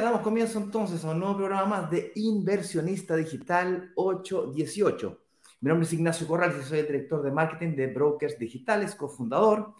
Damos 0.00 0.22
comienzo 0.22 0.58
entonces 0.58 1.04
a 1.04 1.12
un 1.12 1.20
nuevo 1.20 1.36
programa 1.36 1.66
más 1.66 1.90
de 1.90 2.10
Inversionista 2.16 3.14
Digital 3.14 3.92
818. 3.94 5.20
Mi 5.60 5.68
nombre 5.68 5.86
es 5.86 5.92
Ignacio 5.92 6.26
Corrales 6.26 6.56
y 6.60 6.68
soy 6.68 6.80
el 6.80 6.86
director 6.86 7.22
de 7.22 7.30
marketing 7.30 7.76
de 7.76 7.86
Brokers 7.86 8.36
Digitales, 8.36 8.96
cofundador. 8.96 9.74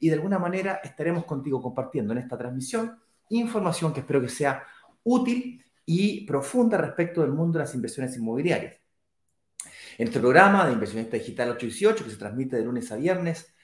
Y 0.00 0.08
de 0.08 0.16
alguna 0.16 0.40
manera 0.40 0.80
estaremos 0.82 1.24
contigo 1.24 1.62
compartiendo 1.62 2.12
en 2.12 2.18
esta 2.18 2.36
transmisión 2.36 2.98
información 3.28 3.92
que 3.92 4.00
espero 4.00 4.20
que 4.20 4.28
sea 4.28 4.64
útil 5.04 5.64
y 5.86 6.26
profunda 6.26 6.76
respecto 6.76 7.20
del 7.20 7.30
mundo 7.30 7.58
de 7.58 7.64
las 7.64 7.74
inversiones 7.74 8.16
inmobiliarias. 8.16 8.76
En 9.98 10.08
este 10.08 10.18
programa 10.18 10.66
de 10.66 10.72
Inversionista 10.72 11.16
Digital 11.16 11.50
818, 11.50 12.04
que 12.04 12.10
se 12.10 12.16
transmite 12.16 12.56
de 12.56 12.64
lunes 12.64 12.90
a 12.90 12.96
viernes 12.96 13.54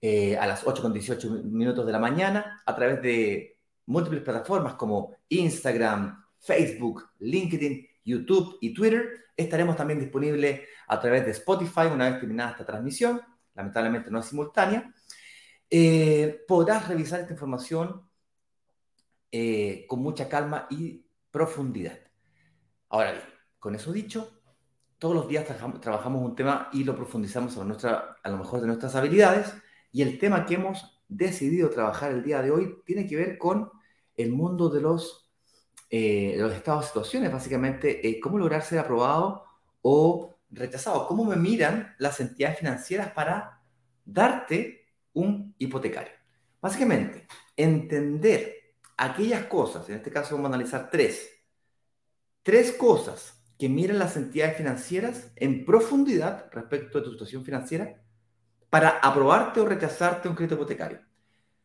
eh, 0.00 0.38
a 0.38 0.46
las 0.46 0.64
8.18 0.64 1.42
minutos 1.44 1.84
de 1.84 1.92
la 1.92 1.98
mañana 1.98 2.62
a 2.64 2.76
través 2.76 3.02
de 3.02 3.57
múltiples 3.88 4.22
plataformas 4.22 4.74
como 4.74 5.16
Instagram, 5.28 6.24
Facebook, 6.38 7.10
LinkedIn, 7.18 7.88
YouTube 8.04 8.58
y 8.60 8.72
Twitter. 8.72 9.26
Estaremos 9.36 9.76
también 9.76 9.98
disponibles 9.98 10.60
a 10.86 11.00
través 11.00 11.24
de 11.24 11.32
Spotify 11.32 11.86
una 11.92 12.10
vez 12.10 12.20
terminada 12.20 12.52
esta 12.52 12.66
transmisión. 12.66 13.20
Lamentablemente 13.54 14.10
no 14.10 14.20
es 14.20 14.26
simultánea. 14.26 14.92
Eh, 15.70 16.44
podrás 16.46 16.88
revisar 16.88 17.20
esta 17.20 17.32
información 17.32 18.02
eh, 19.32 19.84
con 19.88 20.00
mucha 20.00 20.28
calma 20.28 20.66
y 20.70 21.04
profundidad. 21.30 21.98
Ahora 22.90 23.12
bien, 23.12 23.24
con 23.58 23.74
eso 23.74 23.92
dicho, 23.92 24.40
todos 24.98 25.14
los 25.14 25.28
días 25.28 25.46
trabajamos, 25.80 26.22
un 26.22 26.34
tema 26.34 26.68
y 26.72 26.84
lo 26.84 26.94
profundizamos 26.94 27.56
a, 27.56 27.64
nuestra, 27.64 28.16
a 28.22 28.30
lo 28.30 28.38
mejor 28.38 28.60
de 28.60 28.66
nuestras 28.66 28.94
habilidades. 28.94 29.54
Y 29.92 30.02
el 30.02 30.18
tema 30.18 30.44
que 30.44 30.54
hemos 30.54 31.02
decidido 31.08 31.70
trabajar 31.70 32.12
el 32.12 32.22
día 32.22 32.42
de 32.42 32.50
hoy 32.50 32.76
tiene 32.84 33.06
que 33.06 33.16
ver 33.16 33.38
con 33.38 33.70
el 34.18 34.32
mundo 34.32 34.68
de 34.68 34.80
los, 34.80 35.30
eh, 35.88 36.34
los 36.36 36.52
estados 36.52 36.82
de 36.82 36.86
situaciones, 36.88 37.32
básicamente, 37.32 38.06
eh, 38.06 38.20
cómo 38.20 38.36
lograr 38.36 38.62
ser 38.62 38.80
aprobado 38.80 39.44
o 39.80 40.38
rechazado, 40.50 41.06
cómo 41.06 41.24
me 41.24 41.36
miran 41.36 41.94
las 41.98 42.20
entidades 42.20 42.58
financieras 42.58 43.12
para 43.12 43.62
darte 44.04 44.86
un 45.12 45.54
hipotecario. 45.58 46.12
Básicamente, 46.60 47.26
entender 47.56 48.74
aquellas 48.96 49.44
cosas, 49.44 49.88
en 49.88 49.96
este 49.96 50.10
caso 50.10 50.34
vamos 50.34 50.50
a 50.50 50.54
analizar 50.54 50.90
tres, 50.90 51.30
tres 52.42 52.72
cosas 52.72 53.40
que 53.58 53.68
miran 53.68 53.98
las 53.98 54.16
entidades 54.16 54.56
financieras 54.56 55.30
en 55.36 55.64
profundidad 55.64 56.50
respecto 56.52 56.98
de 56.98 57.04
tu 57.04 57.12
situación 57.12 57.44
financiera 57.44 58.02
para 58.70 58.98
aprobarte 58.98 59.60
o 59.60 59.66
rechazarte 59.66 60.28
un 60.28 60.34
crédito 60.34 60.56
hipotecario. 60.56 61.00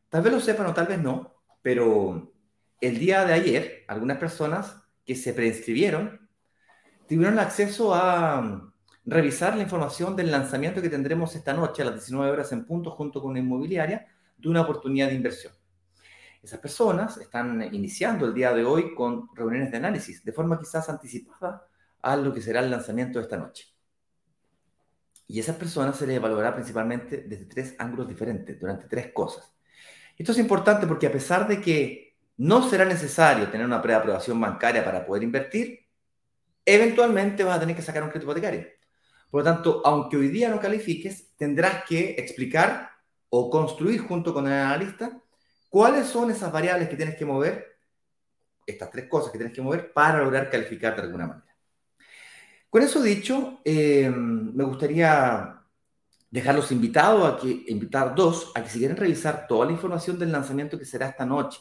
Tal 0.09 0.21
vez 0.21 0.33
lo 0.33 0.39
sepan 0.39 0.67
o 0.67 0.73
tal 0.73 0.87
vez 0.87 0.99
no, 0.99 1.33
pero 1.61 2.32
el 2.81 2.99
día 2.99 3.25
de 3.25 3.33
ayer, 3.33 3.83
algunas 3.87 4.17
personas 4.17 4.75
que 5.05 5.15
se 5.15 5.33
preinscribieron 5.33 6.29
tuvieron 7.07 7.39
acceso 7.39 7.93
a 7.93 8.41
mm, 8.41 8.73
revisar 9.05 9.55
la 9.55 9.63
información 9.63 10.15
del 10.15 10.31
lanzamiento 10.31 10.81
que 10.81 10.89
tendremos 10.89 11.35
esta 11.35 11.53
noche 11.53 11.81
a 11.81 11.85
las 11.85 11.95
19 11.95 12.31
horas 12.31 12.51
en 12.51 12.65
punto 12.65 12.91
junto 12.91 13.21
con 13.21 13.31
una 13.31 13.39
inmobiliaria 13.39 14.07
de 14.37 14.49
una 14.49 14.61
oportunidad 14.61 15.07
de 15.07 15.15
inversión. 15.15 15.53
Esas 16.41 16.59
personas 16.59 17.17
están 17.17 17.73
iniciando 17.73 18.25
el 18.25 18.33
día 18.33 18.53
de 18.53 18.65
hoy 18.65 18.93
con 18.95 19.29
reuniones 19.33 19.71
de 19.71 19.77
análisis, 19.77 20.23
de 20.25 20.33
forma 20.33 20.59
quizás 20.59 20.89
anticipada 20.89 21.65
a 22.01 22.17
lo 22.17 22.33
que 22.33 22.41
será 22.41 22.59
el 22.59 22.69
lanzamiento 22.69 23.19
de 23.19 23.23
esta 23.23 23.37
noche. 23.37 23.67
Y 25.27 25.39
esas 25.39 25.55
personas 25.55 25.95
se 25.95 26.05
les 26.05 26.17
evaluará 26.17 26.53
principalmente 26.53 27.23
desde 27.27 27.45
tres 27.45 27.75
ángulos 27.79 28.09
diferentes, 28.09 28.59
durante 28.59 28.87
tres 28.87 29.13
cosas. 29.13 29.53
Esto 30.17 30.33
es 30.33 30.37
importante 30.37 30.85
porque 30.85 31.07
a 31.07 31.11
pesar 31.11 31.47
de 31.47 31.61
que 31.61 32.12
no 32.37 32.67
será 32.69 32.85
necesario 32.85 33.49
tener 33.49 33.65
una 33.65 33.81
preaprobación 33.81 34.39
bancaria 34.39 34.83
para 34.83 35.05
poder 35.05 35.23
invertir, 35.23 35.87
eventualmente 36.65 37.43
vas 37.43 37.57
a 37.57 37.59
tener 37.59 37.75
que 37.75 37.81
sacar 37.81 38.03
un 38.03 38.09
crédito 38.09 38.31
hipotecario. 38.31 38.67
Por 39.29 39.41
lo 39.41 39.43
tanto, 39.43 39.81
aunque 39.85 40.17
hoy 40.17 40.29
día 40.29 40.49
no 40.49 40.59
califiques, 40.59 41.35
tendrás 41.35 41.83
que 41.85 42.11
explicar 42.17 42.91
o 43.29 43.49
construir 43.49 44.01
junto 44.01 44.33
con 44.33 44.47
el 44.47 44.53
analista 44.53 45.19
cuáles 45.69 46.07
son 46.07 46.29
esas 46.29 46.51
variables 46.51 46.87
que 46.87 46.95
tienes 46.95 47.15
que 47.15 47.25
mover, 47.25 47.77
estas 48.65 48.91
tres 48.91 49.07
cosas 49.09 49.31
que 49.31 49.39
tienes 49.39 49.55
que 49.55 49.61
mover 49.61 49.91
para 49.91 50.23
lograr 50.23 50.49
calificar 50.49 50.95
de 50.95 51.01
alguna 51.01 51.27
manera. 51.27 51.55
Con 52.69 52.81
eso 52.81 53.01
dicho, 53.01 53.59
eh, 53.65 54.09
me 54.09 54.63
gustaría 54.63 55.59
dejarlos 56.29 56.71
invitados 56.71 57.31
a 57.31 57.37
que, 57.37 57.65
invitar 57.67 58.15
dos, 58.15 58.51
a 58.55 58.63
que 58.63 58.69
si 58.69 58.79
quieren 58.79 58.97
revisar 58.97 59.45
toda 59.47 59.65
la 59.65 59.71
información 59.71 60.17
del 60.17 60.31
lanzamiento 60.31 60.79
que 60.79 60.85
será 60.85 61.09
esta 61.09 61.25
noche, 61.25 61.59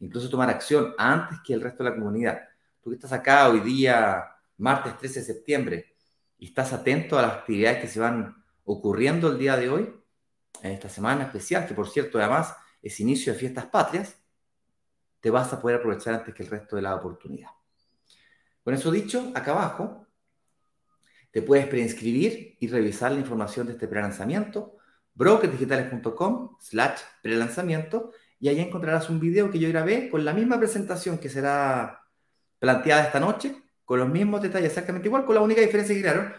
incluso 0.00 0.28
tomar 0.28 0.50
acción 0.50 0.94
antes 0.98 1.38
que 1.44 1.54
el 1.54 1.60
resto 1.60 1.84
de 1.84 1.90
la 1.90 1.96
comunidad. 1.96 2.40
Tú 2.82 2.90
que 2.90 2.96
estás 2.96 3.12
acá 3.12 3.48
hoy 3.48 3.60
día, 3.60 4.24
martes 4.56 4.98
13 4.98 5.20
de 5.20 5.26
septiembre, 5.26 5.94
y 6.38 6.46
estás 6.46 6.72
atento 6.72 7.18
a 7.18 7.22
las 7.22 7.32
actividades 7.32 7.82
que 7.82 7.88
se 7.88 8.00
van 8.00 8.42
ocurriendo 8.64 9.28
el 9.28 9.38
día 9.38 9.56
de 9.56 9.68
hoy, 9.68 9.94
en 10.62 10.72
esta 10.72 10.88
semana 10.88 11.24
especial, 11.24 11.66
que 11.66 11.74
por 11.74 11.88
cierto 11.88 12.18
además 12.18 12.54
es 12.82 12.98
inicio 13.00 13.32
de 13.32 13.38
fiestas 13.38 13.66
patrias, 13.66 14.16
te 15.20 15.30
vas 15.30 15.52
a 15.52 15.60
poder 15.60 15.78
aprovechar 15.78 16.14
antes 16.14 16.34
que 16.34 16.42
el 16.42 16.48
resto 16.48 16.76
de 16.76 16.82
la 16.82 16.94
oportunidad. 16.94 17.50
Con 18.64 18.74
eso 18.74 18.90
dicho, 18.90 19.32
acá 19.34 19.52
abajo 19.52 20.06
te 21.30 21.42
puedes 21.42 21.66
preinscribir 21.66 22.56
y 22.58 22.68
revisar 22.68 23.12
la 23.12 23.20
información 23.20 23.66
de 23.66 23.74
este 23.74 23.86
prelanzamiento, 23.86 24.78
brokersdigitales.com 25.14 26.56
slash 26.58 27.00
prelanzamiento 27.22 28.12
y 28.40 28.48
ahí 28.48 28.58
encontrarás 28.58 29.10
un 29.10 29.20
video 29.20 29.50
que 29.50 29.58
yo 29.58 29.68
grabé 29.68 30.08
con 30.08 30.24
la 30.24 30.32
misma 30.32 30.58
presentación 30.58 31.18
que 31.18 31.28
será 31.28 32.00
planteada 32.58 33.04
esta 33.04 33.20
noche, 33.20 33.54
con 33.84 34.00
los 34.00 34.08
mismos 34.08 34.40
detalles 34.40 34.70
exactamente 34.70 35.08
igual, 35.08 35.26
con 35.26 35.34
la 35.34 35.42
única 35.42 35.60
diferencia 35.60 35.94
que 35.94 36.00
claro, 36.00 36.32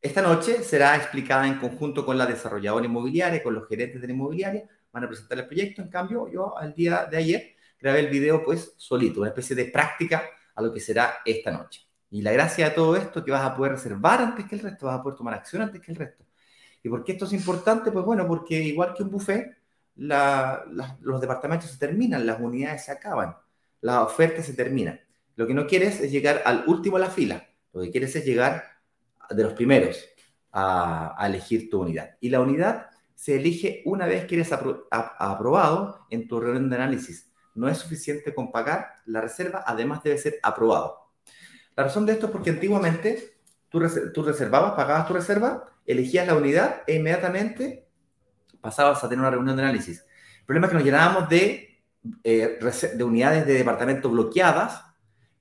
esta 0.00 0.22
noche 0.22 0.62
será 0.62 0.96
explicada 0.96 1.46
en 1.46 1.58
conjunto 1.58 2.06
con 2.06 2.16
la 2.16 2.24
desarrolladora 2.24 2.86
inmobiliaria, 2.86 3.42
con 3.42 3.54
los 3.54 3.68
gerentes 3.68 4.00
de 4.00 4.06
la 4.06 4.12
inmobiliaria, 4.12 4.68
van 4.92 5.04
a 5.04 5.08
presentar 5.08 5.38
el 5.38 5.46
proyecto, 5.46 5.82
en 5.82 5.88
cambio 5.88 6.30
yo 6.32 6.56
al 6.56 6.72
día 6.72 7.06
de 7.10 7.16
ayer 7.16 7.56
grabé 7.80 8.00
el 8.00 8.08
video 8.08 8.44
pues 8.44 8.74
solito, 8.76 9.20
una 9.20 9.30
especie 9.30 9.56
de 9.56 9.66
práctica 9.66 10.22
a 10.54 10.62
lo 10.62 10.72
que 10.72 10.80
será 10.80 11.18
esta 11.24 11.50
noche. 11.50 11.82
Y 12.10 12.22
la 12.22 12.32
gracia 12.32 12.68
de 12.68 12.74
todo 12.74 12.96
esto 12.96 13.20
es 13.20 13.24
que 13.24 13.30
vas 13.30 13.44
a 13.44 13.56
poder 13.56 13.72
reservar 13.72 14.20
antes 14.20 14.46
que 14.46 14.54
el 14.54 14.62
resto, 14.62 14.86
vas 14.86 15.00
a 15.00 15.02
poder 15.02 15.16
tomar 15.16 15.34
acción 15.34 15.62
antes 15.62 15.80
que 15.80 15.90
el 15.90 15.98
resto. 15.98 16.24
¿Y 16.82 16.88
por 16.88 17.04
qué 17.04 17.12
esto 17.12 17.24
es 17.24 17.32
importante? 17.32 17.90
Pues 17.90 18.04
bueno, 18.04 18.26
porque 18.26 18.54
igual 18.60 18.94
que 18.94 19.02
un 19.02 19.10
buffet, 19.10 19.59
los 19.96 21.20
departamentos 21.20 21.70
se 21.70 21.78
terminan, 21.78 22.26
las 22.26 22.40
unidades 22.40 22.84
se 22.84 22.92
acaban, 22.92 23.36
las 23.80 23.98
ofertas 23.98 24.46
se 24.46 24.54
terminan. 24.54 25.00
Lo 25.36 25.46
que 25.46 25.54
no 25.54 25.66
quieres 25.66 26.00
es 26.00 26.10
llegar 26.10 26.42
al 26.44 26.64
último 26.66 26.98
de 26.98 27.04
la 27.04 27.10
fila, 27.10 27.46
lo 27.72 27.82
que 27.82 27.90
quieres 27.90 28.14
es 28.16 28.24
llegar 28.24 28.64
de 29.30 29.42
los 29.42 29.52
primeros 29.52 30.04
a, 30.52 31.16
elegir 31.26 31.70
tu 31.70 31.82
unidad. 31.82 32.16
Y 32.20 32.30
la 32.30 32.40
unidad 32.40 32.88
se 33.14 33.36
elige 33.36 33.82
una 33.84 34.06
vez 34.06 34.26
que 34.26 34.36
eres 34.36 34.50
aprobado 34.90 36.06
en 36.10 36.26
tu 36.26 36.40
reunión 36.40 36.70
de 36.70 36.76
análisis. 36.76 37.30
No 37.54 37.68
es 37.68 37.78
suficiente 37.78 38.34
con 38.34 38.50
pagar 38.50 38.94
la 39.06 39.20
reserva, 39.20 39.62
además 39.66 40.02
debe 40.02 40.18
ser 40.18 40.38
aprobado. 40.42 41.10
La 41.76 41.84
razón 41.84 42.06
de 42.06 42.12
esto 42.12 42.26
es 42.26 42.32
porque 42.32 42.50
antiguamente 42.50 43.34
tú 43.68 43.80
reservabas, 44.22 44.72
pagabas 44.72 45.06
tu 45.06 45.14
reserva, 45.14 45.64
elegías 45.86 46.26
la 46.26 46.34
unidad 46.34 46.82
e 46.86 46.96
inmediatamente 46.96 47.89
pasabas 48.60 49.02
a 49.02 49.08
tener 49.08 49.20
una 49.20 49.30
reunión 49.30 49.56
de 49.56 49.62
análisis. 49.62 50.04
El 50.40 50.46
problema 50.46 50.66
es 50.66 50.70
que 50.70 50.76
nos 50.76 50.84
llenábamos 50.84 51.28
de, 51.28 51.82
eh, 52.24 52.58
de 52.94 53.04
unidades 53.04 53.46
de 53.46 53.54
departamento 53.54 54.10
bloqueadas, 54.10 54.84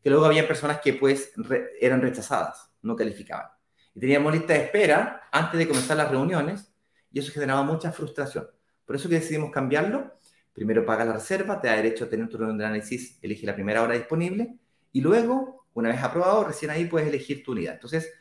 que 0.02 0.10
luego 0.10 0.26
había 0.26 0.48
personas 0.48 0.80
que 0.80 0.94
pues 0.94 1.34
eran 1.80 2.02
rechazadas, 2.02 2.72
no 2.82 2.96
calificaban. 2.96 3.48
Y 3.94 4.00
teníamos 4.00 4.34
lista 4.34 4.54
de 4.54 4.66
espera 4.66 5.24
antes 5.32 5.58
de 5.58 5.68
comenzar 5.68 5.98
las 5.98 6.10
reuniones 6.10 6.72
y 7.12 7.20
eso 7.20 7.32
generaba 7.32 7.64
mucha 7.64 7.92
frustración. 7.92 8.48
Por 8.86 8.96
eso 8.96 9.10
que 9.10 9.16
decidimos 9.16 9.52
cambiarlo. 9.52 10.14
Primero 10.54 10.86
paga 10.86 11.06
la 11.06 11.14
reserva, 11.14 11.60
te 11.60 11.68
da 11.68 11.76
derecho 11.76 12.06
a 12.06 12.10
tener 12.10 12.28
tu 12.28 12.38
reunión 12.38 12.58
de 12.58 12.66
análisis, 12.66 13.18
elige 13.22 13.46
la 13.46 13.56
primera 13.56 13.82
hora 13.82 13.94
disponible 13.94 14.58
y 14.92 15.02
luego, 15.02 15.68
una 15.74 15.90
vez 15.90 16.02
aprobado, 16.02 16.44
recién 16.44 16.72
ahí 16.72 16.86
puedes 16.86 17.08
elegir 17.08 17.44
tu 17.44 17.52
unidad. 17.52 17.76
Entonces, 17.76 18.12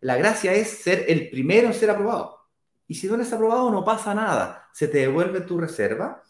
la 0.00 0.16
gracia 0.16 0.52
es 0.52 0.68
ser 0.68 1.04
el 1.08 1.30
primero 1.30 1.68
en 1.68 1.74
ser 1.74 1.90
aprobado. 1.90 2.37
Y 2.88 2.94
si 2.94 3.06
no 3.06 3.14
eres 3.14 3.32
aprobado, 3.32 3.70
no 3.70 3.84
pasa 3.84 4.14
nada. 4.14 4.68
Se 4.72 4.88
te 4.88 4.98
devuelve 4.98 5.42
tu 5.42 5.58
reserva. 5.58 6.22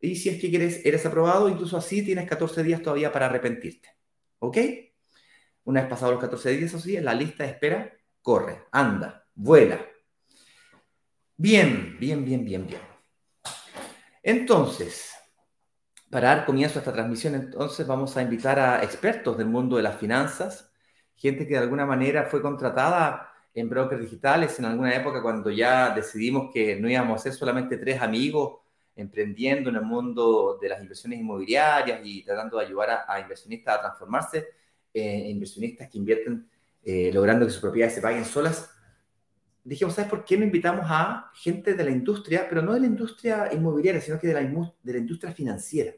Y 0.00 0.16
si 0.16 0.30
es 0.30 0.40
que 0.40 0.48
quieres, 0.48 0.84
eres 0.84 1.04
aprobado, 1.04 1.48
incluso 1.48 1.76
así 1.76 2.02
tienes 2.02 2.28
14 2.28 2.62
días 2.62 2.82
todavía 2.82 3.12
para 3.12 3.26
arrepentirte. 3.26 3.90
¿Ok? 4.38 4.56
Una 5.64 5.82
vez 5.82 5.90
pasados 5.90 6.14
los 6.14 6.22
14 6.22 6.50
días, 6.50 6.74
así, 6.74 6.96
en 6.96 7.04
la 7.04 7.12
lista 7.14 7.44
de 7.44 7.50
espera 7.50 7.92
corre, 8.22 8.64
anda, 8.72 9.26
vuela. 9.34 9.84
Bien, 11.36 11.96
bien, 12.00 12.24
bien, 12.24 12.44
bien, 12.44 12.66
bien. 12.66 12.80
Entonces, 14.22 15.12
para 16.10 16.28
dar 16.28 16.46
comienzo 16.46 16.78
a 16.78 16.80
esta 16.80 16.92
transmisión, 16.92 17.34
entonces 17.34 17.86
vamos 17.86 18.16
a 18.16 18.22
invitar 18.22 18.58
a 18.58 18.82
expertos 18.82 19.36
del 19.36 19.48
mundo 19.48 19.76
de 19.76 19.82
las 19.82 19.98
finanzas, 19.98 20.72
gente 21.16 21.46
que 21.46 21.54
de 21.54 21.60
alguna 21.60 21.84
manera 21.84 22.24
fue 22.24 22.40
contratada 22.40 23.32
en 23.58 23.68
brokers 23.68 24.00
digitales 24.00 24.58
en 24.58 24.64
alguna 24.66 24.94
época 24.94 25.22
cuando 25.22 25.50
ya 25.50 25.94
decidimos 25.94 26.50
que 26.52 26.76
no 26.76 26.88
íbamos 26.88 27.20
a 27.20 27.22
ser 27.24 27.32
solamente 27.32 27.76
tres 27.76 28.00
amigos 28.00 28.60
emprendiendo 28.94 29.70
en 29.70 29.76
el 29.76 29.82
mundo 29.82 30.58
de 30.60 30.68
las 30.68 30.80
inversiones 30.80 31.20
inmobiliarias 31.20 32.00
y 32.04 32.24
tratando 32.24 32.58
de 32.58 32.66
ayudar 32.66 33.04
a, 33.06 33.20
inversionistas 33.20 33.76
a 33.76 33.80
transformarse 33.80 34.46
en 34.92 35.30
inversionistas 35.30 35.88
que 35.88 35.98
invierten 35.98 36.48
eh, 36.82 37.10
logrando 37.12 37.46
que 37.46 37.52
sus 37.52 37.60
propiedades 37.60 37.94
se 37.94 38.00
paguen 38.00 38.24
solas, 38.24 38.70
dijimos, 39.62 39.94
¿sabes 39.94 40.10
por 40.10 40.24
qué 40.24 40.36
no 40.36 40.44
invitamos 40.44 40.86
a 40.88 41.30
gente 41.34 41.74
de 41.74 41.84
la 41.84 41.90
industria, 41.90 42.46
pero 42.48 42.62
no 42.62 42.72
de 42.72 42.80
la 42.80 42.86
industria 42.86 43.52
inmobiliaria, 43.52 44.00
sino 44.00 44.18
que 44.18 44.26
de 44.26 44.34
la, 44.34 44.40
de 44.40 44.92
la 44.92 44.98
industria 44.98 45.32
financiera? 45.32 45.92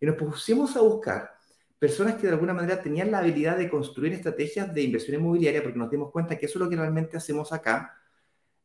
Y 0.00 0.06
nos 0.06 0.16
pusimos 0.16 0.76
a 0.76 0.80
buscar 0.80 1.39
personas 1.80 2.16
que 2.16 2.26
de 2.26 2.34
alguna 2.34 2.52
manera 2.52 2.82
tenían 2.82 3.10
la 3.10 3.18
habilidad 3.18 3.56
de 3.56 3.70
construir 3.70 4.12
estrategias 4.12 4.72
de 4.72 4.82
inversión 4.82 5.18
inmobiliaria, 5.18 5.62
porque 5.62 5.78
nos 5.78 5.90
dimos 5.90 6.12
cuenta 6.12 6.36
que 6.36 6.44
eso 6.44 6.58
es 6.58 6.64
lo 6.64 6.68
que 6.68 6.76
realmente 6.76 7.16
hacemos 7.16 7.54
acá, 7.54 7.96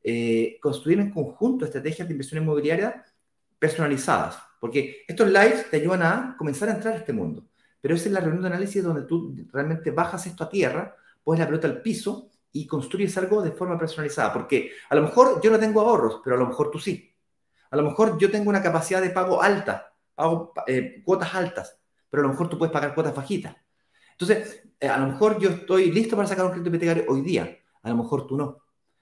eh, 0.03 0.59
construir 0.61 0.99
en 0.99 1.11
conjunto 1.11 1.63
estrategias 1.63 2.09
de 2.09 2.13
inversión 2.13 2.43
inmobiliaria 2.43 3.05
personalizadas, 3.57 4.37
porque 4.59 5.05
estos 5.07 5.29
lives 5.29 5.69
te 5.71 5.77
ayudan 5.77 6.03
a 6.03 6.35
comenzar 6.37 6.67
a 6.67 6.73
entrar 6.73 6.93
a 6.93 6.97
este 6.97 7.13
mundo, 7.13 7.47
pero 7.79 7.95
esa 7.95 8.07
es 8.07 8.11
la 8.11 8.19
reunión 8.19 8.41
de 8.41 8.49
análisis 8.49 8.83
donde 8.83 9.03
tú 9.03 9.33
realmente 9.53 9.91
bajas 9.91 10.27
esto 10.27 10.43
a 10.43 10.49
tierra, 10.49 10.93
pones 11.23 11.39
la 11.39 11.47
pelota 11.47 11.67
al 11.67 11.81
piso 11.81 12.29
y 12.51 12.67
construyes 12.67 13.17
algo 13.17 13.41
de 13.41 13.51
forma 13.51 13.79
personalizada, 13.79 14.33
porque 14.33 14.71
a 14.89 14.95
lo 14.95 15.03
mejor 15.03 15.39
yo 15.41 15.51
no 15.51 15.57
tengo 15.57 15.79
ahorros, 15.79 16.19
pero 16.21 16.35
a 16.35 16.39
lo 16.39 16.47
mejor 16.47 16.69
tú 16.69 16.79
sí. 16.79 17.15
A 17.71 17.77
lo 17.77 17.83
mejor 17.83 18.17
yo 18.17 18.29
tengo 18.29 18.49
una 18.49 18.61
capacidad 18.61 19.01
de 19.01 19.09
pago 19.09 19.41
alta, 19.41 19.93
pago 20.13 20.53
eh, 20.67 21.01
cuotas 21.03 21.33
altas, 21.33 21.79
pero 22.09 22.23
a 22.23 22.25
lo 22.27 22.33
mejor 22.33 22.49
tú 22.49 22.57
puedes 22.57 22.73
pagar 22.73 22.93
cuotas 22.93 23.15
bajitas. 23.15 23.55
Entonces, 24.11 24.63
eh, 24.79 24.87
a 24.87 24.97
lo 24.97 25.07
mejor 25.07 25.39
yo 25.39 25.49
estoy 25.49 25.91
listo 25.91 26.15
para 26.15 26.27
sacar 26.27 26.45
un 26.45 26.51
crédito 26.51 26.69
hipotecario 26.69 27.05
hoy 27.07 27.21
día, 27.21 27.57
a 27.83 27.89
lo 27.89 27.97
mejor 27.97 28.27
tú 28.27 28.37
no, 28.37 28.57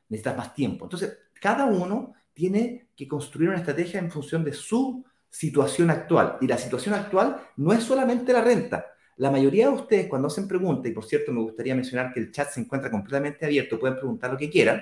necesitas 0.10 0.38
más 0.38 0.54
tiempo. 0.54 0.86
Entonces, 0.86 1.18
cada 1.40 1.66
uno 1.66 2.14
tiene 2.34 2.90
que 2.96 3.08
construir 3.08 3.50
una 3.50 3.60
estrategia 3.60 4.00
en 4.00 4.12
función 4.12 4.44
de 4.44 4.54
su 4.54 5.06
situación 5.30 5.90
actual. 5.90 6.38
Y 6.42 6.48
la 6.48 6.58
situación 6.58 6.96
actual 6.96 7.42
no 7.58 7.74
es 7.74 7.84
solamente 7.84 8.34
la 8.34 8.42
renta. 8.42 8.86
La 9.18 9.30
mayoría 9.30 9.68
de 9.68 9.74
ustedes 9.74 10.08
cuando 10.08 10.28
hacen 10.28 10.48
preguntas, 10.48 10.92
y 10.92 10.94
por 10.94 11.06
cierto 11.06 11.32
me 11.32 11.42
gustaría 11.42 11.76
mencionar 11.76 12.12
que 12.14 12.20
el 12.20 12.32
chat 12.32 12.50
se 12.50 12.62
encuentra 12.62 12.90
completamente 12.90 13.46
abierto, 13.46 13.80
pueden 13.80 13.98
preguntar 13.98 14.32
lo 14.32 14.38
que 14.38 14.50
quieran. 14.50 14.82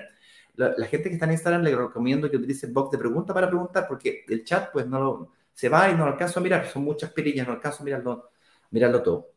La, 0.54 0.86
gente 0.86 1.08
que 1.08 1.14
está 1.14 1.24
en 1.24 1.32
Instagram 1.32 1.62
le 1.62 1.74
recomiendo 1.74 2.30
que 2.30 2.36
utilice 2.36 2.66
el 2.66 2.72
box 2.72 2.92
de 2.92 2.98
preguntas 2.98 3.32
para 3.32 3.48
preguntar 3.48 3.86
porque 3.88 4.24
el 4.28 4.44
chat 4.44 4.70
pues 4.70 4.86
no 4.86 5.00
lo, 5.00 5.32
se 5.52 5.68
va 5.68 5.90
y 5.90 5.94
no 5.94 6.04
alcanzo 6.04 6.40
a 6.40 6.42
mirar, 6.42 6.68
son 6.68 6.84
muchas 6.84 7.10
perillas, 7.12 7.46
no 7.46 7.54
alcanzo 7.54 7.82
a 7.82 7.84
mirarlo, 7.84 8.30
mirarlo 8.70 9.02
todo. 9.02 9.32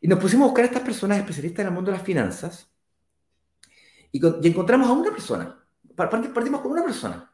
Y 0.00 0.08
nos 0.08 0.18
pusimos 0.18 0.44
a 0.44 0.48
buscar 0.48 0.64
a 0.64 0.68
estas 0.68 0.82
personas 0.82 1.18
especialistas 1.18 1.60
en 1.60 1.68
el 1.68 1.74
mundo 1.74 1.90
de 1.90 1.96
las 1.96 2.06
finanzas 2.06 2.70
y, 4.12 4.48
encontramos 4.48 4.88
a 4.88 4.92
una 4.92 5.10
persona. 5.10 5.58
Partimos 5.94 6.60
con 6.60 6.72
una 6.72 6.84
persona. 6.84 7.30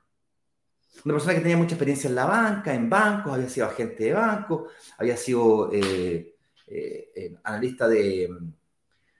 Una 1.04 1.14
persona 1.14 1.34
que 1.34 1.40
tenía 1.40 1.56
mucha 1.56 1.74
experiencia 1.74 2.08
en 2.08 2.14
la 2.14 2.26
banca, 2.26 2.74
en 2.74 2.88
bancos, 2.88 3.32
había 3.32 3.48
sido 3.48 3.66
agente 3.66 4.04
de 4.04 4.12
banco, 4.12 4.68
había 4.98 5.16
sido 5.16 5.72
eh, 5.72 6.36
eh, 6.66 7.12
eh, 7.14 7.36
analista 7.42 7.88
de, 7.88 8.28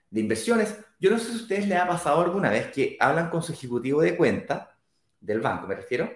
de, 0.09 0.21
inversiones. 0.21 0.77
Yo 0.99 1.11
no 1.11 1.17
sé 1.17 1.25
si 1.25 1.31
a 1.33 1.41
ustedes 1.41 1.67
les 1.67 1.79
ha 1.79 1.87
pasado 1.87 2.21
alguna 2.21 2.49
vez 2.49 2.71
que 2.71 2.97
hablan 2.99 3.29
con 3.29 3.41
su 3.41 3.53
ejecutivo 3.53 4.01
de 4.01 4.15
cuenta, 4.15 4.77
del 5.19 5.39
banco 5.41 5.67
me 5.67 5.75
refiero, 5.75 6.09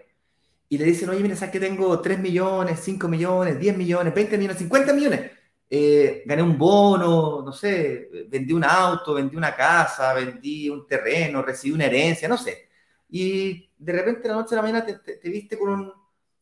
y 0.68 0.78
le 0.78 0.86
dicen, 0.86 1.10
oye, 1.10 1.22
mira, 1.22 1.36
¿sabes 1.36 1.52
que 1.52 1.60
tengo 1.60 2.00
3 2.02 2.20
millones, 2.20 2.80
5 2.80 3.08
millones, 3.08 3.60
10 3.60 3.78
millones, 3.78 4.14
20 4.14 4.38
millones, 4.38 4.58
50 4.58 4.94
millones? 4.94 5.32
Eh, 5.70 6.24
gané 6.26 6.42
un 6.44 6.58
bono, 6.58 7.42
no 7.44 7.52
sé, 7.52 8.10
vendí 8.30 8.54
un 8.54 8.64
auto, 8.64 9.14
vendí 9.14 9.36
una 9.36 9.56
casa, 9.56 10.14
vendí 10.14 10.70
un 10.70 10.86
terreno, 10.88 11.42
recibí 11.42 11.74
una 11.74 11.86
herencia, 11.86 12.28
no 12.28 12.38
sé. 12.38 12.70
Y 13.10 13.72
de 13.78 13.94
repente 13.94 14.28
la 14.28 14.36
noche 14.36 14.56
a 14.56 14.58
la 14.58 14.62
mañana 14.64 14.86
te, 14.86 15.30
viste 15.30 15.58
con, 15.58 15.92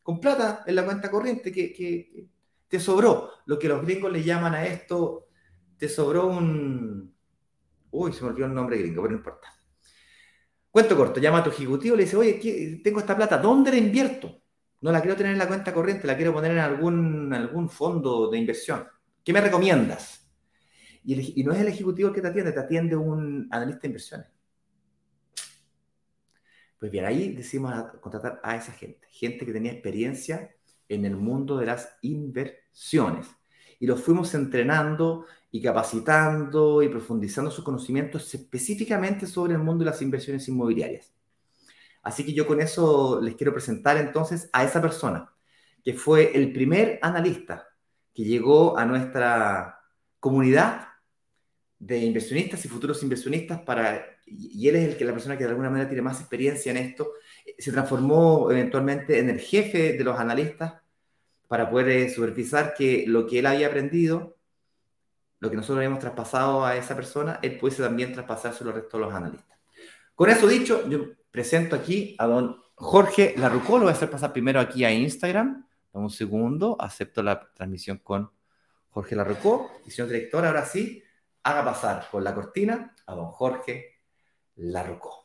con 0.02 0.20
plata 0.20 0.64
en 0.66 0.76
la 0.76 0.86
cuenta 0.86 1.10
corriente 1.12 1.52
que, 1.52 1.74
que, 1.74 2.28
te 2.68 2.80
sobró. 2.80 3.30
Lo 3.46 3.60
que 3.60 3.68
los 3.68 3.84
gringos 3.86 4.12
le 4.12 4.24
llaman 4.24 4.56
a 4.56 4.66
esto, 4.66 5.28
te 5.78 5.88
sobró 5.88 6.28
un... 6.28 7.14
Uy, 7.92 8.12
se 8.14 8.24
me 8.24 8.30
olvidó 8.30 8.48
el 8.48 8.54
nombre 8.56 8.78
gringo, 8.78 9.04
pero 9.04 9.12
no 9.12 9.18
importa. 9.18 9.54
Cuento 10.74 10.98
corto, 10.98 11.20
llama 11.20 11.38
a 11.38 11.44
tu 11.44 11.52
ejecutivo 11.52 11.94
y 11.94 12.00
le 12.00 12.04
dice, 12.06 12.18
oye, 12.18 12.82
tengo 12.84 13.00
esta 13.00 13.16
plata, 13.16 13.38
¿dónde 13.38 13.70
la 13.70 13.78
invierto? 13.78 14.42
No 14.82 14.92
la 14.92 15.02
quiero 15.02 15.16
tener 15.16 15.34
en 15.34 15.38
la 15.38 15.48
cuenta 15.48 15.72
corriente, 15.72 16.08
la 16.08 16.16
quiero 16.18 16.34
poner 16.34 16.50
en 16.50 16.58
algún, 16.58 17.32
algún 17.32 17.70
fondo 17.70 18.28
de 18.32 18.40
inversión. 18.40 18.84
¿Qué 19.24 19.32
me 19.32 19.40
recomiendas? 19.40 20.28
Y, 21.04 21.44
no 21.44 21.54
es 21.54 21.60
el 21.60 21.68
ejecutivo 21.68 22.10
el 22.10 22.16
que 22.16 22.22
te 22.22 22.28
atiende, 22.30 22.52
te 22.54 22.60
atiende 22.60 22.96
un 22.96 23.48
analista 23.52 23.82
de 23.82 23.88
inversiones. 23.90 24.28
Pues 26.80 26.92
bien, 26.92 27.06
ahí 27.06 27.36
decimos 27.36 27.72
contratar 28.02 28.42
a 28.44 28.56
esa 28.56 28.72
gente, 28.72 29.08
gente 29.12 29.46
que 29.46 29.54
tenía 29.54 29.74
experiencia 29.74 30.56
en 30.90 31.06
el 31.06 31.16
mundo 31.16 31.56
de 31.56 31.68
las 31.68 31.98
inversiones. 32.02 33.28
Y 33.80 33.86
los 33.86 34.02
fuimos 34.02 34.34
entrenando 34.34 35.28
y 35.56 35.62
capacitando 35.62 36.82
y 36.82 36.90
profundizando 36.90 37.52
sus 37.52 37.64
conocimientos 37.64 38.34
específicamente 38.34 39.28
sobre 39.28 39.54
el 39.54 39.60
mundo 39.60 39.86
de 39.86 39.92
las 39.92 40.02
inversiones 40.02 40.48
inmobiliarias. 40.48 41.14
Así 42.02 42.26
que 42.26 42.34
yo 42.34 42.48
con 42.48 42.60
eso 42.60 43.22
les 43.22 43.36
quiero 43.36 43.54
presentar 43.54 43.98
entonces 43.98 44.50
a 44.52 44.64
esa 44.64 44.82
persona, 44.82 45.32
que 45.86 45.94
fue 45.94 46.36
el 46.36 46.52
primer 46.52 46.98
analista 47.04 47.68
que 48.16 48.24
llegó 48.24 48.80
a 48.80 48.86
nuestra 48.86 49.80
comunidad 50.20 50.88
de 51.78 52.00
inversionistas 52.00 52.66
y 52.66 52.68
futuros 52.68 53.04
inversionistas 53.04 53.62
para, 53.62 54.04
y 54.26 54.68
él 54.68 54.76
es 54.78 54.90
el 54.90 54.98
que 54.98 55.06
la 55.06 55.14
persona 55.14 55.38
que 55.38 55.44
de 55.44 55.52
alguna 55.52 55.70
manera 55.70 55.88
tiene 55.88 56.02
más 56.02 56.20
experiencia 56.20 56.72
en 56.72 56.78
esto, 56.78 57.12
se 57.60 57.72
transformó 57.72 58.50
eventualmente 58.50 59.20
en 59.20 59.30
el 59.30 59.40
jefe 59.40 59.94
de 59.94 60.04
los 60.04 60.20
analistas 60.20 60.82
para 61.48 61.70
poder 61.70 61.90
eh, 61.90 62.10
supervisar 62.10 62.74
que 62.76 63.06
lo 63.06 63.28
que 63.28 63.38
él 63.38 63.46
había 63.46 63.68
aprendido 63.68 64.36
lo 65.44 65.50
que 65.50 65.58
nosotros 65.58 65.80
habíamos 65.80 66.00
traspasado 66.00 66.66
a 66.66 66.78
esa 66.78 66.96
persona, 66.96 67.38
él 67.42 67.58
puede 67.58 67.76
también 67.76 68.14
traspasárselo 68.14 68.70
al 68.70 68.78
resto 68.78 68.98
de 68.98 69.04
los 69.04 69.14
analistas. 69.14 69.60
Con 70.16 70.30
eso 70.30 70.48
dicho, 70.48 70.88
yo 70.88 71.00
presento 71.32 71.76
aquí 71.76 72.16
a 72.18 72.28
don 72.28 72.62
Jorge 72.76 73.36
Larrucó, 73.38 73.74
lo 73.74 73.84
voy 73.84 73.90
a 73.90 73.96
hacer 73.96 74.10
pasar 74.10 74.32
primero 74.32 74.62
aquí 74.62 74.86
a 74.86 74.92
Instagram. 74.94 75.68
Dame 75.92 76.06
un 76.06 76.10
segundo, 76.10 76.78
acepto 76.80 77.22
la 77.22 77.52
transmisión 77.54 77.98
con 77.98 78.32
Jorge 78.92 79.18
Larrucó. 79.18 79.70
Y 79.86 79.92
señor 79.92 80.12
director, 80.12 80.46
ahora 80.46 80.66
sí, 80.66 81.04
haga 81.44 81.66
pasar 81.66 82.08
con 82.10 82.24
la 82.24 82.34
cortina 82.34 82.96
a 83.06 83.14
don 83.14 83.26
Jorge 83.26 84.00
Larrucó. 84.56 85.23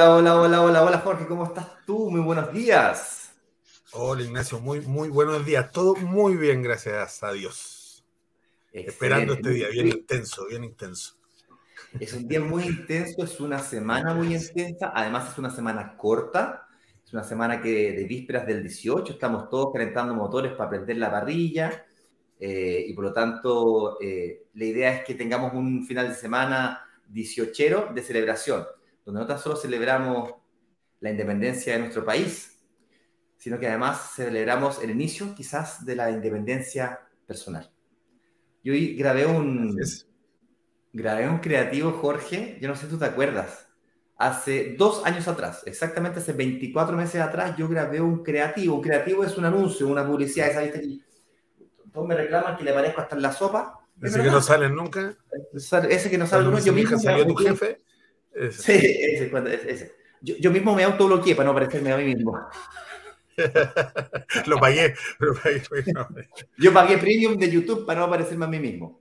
Hola, 0.00 0.36
hola, 0.36 0.62
hola, 0.62 0.84
hola, 0.84 0.98
Jorge, 0.98 1.26
¿cómo 1.26 1.46
estás 1.46 1.66
tú? 1.84 2.08
Muy 2.08 2.20
buenos 2.20 2.52
días. 2.52 3.34
Hola 3.90 4.22
Ignacio, 4.22 4.60
muy, 4.60 4.80
muy 4.82 5.08
buenos 5.08 5.44
días. 5.44 5.72
Todo 5.72 5.96
muy 5.96 6.36
bien, 6.36 6.62
gracias 6.62 7.20
a 7.24 7.32
Dios. 7.32 8.04
Esperando 8.72 9.32
este 9.32 9.50
día, 9.50 9.66
bien 9.70 9.88
intenso, 9.88 10.46
bien 10.46 10.62
intenso. 10.62 11.16
Es 11.98 12.12
un 12.12 12.28
día 12.28 12.38
muy 12.38 12.62
intenso, 12.62 13.24
es 13.24 13.40
una 13.40 13.58
semana 13.58 14.14
muy 14.14 14.36
intensa, 14.36 14.92
además 14.94 15.32
es 15.32 15.38
una 15.38 15.50
semana 15.50 15.96
corta, 15.96 16.68
es 17.04 17.12
una 17.12 17.24
semana 17.24 17.60
que 17.60 17.90
de 17.90 18.04
vísperas 18.04 18.46
del 18.46 18.62
18 18.62 19.14
estamos 19.14 19.50
todos 19.50 19.72
calentando 19.72 20.14
motores 20.14 20.52
para 20.52 20.70
prender 20.70 20.98
la 20.98 21.10
parrilla 21.10 21.86
eh, 22.38 22.84
y 22.86 22.92
por 22.92 23.02
lo 23.02 23.12
tanto 23.12 24.00
eh, 24.00 24.44
la 24.54 24.64
idea 24.64 24.94
es 24.94 25.04
que 25.04 25.16
tengamos 25.16 25.52
un 25.54 25.84
final 25.84 26.08
de 26.08 26.14
semana 26.14 26.84
18 27.08 27.88
de 27.92 28.02
celebración 28.02 28.64
donde 29.08 29.22
no 29.22 29.26
tan 29.26 29.38
solo 29.38 29.56
celebramos 29.56 30.34
la 31.00 31.08
independencia 31.08 31.72
de 31.72 31.78
nuestro 31.78 32.04
país, 32.04 32.60
sino 33.38 33.58
que 33.58 33.66
además 33.66 34.12
celebramos 34.14 34.82
el 34.82 34.90
inicio 34.90 35.34
quizás 35.34 35.86
de 35.86 35.96
la 35.96 36.10
independencia 36.10 37.00
personal. 37.26 37.72
Yo 38.62 38.74
hoy 38.74 38.96
grabé 38.96 39.24
un, 39.24 39.80
grabé 40.92 41.26
un 41.26 41.38
creativo, 41.38 41.92
Jorge, 41.92 42.58
yo 42.60 42.68
no 42.68 42.74
sé 42.74 42.84
si 42.84 42.90
tú 42.90 42.98
te 42.98 43.06
acuerdas, 43.06 43.70
hace 44.18 44.74
dos 44.76 45.02
años 45.06 45.26
atrás, 45.26 45.62
exactamente 45.64 46.18
hace 46.18 46.34
24 46.34 46.94
meses 46.94 47.22
atrás, 47.22 47.56
yo 47.56 47.66
grabé 47.66 48.02
un 48.02 48.22
creativo. 48.22 48.74
Un 48.74 48.82
creativo 48.82 49.24
es 49.24 49.38
un 49.38 49.46
anuncio, 49.46 49.88
una 49.88 50.06
publicidad, 50.06 50.50
esa 50.50 50.60
viste. 50.60 50.98
Todos 51.94 52.06
me 52.06 52.14
reclaman 52.14 52.58
que 52.58 52.64
le 52.64 52.72
aparezco 52.72 53.00
hasta 53.00 53.16
en 53.16 53.22
la 53.22 53.32
sopa. 53.32 53.80
Ese 54.02 54.22
que 54.22 54.30
no 54.30 54.42
salen 54.42 54.74
nunca. 54.74 55.16
Ese 55.88 56.10
que 56.10 56.18
no 56.18 56.26
sale 56.26 56.44
nunca. 56.44 56.60
Yo 56.60 56.74
mismo 56.74 56.98
salió 56.98 57.26
tu 57.26 57.36
jefe. 57.36 57.87
Sí, 58.50 58.72
ese, 58.72 59.30
ese. 59.68 59.92
Yo, 60.20 60.36
yo, 60.36 60.50
mismo 60.50 60.74
me 60.74 60.84
autobloqueé 60.84 61.34
para 61.34 61.48
no 61.48 61.54
parecerme 61.54 61.92
a 61.92 61.96
mí 61.96 62.04
mismo. 62.04 62.38
Lo 64.46 64.58
pagué, 64.58 64.94
pero 65.18 65.34
pagué, 65.34 65.62
Yo 66.58 66.72
pagué 66.72 66.98
premium 66.98 67.36
de 67.36 67.50
YouTube 67.50 67.86
para 67.86 68.00
no 68.00 68.10
parecerme 68.10 68.44
a 68.44 68.48
mí 68.48 68.58
mismo. 68.58 69.00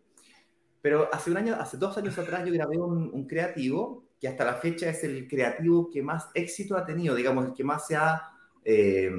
Pero 0.82 1.10
hace 1.12 1.32
un 1.32 1.38
año, 1.38 1.56
hace 1.60 1.78
dos 1.78 1.98
años 1.98 2.18
atrás 2.18 2.46
yo 2.46 2.54
grabé 2.54 2.78
un, 2.78 3.10
un, 3.12 3.28
creativo 3.28 4.06
que 4.20 4.28
hasta 4.28 4.46
la 4.46 4.54
fecha 4.54 4.90
es 4.90 5.04
el 5.04 5.28
creativo 5.28 5.90
que 5.90 6.02
más 6.02 6.30
éxito 6.34 6.78
ha 6.78 6.86
tenido, 6.86 7.16
digamos, 7.16 7.48
el 7.48 7.54
que 7.54 7.64
más 7.64 7.88
se 7.88 7.96
ha 7.96 8.30
eh, 8.64 9.12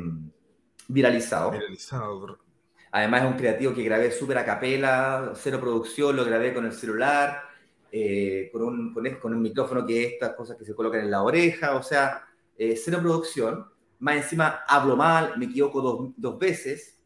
viralizado. 0.89 1.51
Viralizado. 1.53 2.39
Además 2.91 3.23
es 3.23 3.31
un 3.31 3.37
creativo 3.37 3.75
que 3.75 3.83
grabé 3.83 4.11
súper 4.11 4.39
a 4.39 4.45
capela, 4.45 5.33
cero 5.35 5.61
producción, 5.61 6.17
lo 6.17 6.25
grabé 6.25 6.55
con 6.55 6.65
el 6.65 6.73
celular, 6.73 7.48
eh, 7.91 8.51
con, 8.53 8.63
un, 8.63 8.93
con, 8.93 9.35
un 9.35 9.43
micrófono 9.43 9.87
que 9.87 10.05
es 10.05 10.13
estas 10.15 10.35
cosas 10.35 10.57
que 10.57 10.65
se 10.65 10.75
colocan 10.75 11.01
en 11.01 11.11
la 11.11 11.23
oreja, 11.23 11.77
o 11.77 11.83
sea, 11.83 12.27
eh, 12.57 12.77
cero 12.77 12.99
producción. 13.01 13.67
Más 14.01 14.17
encima 14.17 14.61
hablo 14.69 14.97
mal, 14.97 15.39
me 15.39 15.47
equivoco 15.47 15.81
dos, 15.81 16.11
dos 16.17 16.39
veces. 16.39 16.99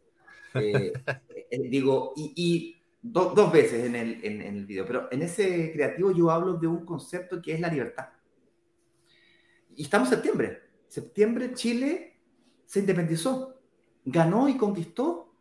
Eh, 0.54 0.92
digo, 1.70 2.12
y, 2.16 2.32
y 2.36 2.82
dos 3.00 3.52
veces 3.52 3.84
en 3.84 3.96
el, 3.96 4.24
en, 4.24 4.42
en 4.42 4.56
el 4.56 4.66
video, 4.66 4.86
pero 4.86 5.08
en 5.10 5.22
ese 5.22 5.72
creativo 5.72 6.12
yo 6.12 6.30
hablo 6.30 6.54
de 6.54 6.66
un 6.66 6.84
concepto 6.84 7.40
que 7.40 7.54
es 7.54 7.60
la 7.60 7.68
libertad. 7.68 8.08
Y 9.74 9.82
estamos 9.82 10.08
en 10.08 10.14
septiembre. 10.14 10.62
Septiembre 10.88 11.54
Chile 11.54 12.20
se 12.66 12.80
independizó, 12.80 13.60
ganó 14.04 14.48
y 14.48 14.56
conquistó 14.56 15.34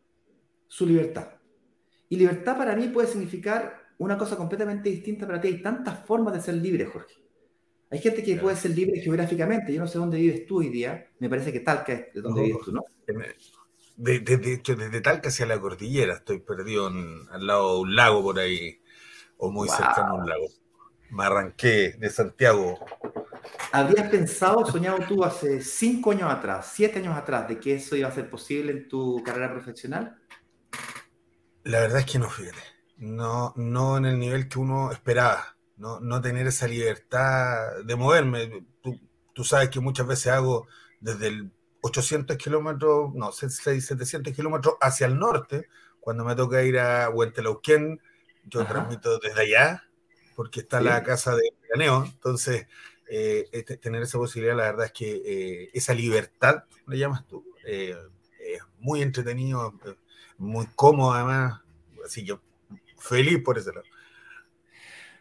su 0.67 0.85
libertad. 0.85 1.33
Y 2.07 2.17
libertad 2.17 2.57
para 2.57 2.75
mí 2.75 2.87
puede 2.87 3.07
significar 3.07 3.80
una 4.01 4.17
cosa 4.17 4.35
completamente 4.35 4.89
distinta 4.89 5.27
para 5.27 5.39
ti. 5.39 5.47
Hay 5.47 5.61
tantas 5.61 6.03
formas 6.05 6.33
de 6.33 6.41
ser 6.41 6.55
libre, 6.55 6.85
Jorge. 6.85 7.13
Hay 7.91 7.99
gente 7.99 8.23
que 8.23 8.35
puede 8.35 8.55
ser 8.55 8.71
libre 8.71 8.99
geográficamente. 8.99 9.71
Yo 9.73 9.79
no 9.79 9.87
sé 9.87 9.99
dónde 9.99 10.17
vives 10.17 10.47
tú 10.47 10.59
hoy 10.59 10.69
día. 10.69 11.07
Me 11.19 11.29
parece 11.29 11.53
que 11.53 11.59
Talca 11.59 11.93
es 11.93 12.13
de 12.13 12.21
donde 12.21 12.41
vives 12.41 12.61
tú, 12.65 12.71
¿no? 12.71 12.83
De, 13.97 14.19
de, 14.21 14.53
hecho, 14.53 14.75
desde 14.75 15.01
Talca 15.01 15.29
hacia 15.29 15.45
la 15.45 15.59
cordillera. 15.59 16.15
Estoy 16.15 16.39
perdido 16.39 16.87
al 16.87 17.45
lado 17.45 17.75
de 17.75 17.81
un 17.81 17.95
lago 17.95 18.23
por 18.23 18.39
ahí. 18.39 18.81
O 19.37 19.51
muy 19.51 19.69
cercano 19.69 20.13
a 20.13 20.13
un 20.15 20.27
lago. 20.27 20.47
Me 21.11 21.23
arranqué 21.23 21.91
de 21.99 22.09
Santiago. 22.09 22.79
¿Habrías 23.71 24.09
pensado, 24.09 24.65
soñado 24.65 24.97
tú 25.07 25.23
hace 25.23 25.61
cinco 25.61 26.11
años 26.11 26.31
atrás, 26.31 26.71
siete 26.73 26.99
años 26.99 27.15
atrás, 27.15 27.47
de 27.47 27.59
que 27.59 27.75
eso 27.75 27.95
iba 27.95 28.07
a 28.07 28.11
ser 28.11 28.29
posible 28.29 28.71
en 28.71 28.87
tu 28.87 29.21
carrera 29.23 29.51
profesional? 29.51 30.19
La 31.63 31.81
verdad 31.81 31.99
es 31.99 32.05
que 32.05 32.17
no, 32.17 32.29
fíjate. 32.29 32.80
No, 33.01 33.51
no 33.55 33.97
en 33.97 34.05
el 34.05 34.19
nivel 34.19 34.47
que 34.47 34.59
uno 34.59 34.91
esperaba. 34.91 35.57
No, 35.77 35.99
no 35.99 36.21
tener 36.21 36.45
esa 36.45 36.67
libertad 36.67 37.83
de 37.83 37.95
moverme. 37.95 38.63
Tú, 39.33 39.43
sabes 39.43 39.69
que 39.69 39.79
muchas 39.79 40.05
veces 40.05 40.27
hago 40.27 40.67
desde 40.99 41.29
el 41.29 41.51
800 41.81 42.37
kilómetros, 42.37 43.11
no, 43.15 43.31
700 43.31 44.35
kilómetros 44.35 44.75
hacia 44.79 45.07
el 45.07 45.17
norte. 45.17 45.67
Cuando 45.99 46.23
me 46.23 46.35
toca 46.35 46.61
ir 46.61 46.77
a 46.77 47.09
Huentelauquén, 47.09 47.99
yo 48.45 48.67
transmito 48.67 49.17
desde 49.17 49.41
allá, 49.41 49.83
porque 50.35 50.59
está 50.59 50.79
la 50.79 51.01
casa 51.01 51.35
de 51.35 51.51
planeo. 51.67 52.03
Entonces, 52.05 52.67
eh, 53.09 53.49
este, 53.51 53.77
tener 53.77 54.03
esa 54.03 54.19
posibilidad, 54.19 54.55
la 54.55 54.65
verdad 54.65 54.85
es 54.85 54.91
que 54.91 55.21
eh, 55.25 55.69
esa 55.73 55.95
libertad, 55.95 56.65
le 56.85 56.99
llamas 56.99 57.25
tú, 57.25 57.43
eh, 57.65 57.97
es 58.39 58.61
muy 58.77 59.01
entretenido, 59.01 59.73
muy 60.37 60.67
cómodo 60.75 61.13
además, 61.13 61.61
así 62.05 62.23
que 62.23 62.37
feliz 63.01 63.43
por 63.43 63.57
ese 63.57 63.69
lado. 63.69 63.85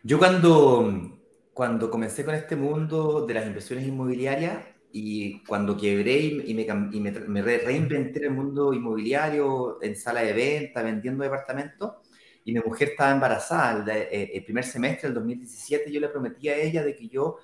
Yo 0.02 0.18
cuando, 0.18 1.18
cuando 1.52 1.90
comencé 1.90 2.24
con 2.24 2.34
este 2.34 2.56
mundo 2.56 3.26
de 3.26 3.34
las 3.34 3.46
inversiones 3.46 3.86
inmobiliarias 3.86 4.64
y 4.92 5.42
cuando 5.44 5.76
quebré 5.76 6.18
y, 6.18 6.54
me, 6.54 6.62
y 6.62 7.58
reinventé 7.58 8.20
en 8.20 8.24
el 8.24 8.30
mundo 8.32 8.72
inmobiliario, 8.72 9.82
en 9.82 9.96
sala 9.96 10.22
de 10.22 10.32
venta, 10.32 10.82
vendiendo 10.82 11.22
departamentos, 11.22 11.96
y 12.44 12.52
mi 12.52 12.60
mujer 12.60 12.90
estaba 12.90 13.12
embarazada 13.12 13.94
el, 13.94 14.30
el 14.32 14.44
primer 14.44 14.64
semestre 14.64 15.08
del 15.08 15.14
2017, 15.14 15.92
yo 15.92 16.00
le 16.00 16.08
prometí 16.08 16.48
a 16.48 16.56
ella 16.56 16.82
de 16.82 16.96
que 16.96 17.08
yo 17.08 17.36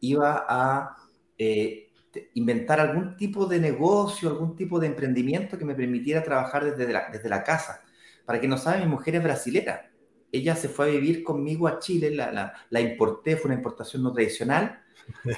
iba 0.00 0.46
a 0.48 0.96
eh, 1.36 1.90
inventar 2.34 2.80
algún 2.80 3.16
tipo 3.16 3.46
de 3.46 3.60
negocio, 3.60 4.28
algún 4.28 4.56
tipo 4.56 4.80
de 4.80 4.86
emprendimiento 4.86 5.58
que 5.58 5.64
me 5.64 5.74
permitiera 5.74 6.22
trabajar 6.22 6.64
desde 6.64 6.86
desde 7.12 7.28
la 7.28 7.44
casa. 7.44 7.82
Para 8.28 8.42
que 8.42 8.46
no 8.46 8.58
saben, 8.58 8.82
mi 8.82 8.88
mujer 8.88 9.14
es 9.14 9.22
brasilera. 9.22 9.90
Ella 10.30 10.54
se 10.54 10.68
fue 10.68 10.84
a 10.84 10.90
vivir 10.90 11.24
conmigo 11.24 11.66
a 11.66 11.78
Chile, 11.78 12.10
la, 12.10 12.52
la, 12.68 12.80
importé, 12.82 13.38
fue 13.38 13.48
una 13.48 13.54
importación 13.54 14.02
no 14.02 14.12
tradicional. 14.12 14.82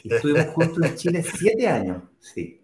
Y 0.03 0.13
estuvimos 0.13 0.47
juntos 0.47 0.85
en 0.85 0.97
Chile 0.97 1.23
siete 1.23 1.69
años, 1.69 2.03
sí. 2.19 2.61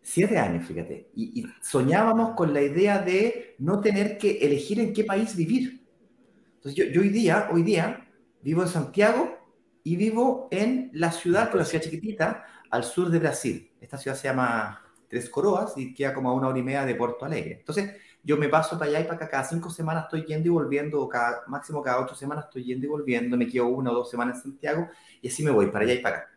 Siete 0.00 0.38
años, 0.38 0.64
fíjate. 0.64 1.10
Y, 1.16 1.40
y, 1.40 1.46
soñábamos 1.60 2.36
con 2.36 2.54
la 2.54 2.62
idea 2.62 3.00
de 3.00 3.56
no 3.58 3.80
tener 3.80 4.16
que 4.16 4.38
elegir 4.38 4.78
en 4.78 4.92
qué 4.92 5.02
país 5.02 5.34
vivir. 5.34 5.84
Entonces 6.54 6.76
yo, 6.76 6.84
yo 6.92 7.00
hoy 7.00 7.08
día, 7.08 7.48
hoy 7.50 7.64
día, 7.64 8.08
vivo 8.42 8.62
en 8.62 8.68
Santiago, 8.68 9.44
y 9.82 9.96
vivo 9.96 10.46
en 10.52 10.90
la 10.92 11.10
ciudad, 11.10 11.48
es 11.48 11.54
una 11.56 11.64
ciudad 11.64 11.82
chiquitita, 11.82 12.44
al 12.70 12.84
sur 12.84 13.10
de 13.10 13.18
Brasil. 13.18 13.72
Esta 13.80 13.98
ciudad 13.98 14.16
se 14.16 14.28
llama 14.28 14.84
Tres 15.08 15.28
Coroas 15.28 15.72
y 15.76 15.92
queda 15.92 16.14
como 16.14 16.30
a 16.30 16.32
una 16.32 16.46
hora 16.46 16.60
y 16.60 16.62
media 16.62 16.84
de 16.84 16.94
Porto 16.94 17.24
Alegre. 17.24 17.56
Entonces, 17.58 17.90
yo 18.24 18.36
me 18.36 18.48
paso 18.48 18.78
para 18.78 18.90
allá 18.90 19.00
y 19.00 19.04
para 19.04 19.16
acá. 19.16 19.28
Cada 19.28 19.44
cinco 19.44 19.70
semanas 19.70 20.04
estoy 20.04 20.24
yendo 20.24 20.48
y 20.48 20.50
volviendo, 20.50 21.00
o 21.00 21.08
cada, 21.08 21.42
máximo 21.46 21.82
cada 21.82 22.00
ocho 22.00 22.14
semanas 22.14 22.46
estoy 22.46 22.64
yendo 22.64 22.86
y 22.86 22.88
volviendo. 22.88 23.36
Me 23.36 23.46
quedo 23.46 23.68
una 23.68 23.90
o 23.90 23.94
dos 23.94 24.10
semanas 24.10 24.38
en 24.38 24.52
Santiago 24.52 24.88
y 25.20 25.28
así 25.28 25.44
me 25.44 25.50
voy 25.50 25.66
para 25.66 25.84
allá 25.84 25.94
y 25.94 25.98
para 25.98 26.16
acá. 26.16 26.30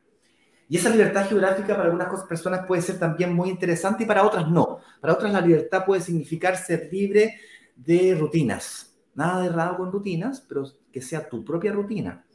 Y 0.70 0.76
esa 0.78 0.90
libertad 0.90 1.28
geográfica 1.28 1.76
para 1.76 1.86
algunas 1.86 2.24
personas 2.26 2.66
puede 2.68 2.82
ser 2.82 3.00
también 3.00 3.34
muy 3.34 3.50
interesante 3.50 4.04
y 4.04 4.06
para 4.06 4.26
otras 4.26 4.50
no. 4.50 4.80
Para 5.00 5.14
otras 5.14 5.32
la 5.32 5.42
libertad 5.42 5.86
puede 5.86 6.02
significar 6.02 6.58
ser 6.58 6.90
libre 6.92 7.40
de 7.76 8.16
rutinas. 8.20 8.98
Nada 9.16 9.42
de 9.42 9.48
errado 9.48 9.78
con 9.78 9.92
rutinas, 9.92 10.42
pero 10.42 10.66
que 10.92 11.02
sea 11.02 11.28
tu 11.28 11.44
propia 11.46 11.72
rutina 11.72 12.26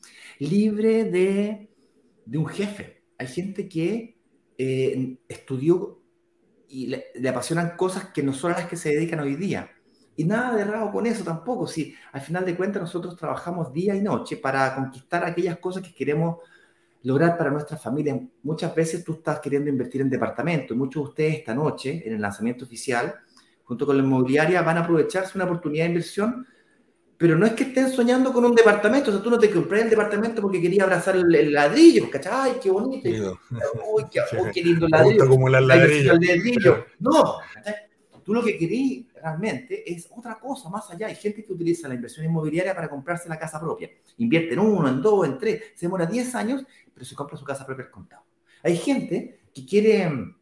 libre 0.43 1.05
de, 1.05 1.69
un 2.37 2.47
jefe. 2.47 3.03
Hay 3.19 3.27
gente 3.27 3.69
que 3.69 4.19
eh, 4.59 5.17
estudió 5.29 6.02
y 6.73 6.87
le, 6.87 7.29
apasionan 7.29 7.76
cosas 7.76 8.07
que 8.07 8.23
no 8.23 8.33
son 8.33 8.52
las 8.52 8.67
que 8.67 8.76
se 8.76 8.88
dedican 8.88 9.21
hoy 9.21 9.37
día. 9.37 9.71
Y 10.17 10.25
nada 10.25 10.57
de 10.57 10.64
raro 10.64 10.91
con 10.91 11.07
eso 11.07 11.23
tampoco. 11.23 11.67
Si 11.67 11.95
al 12.12 12.23
final 12.23 12.45
de 12.45 12.57
cuentas 12.57 12.83
nosotros 12.83 13.17
trabajamos 13.17 13.73
día 13.73 13.95
y 13.95 14.00
noche 14.00 14.38
para 14.38 14.75
conquistar 14.75 15.25
aquellas 15.25 15.59
cosas 15.59 15.83
que 15.83 15.95
queremos 15.95 16.38
lograr 17.02 17.37
para 17.37 17.50
nuestra 17.50 17.76
familia. 17.76 18.19
Muchas 18.43 18.75
veces 18.75 19.05
tú 19.05 19.14
estás 19.14 19.41
queriendo 19.41 19.69
invertir 19.69 20.00
en 20.00 20.11
departamento. 20.11 20.75
Muchos 20.75 21.02
de 21.02 21.09
ustedes 21.09 21.35
esta 21.38 21.55
noche, 21.55 22.02
en 22.07 22.14
el 22.14 22.21
lanzamiento 22.21 22.64
oficial, 22.64 23.14
junto 23.64 23.87
con 23.87 23.97
la 23.97 24.02
inmobiliaria, 24.02 24.62
van 24.62 24.79
a 24.79 24.81
aprovecharse 24.81 25.37
una 25.37 25.45
oportunidad 25.45 25.85
de 25.85 25.91
inversión 25.91 26.47
pero 27.23 27.38
no 27.38 27.47
es 27.47 27.52
que 27.52 27.62
estén 27.62 27.88
soñando 27.88 28.33
con 28.33 28.45
un 28.45 28.52
departamento, 28.52 29.11
o 29.11 29.12
sea, 29.12 29.23
tú 29.23 29.31
no 29.31 29.38
te 29.38 29.49
compras 29.49 29.83
el 29.83 29.91
departamento 29.91 30.43
porque 30.43 30.61
querías 30.61 30.83
abrazar 30.83 31.14
el, 31.14 31.52
ladrillo, 31.52 32.11
¿cachai? 32.11 32.33
¡Ay, 32.35 32.52
qué 32.61 32.69
bonito! 32.69 33.38
Uy, 33.95 34.05
qué, 34.52 34.61
lindo 34.61 34.88
ladrillo! 34.88 35.29
Como 35.29 35.49
la 35.49 35.61
ladrillo. 35.61 36.85
No, 36.99 37.37
tú 38.25 38.35
lo 38.35 38.43
que 38.43 38.59
querías 38.59 39.05
realmente 39.14 39.88
es 39.88 40.09
otra 40.11 40.37
cosa 40.41 40.69
más 40.69 40.91
allá. 40.91 41.07
Hay 41.07 41.14
gente 41.14 41.45
que 41.45 41.52
utiliza 41.52 41.87
la 41.87 41.95
inversión 41.95 42.26
inmobiliaria 42.26 42.75
para 42.75 42.88
comprarse 42.88 43.29
la 43.29 43.38
casa 43.38 43.61
propia. 43.61 43.88
Invierte 44.19 44.55
en 44.55 44.59
uno, 44.59 44.88
en 44.88 45.00
dos, 45.00 45.25
en 45.25 45.38
tres, 45.38 45.62
se 45.76 45.87
demora 45.87 46.07
10 46.07 46.35
años, 46.35 46.64
pero 46.93 47.07
se 47.07 47.14
compra 47.14 47.37
su 47.37 47.45
casa 47.45 47.64
propia 47.64 47.85
al 47.85 47.91
contado. 47.93 48.25
Hay 48.64 48.76
gente 48.76 49.43
que 49.55 49.64
quiere 49.64 50.09
mm, 50.09 50.37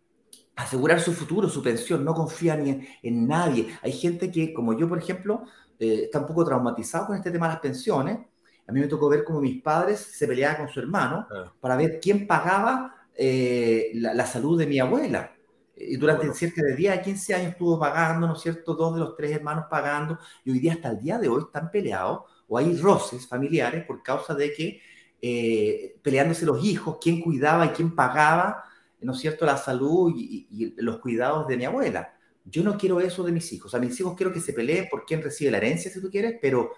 asegurar 0.56 0.98
su 0.98 1.12
futuro, 1.12 1.46
su 1.50 1.62
pensión, 1.62 2.06
no 2.06 2.14
confía 2.14 2.56
ni 2.56 2.70
en, 2.70 2.88
en 3.02 3.28
nadie. 3.28 3.68
Hay 3.82 3.92
gente 3.92 4.30
que, 4.30 4.54
como 4.54 4.72
yo, 4.72 4.88
por 4.88 4.96
ejemplo, 4.96 5.44
eh, 5.80 6.02
está 6.04 6.18
un 6.18 6.26
poco 6.26 6.44
traumatizado 6.44 7.06
con 7.06 7.16
este 7.16 7.30
tema 7.30 7.46
de 7.46 7.54
las 7.54 7.62
pensiones. 7.62 8.18
A 8.66 8.72
mí 8.72 8.80
me 8.80 8.86
tocó 8.86 9.08
ver 9.08 9.24
cómo 9.24 9.40
mis 9.40 9.62
padres 9.62 9.98
se 9.98 10.28
peleaban 10.28 10.58
con 10.58 10.68
su 10.68 10.78
hermano 10.78 11.26
para 11.58 11.74
ver 11.74 11.98
quién 12.00 12.26
pagaba 12.26 12.94
eh, 13.16 13.90
la, 13.94 14.26
salud 14.26 14.58
de 14.58 14.66
mi 14.66 14.78
abuela. 14.78 15.34
Y 15.74 15.96
durante 15.96 16.32
cerca 16.34 16.62
de 16.62 16.76
10 16.76 16.98
a 16.98 17.02
15 17.02 17.34
años 17.34 17.52
estuvo 17.52 17.78
pagando, 17.78 18.26
¿no 18.26 18.34
es 18.34 18.40
cierto? 18.40 18.74
Dos 18.74 18.94
de 18.94 19.00
los 19.00 19.16
tres 19.16 19.32
hermanos 19.32 19.64
pagando. 19.70 20.18
Y 20.44 20.50
hoy 20.50 20.58
día, 20.58 20.74
hasta 20.74 20.90
el 20.90 21.00
día 21.00 21.18
de 21.18 21.28
hoy, 21.28 21.42
están 21.46 21.70
peleados 21.70 22.24
o 22.46 22.58
hay 22.58 22.76
roces 22.76 23.26
familiares 23.26 23.84
por 23.86 24.02
causa 24.02 24.34
de 24.34 24.52
que 24.52 24.80
eh, 25.22 25.96
peleándose 26.02 26.44
los 26.44 26.62
hijos, 26.62 26.98
quién 27.00 27.22
cuidaba 27.22 27.66
y 27.66 27.68
quién 27.70 27.94
pagaba, 27.94 28.64
¿no 29.00 29.12
es 29.12 29.18
cierto?, 29.18 29.46
la 29.46 29.56
salud 29.56 30.12
y 30.14 30.74
los 30.76 30.98
cuidados 30.98 31.48
de 31.48 31.56
mi 31.56 31.64
abuela. 31.64 32.12
Yo 32.44 32.62
no 32.62 32.76
quiero 32.76 33.00
eso 33.00 33.22
de 33.22 33.32
mis 33.32 33.52
hijos. 33.52 33.74
A 33.74 33.78
mis 33.78 33.98
hijos 34.00 34.14
quiero 34.16 34.32
que 34.32 34.40
se 34.40 34.52
peleen 34.52 34.88
por 34.90 35.04
quién 35.04 35.22
recibe 35.22 35.50
la 35.50 35.58
herencia, 35.58 35.90
si 35.90 36.00
tú 36.00 36.10
quieres, 36.10 36.36
pero 36.40 36.72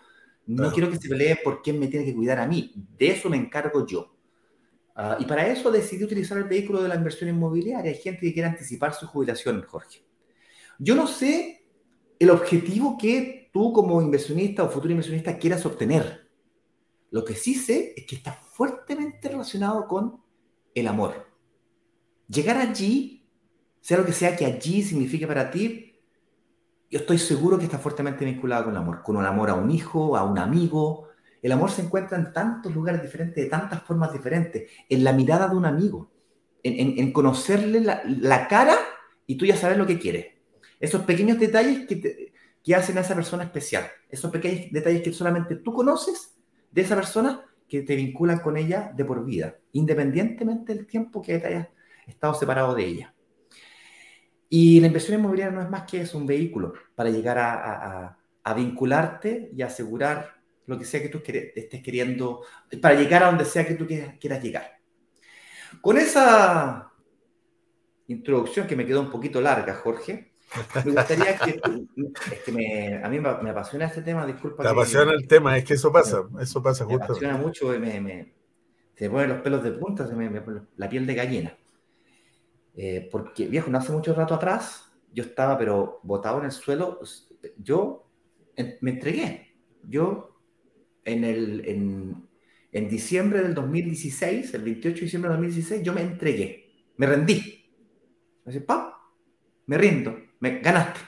no 0.46 0.72
quiero 0.72 0.90
que 0.90 0.96
se 0.96 1.08
peleen 1.08 1.38
por 1.42 1.62
quién 1.62 1.78
me 1.78 1.88
tiene 1.88 2.04
que 2.04 2.14
cuidar 2.14 2.40
a 2.40 2.46
mí. 2.46 2.72
De 2.98 3.10
eso 3.10 3.28
me 3.28 3.36
encargo 3.36 3.86
yo. 3.86 4.14
Ah, 4.94 5.16
y 5.18 5.24
para 5.24 5.46
eso 5.46 5.70
decidí 5.70 6.04
utilizar 6.04 6.36
el 6.36 6.44
vehículo 6.44 6.82
de 6.82 6.88
la 6.88 6.96
inversión 6.96 7.30
inmobiliaria. 7.30 7.90
Hay 7.90 7.98
gente 7.98 8.20
que 8.20 8.32
quiere 8.32 8.48
anticipar 8.48 8.94
su 8.94 9.06
jubilación, 9.06 9.62
Jorge. 9.62 10.04
Yo 10.78 10.94
no 10.94 11.06
sé 11.06 11.64
el 12.18 12.30
objetivo 12.30 12.98
que 12.98 13.50
tú 13.52 13.72
como 13.72 14.02
inversionista 14.02 14.64
o 14.64 14.68
futuro 14.68 14.90
inversionista 14.90 15.38
quieras 15.38 15.64
obtener. 15.64 16.28
Lo 17.10 17.24
que 17.24 17.34
sí 17.34 17.54
sé 17.54 17.94
es 17.96 18.06
que 18.06 18.16
está 18.16 18.32
fuertemente 18.32 19.28
relacionado 19.28 19.86
con 19.86 20.20
el 20.74 20.86
amor. 20.86 21.26
Llegar 22.28 22.56
allí 22.56 23.21
sea 23.82 23.98
lo 23.98 24.06
que 24.06 24.12
sea 24.12 24.34
que 24.34 24.46
allí 24.46 24.82
signifique 24.82 25.26
para 25.26 25.50
ti, 25.50 26.00
yo 26.90 27.00
estoy 27.00 27.18
seguro 27.18 27.58
que 27.58 27.64
está 27.64 27.78
fuertemente 27.78 28.24
vinculado 28.24 28.64
con 28.64 28.72
el 28.72 28.78
amor, 28.78 29.02
con 29.02 29.16
el 29.18 29.26
amor 29.26 29.50
a 29.50 29.54
un 29.54 29.70
hijo, 29.70 30.16
a 30.16 30.24
un 30.24 30.38
amigo. 30.38 31.08
El 31.42 31.52
amor 31.52 31.70
se 31.70 31.82
encuentra 31.82 32.16
en 32.16 32.32
tantos 32.32 32.74
lugares 32.74 33.02
diferentes, 33.02 33.44
de 33.44 33.50
tantas 33.50 33.82
formas 33.82 34.10
diferentes, 34.14 34.70
en 34.88 35.04
la 35.04 35.12
mirada 35.12 35.48
de 35.48 35.56
un 35.56 35.66
amigo, 35.66 36.10
en, 36.62 37.12
conocerle 37.12 37.80
la, 37.80 38.48
cara 38.48 38.76
y 39.26 39.36
tú 39.36 39.44
ya 39.44 39.56
sabes 39.56 39.76
lo 39.76 39.86
que 39.86 39.98
quieres. 39.98 40.28
Esos 40.80 41.02
pequeños 41.02 41.38
detalles 41.38 41.86
que 41.86 42.32
¿Qué 42.62 42.76
hacen 42.76 42.96
a 42.96 43.00
esa 43.00 43.14
persona 43.14 43.42
especial? 43.42 43.84
Esos 44.08 44.30
pequeños 44.30 44.70
detalles 44.70 45.02
que 45.02 45.12
solamente 45.12 45.56
tú 45.56 45.72
conoces 45.72 46.36
de 46.70 46.82
esa 46.82 46.94
persona 46.94 47.44
que 47.68 47.82
te 47.82 47.96
vinculan 47.96 48.38
con 48.38 48.56
ella 48.56 48.92
de 48.94 49.04
por 49.04 49.24
vida, 49.24 49.56
independientemente 49.72 50.74
del 50.74 50.86
tiempo 50.86 51.20
que 51.20 51.38
te 51.38 51.46
hayas 51.48 51.68
estado 52.06 52.34
separado 52.34 52.74
de 52.74 52.84
ella. 52.84 53.14
Y 54.54 54.80
la 54.80 54.88
inversión 54.88 55.18
inmobiliaria 55.18 55.54
no 55.54 55.62
es 55.62 55.70
más 55.70 55.84
que 55.90 56.02
es 56.02 56.14
un 56.14 56.26
vehículo 56.26 56.74
para 56.94 57.08
llegar 57.08 57.38
a, 57.38 58.18
a 58.42 58.54
vincularte 58.54 59.50
y 59.56 59.62
asegurar 59.62 60.42
lo 60.66 60.78
que 60.78 60.84
sea 60.84 61.00
que 61.00 61.08
tú 61.08 61.22
estés 61.26 61.82
queriendo, 61.82 62.42
para 62.82 62.94
llegar 62.94 63.22
a 63.22 63.26
donde 63.26 63.46
sea 63.46 63.66
que 63.66 63.74
tú 63.74 63.86
quieras 63.86 64.42
llegar. 64.42 64.78
Con 65.80 65.96
esa 65.96 66.92
introducción 68.08 68.66
que 68.66 68.76
me 68.76 68.84
quedó 68.84 69.00
un 69.00 69.10
poquito 69.10 69.40
larga, 69.40 69.74
Jorge, 69.76 70.34
me 70.84 70.92
gustaría 70.92 71.38
que, 71.38 71.60
es 72.32 72.40
que 72.44 72.52
me, 72.52 73.02
a 73.02 73.08
mí 73.08 73.20
me, 73.20 73.50
apasiona 73.50 73.86
este 73.86 74.02
tema, 74.02 74.26
disculpa. 74.26 74.64
Me 74.64 74.68
apasiona 74.68 75.12
el 75.12 75.26
tema, 75.26 75.56
es 75.56 75.64
que 75.64 75.74
eso 75.74 75.90
pasa, 75.90 76.24
eso 76.38 76.62
pasa 76.62 76.84
justo. 76.84 76.98
Me 76.98 77.04
apasiona 77.04 77.36
mucho, 77.38 77.68
me, 77.68 78.00
me, 78.00 78.34
se 78.94 79.08
me 79.08 79.14
ponen 79.14 79.30
los 79.30 79.40
pelos 79.40 79.64
de 79.64 79.72
punta, 79.72 80.06
se 80.06 80.14
me, 80.14 80.28
pone 80.42 80.60
la 80.76 80.90
piel 80.90 81.06
de 81.06 81.14
gallina. 81.14 81.56
Eh, 82.74 83.08
porque, 83.10 83.46
viejo, 83.46 83.70
no 83.70 83.78
hace 83.78 83.92
mucho 83.92 84.14
rato 84.14 84.34
atrás, 84.34 84.92
yo 85.12 85.24
estaba, 85.24 85.58
pero 85.58 86.00
botado 86.02 86.38
en 86.38 86.46
el 86.46 86.52
suelo, 86.52 87.00
yo 87.58 88.08
me 88.80 88.90
entregué. 88.90 89.54
Yo, 89.88 90.38
en, 91.04 91.24
el, 91.24 91.66
en, 91.66 92.28
en 92.70 92.88
diciembre 92.88 93.42
del 93.42 93.54
2016, 93.54 94.54
el 94.54 94.62
28 94.62 94.94
de 94.94 95.00
diciembre 95.02 95.30
del 95.30 95.38
2016, 95.38 95.82
yo 95.82 95.92
me 95.92 96.02
entregué, 96.02 96.86
me 96.96 97.06
rendí. 97.06 97.66
Me 98.44 98.52
dice, 98.52 98.64
pa, 98.64 98.98
me 99.66 99.78
rindo 99.78 100.16
me 100.42 100.58
ganaste. 100.58 100.98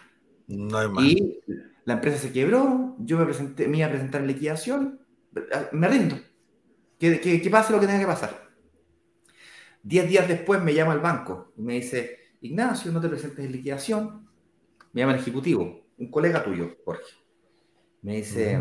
No 0.47 0.79
hay 0.79 0.89
más. 0.89 1.05
Y 1.05 1.41
la 1.85 1.95
empresa 1.95 2.19
se 2.19 2.33
quebró, 2.33 2.95
yo 3.01 3.19
me, 3.19 3.25
presenté, 3.25 3.67
me 3.67 3.79
iba 3.79 3.89
a 3.89 3.91
presentar 3.91 4.21
en 4.21 4.29
liquidación, 4.29 5.01
me 5.73 5.89
rindo. 5.89 6.17
Que, 7.01 7.21
que, 7.21 7.51
pase 7.51 7.73
lo 7.73 7.81
que 7.81 7.87
tenga 7.87 7.99
que 7.99 8.07
pasar. 8.07 8.44
Diez 9.85 10.09
días 10.09 10.27
después 10.27 10.61
me 10.61 10.75
llama 10.75 10.95
el 10.95 10.99
banco 10.99 11.53
y 11.57 11.63
me 11.63 11.75
dice, 11.75 12.19
Ignacio, 12.41 12.91
no 12.91 13.01
te 13.01 13.09
presentes 13.09 13.45
en 13.45 13.53
liquidación. 13.53 14.29
Me 14.93 15.03
llama 15.03 15.15
el 15.15 15.21
ejecutivo, 15.21 15.87
un 15.99 16.11
colega 16.11 16.43
tuyo, 16.43 16.77
Jorge. 16.85 17.13
Me 18.03 18.17
dice, 18.17 18.61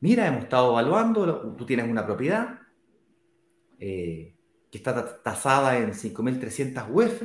mira, 0.00 0.26
hemos 0.26 0.44
estado 0.44 0.72
evaluando, 0.72 1.54
tú 1.56 1.64
tienes 1.64 1.88
una 1.88 2.04
propiedad 2.04 2.58
eh, 3.78 4.34
que 4.70 4.78
está 4.78 5.22
tasada 5.22 5.78
en 5.78 5.92
5.300 5.92 6.90
UF 6.90 7.22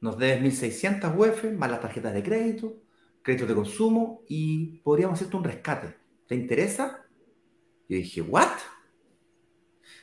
nos 0.00 0.16
debes 0.18 0.62
1.600 0.62 1.16
UF 1.16 1.44
más 1.56 1.70
las 1.70 1.80
tarjetas 1.80 2.14
de 2.14 2.22
crédito, 2.22 2.76
créditos 3.22 3.48
de 3.48 3.54
consumo 3.54 4.22
y 4.28 4.78
podríamos 4.78 5.18
hacerte 5.18 5.36
un 5.36 5.44
rescate. 5.44 5.96
¿Te 6.26 6.34
interesa? 6.34 7.04
Yo 7.88 7.96
dije, 7.96 8.22
¿what? 8.22 8.58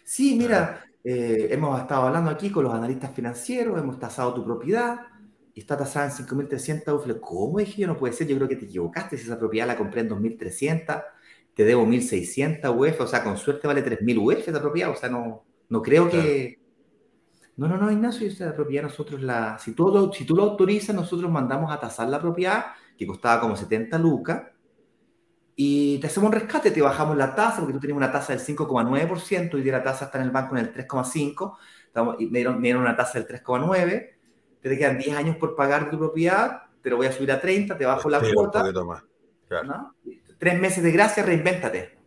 Sí, 0.03 0.35
mira, 0.35 0.85
eh, 1.05 1.49
hemos 1.51 1.79
estado 1.79 2.07
hablando 2.07 2.31
aquí 2.31 2.49
con 2.49 2.63
los 2.63 2.73
analistas 2.73 3.13
financieros, 3.13 3.79
hemos 3.79 3.99
tasado 3.99 4.33
tu 4.33 4.43
propiedad 4.43 5.01
y 5.53 5.59
está 5.59 5.77
tasada 5.77 6.07
en 6.07 6.11
5.300 6.11 6.93
UF. 6.95 7.19
¿Cómo? 7.21 7.59
Dije 7.59 7.83
yo, 7.83 7.87
no 7.87 7.95
puede 7.95 8.13
ser, 8.13 8.27
yo 8.27 8.35
creo 8.35 8.49
que 8.49 8.55
te 8.55 8.65
equivocaste, 8.65 9.17
si 9.17 9.25
esa 9.25 9.37
propiedad 9.39 9.67
la 9.67 9.77
compré 9.77 10.01
en 10.01 10.09
2.300, 10.09 11.03
te 11.53 11.63
debo 11.63 11.85
1.600 11.85 12.75
UF, 12.75 13.01
o 13.01 13.07
sea, 13.07 13.23
con 13.23 13.37
suerte 13.37 13.67
vale 13.67 13.85
3.000 13.85 14.17
UF 14.17 14.47
esa 14.47 14.59
propiedad, 14.59 14.89
o 14.89 14.95
sea, 14.95 15.07
no, 15.07 15.45
no 15.69 15.81
creo 15.81 16.09
que 16.09 16.57
no, 17.57 17.69
no, 17.69 17.77
no, 17.77 17.89
Ignacio, 17.89 18.27
esa 18.27 18.53
propiedad 18.53 18.83
nosotros 18.83 19.21
la, 19.21 19.57
si 19.59 19.73
tú, 19.73 20.11
si 20.13 20.25
tú 20.25 20.35
lo 20.35 20.43
autorizas, 20.43 20.93
nosotros 20.93 21.31
mandamos 21.31 21.71
a 21.71 21.79
tasar 21.79 22.09
la 22.09 22.19
propiedad, 22.19 22.65
que 22.97 23.07
costaba 23.07 23.39
como 23.39 23.55
70 23.55 23.97
lucas, 23.97 24.43
y 25.55 25.99
te 25.99 26.07
hacemos 26.07 26.27
un 26.27 26.33
rescate, 26.33 26.71
te 26.71 26.81
bajamos 26.81 27.15
la 27.15 27.33
tasa, 27.33 27.59
porque 27.59 27.73
tú 27.73 27.79
tenías 27.79 27.97
una 27.97 28.11
tasa 28.11 28.33
del 28.33 28.41
5,9%, 28.41 29.59
y 29.59 29.63
la 29.71 29.83
tasa 29.83 30.05
está 30.05 30.17
en 30.19 30.25
el 30.25 30.31
banco 30.31 30.57
en 30.57 30.65
el 30.65 30.73
3,5%, 30.73 31.55
y 32.19 32.25
me 32.25 32.39
dieron, 32.39 32.55
me 32.57 32.63
dieron 32.63 32.81
una 32.81 32.95
tasa 32.95 33.19
del 33.19 33.27
3,9%, 33.27 34.09
te 34.61 34.77
quedan 34.77 34.97
10 34.97 35.15
años 35.15 35.37
por 35.37 35.55
pagar 35.55 35.89
tu 35.89 35.97
propiedad, 35.97 36.63
te 36.81 36.89
lo 36.89 36.97
voy 36.97 37.07
a 37.07 37.11
subir 37.11 37.31
a 37.31 37.39
30, 37.39 37.77
te 37.77 37.85
bajo 37.85 38.09
la 38.09 38.19
cuota. 38.19 38.63
Tres 40.37 40.59
meses 40.59 40.83
de 40.83 40.91
gracia, 40.91 41.23
reinvéntate. 41.23 41.97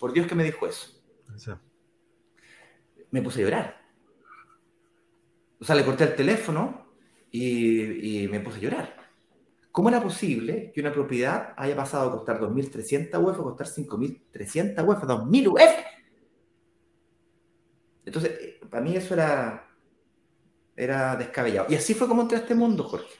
Por 0.00 0.12
Dios 0.12 0.26
que 0.26 0.34
me 0.34 0.42
dijo 0.42 0.66
eso 0.66 1.02
me 3.12 3.22
puse 3.22 3.40
a 3.40 3.44
llorar. 3.44 3.82
O 5.60 5.64
sea, 5.64 5.76
le 5.76 5.84
corté 5.84 6.04
el 6.04 6.16
teléfono 6.16 6.86
y, 7.30 8.26
me 8.28 8.40
puse 8.40 8.58
a 8.58 8.62
llorar. 8.62 9.01
¿Cómo 9.72 9.88
era 9.88 10.02
posible 10.02 10.70
que 10.74 10.82
una 10.82 10.92
propiedad 10.92 11.54
haya 11.56 11.74
pasado 11.74 12.10
a 12.10 12.12
costar 12.12 12.38
2.300 12.38 13.18
UF 13.18 13.40
a 13.40 13.42
costar 13.42 13.66
5.300 13.66 14.86
UF, 14.86 15.02
2.000 15.04 15.48
UF? 15.48 15.84
Entonces, 18.04 18.30
eh, 18.38 18.60
para 18.68 18.82
mí 18.82 18.94
eso 18.94 19.14
era, 19.14 19.66
era 20.76 21.16
descabellado. 21.16 21.68
Y 21.70 21.74
así 21.74 21.94
fue 21.94 22.06
como 22.06 22.20
entré 22.20 22.36
a 22.36 22.40
este 22.42 22.54
mundo, 22.54 22.84
Jorge. 22.84 23.14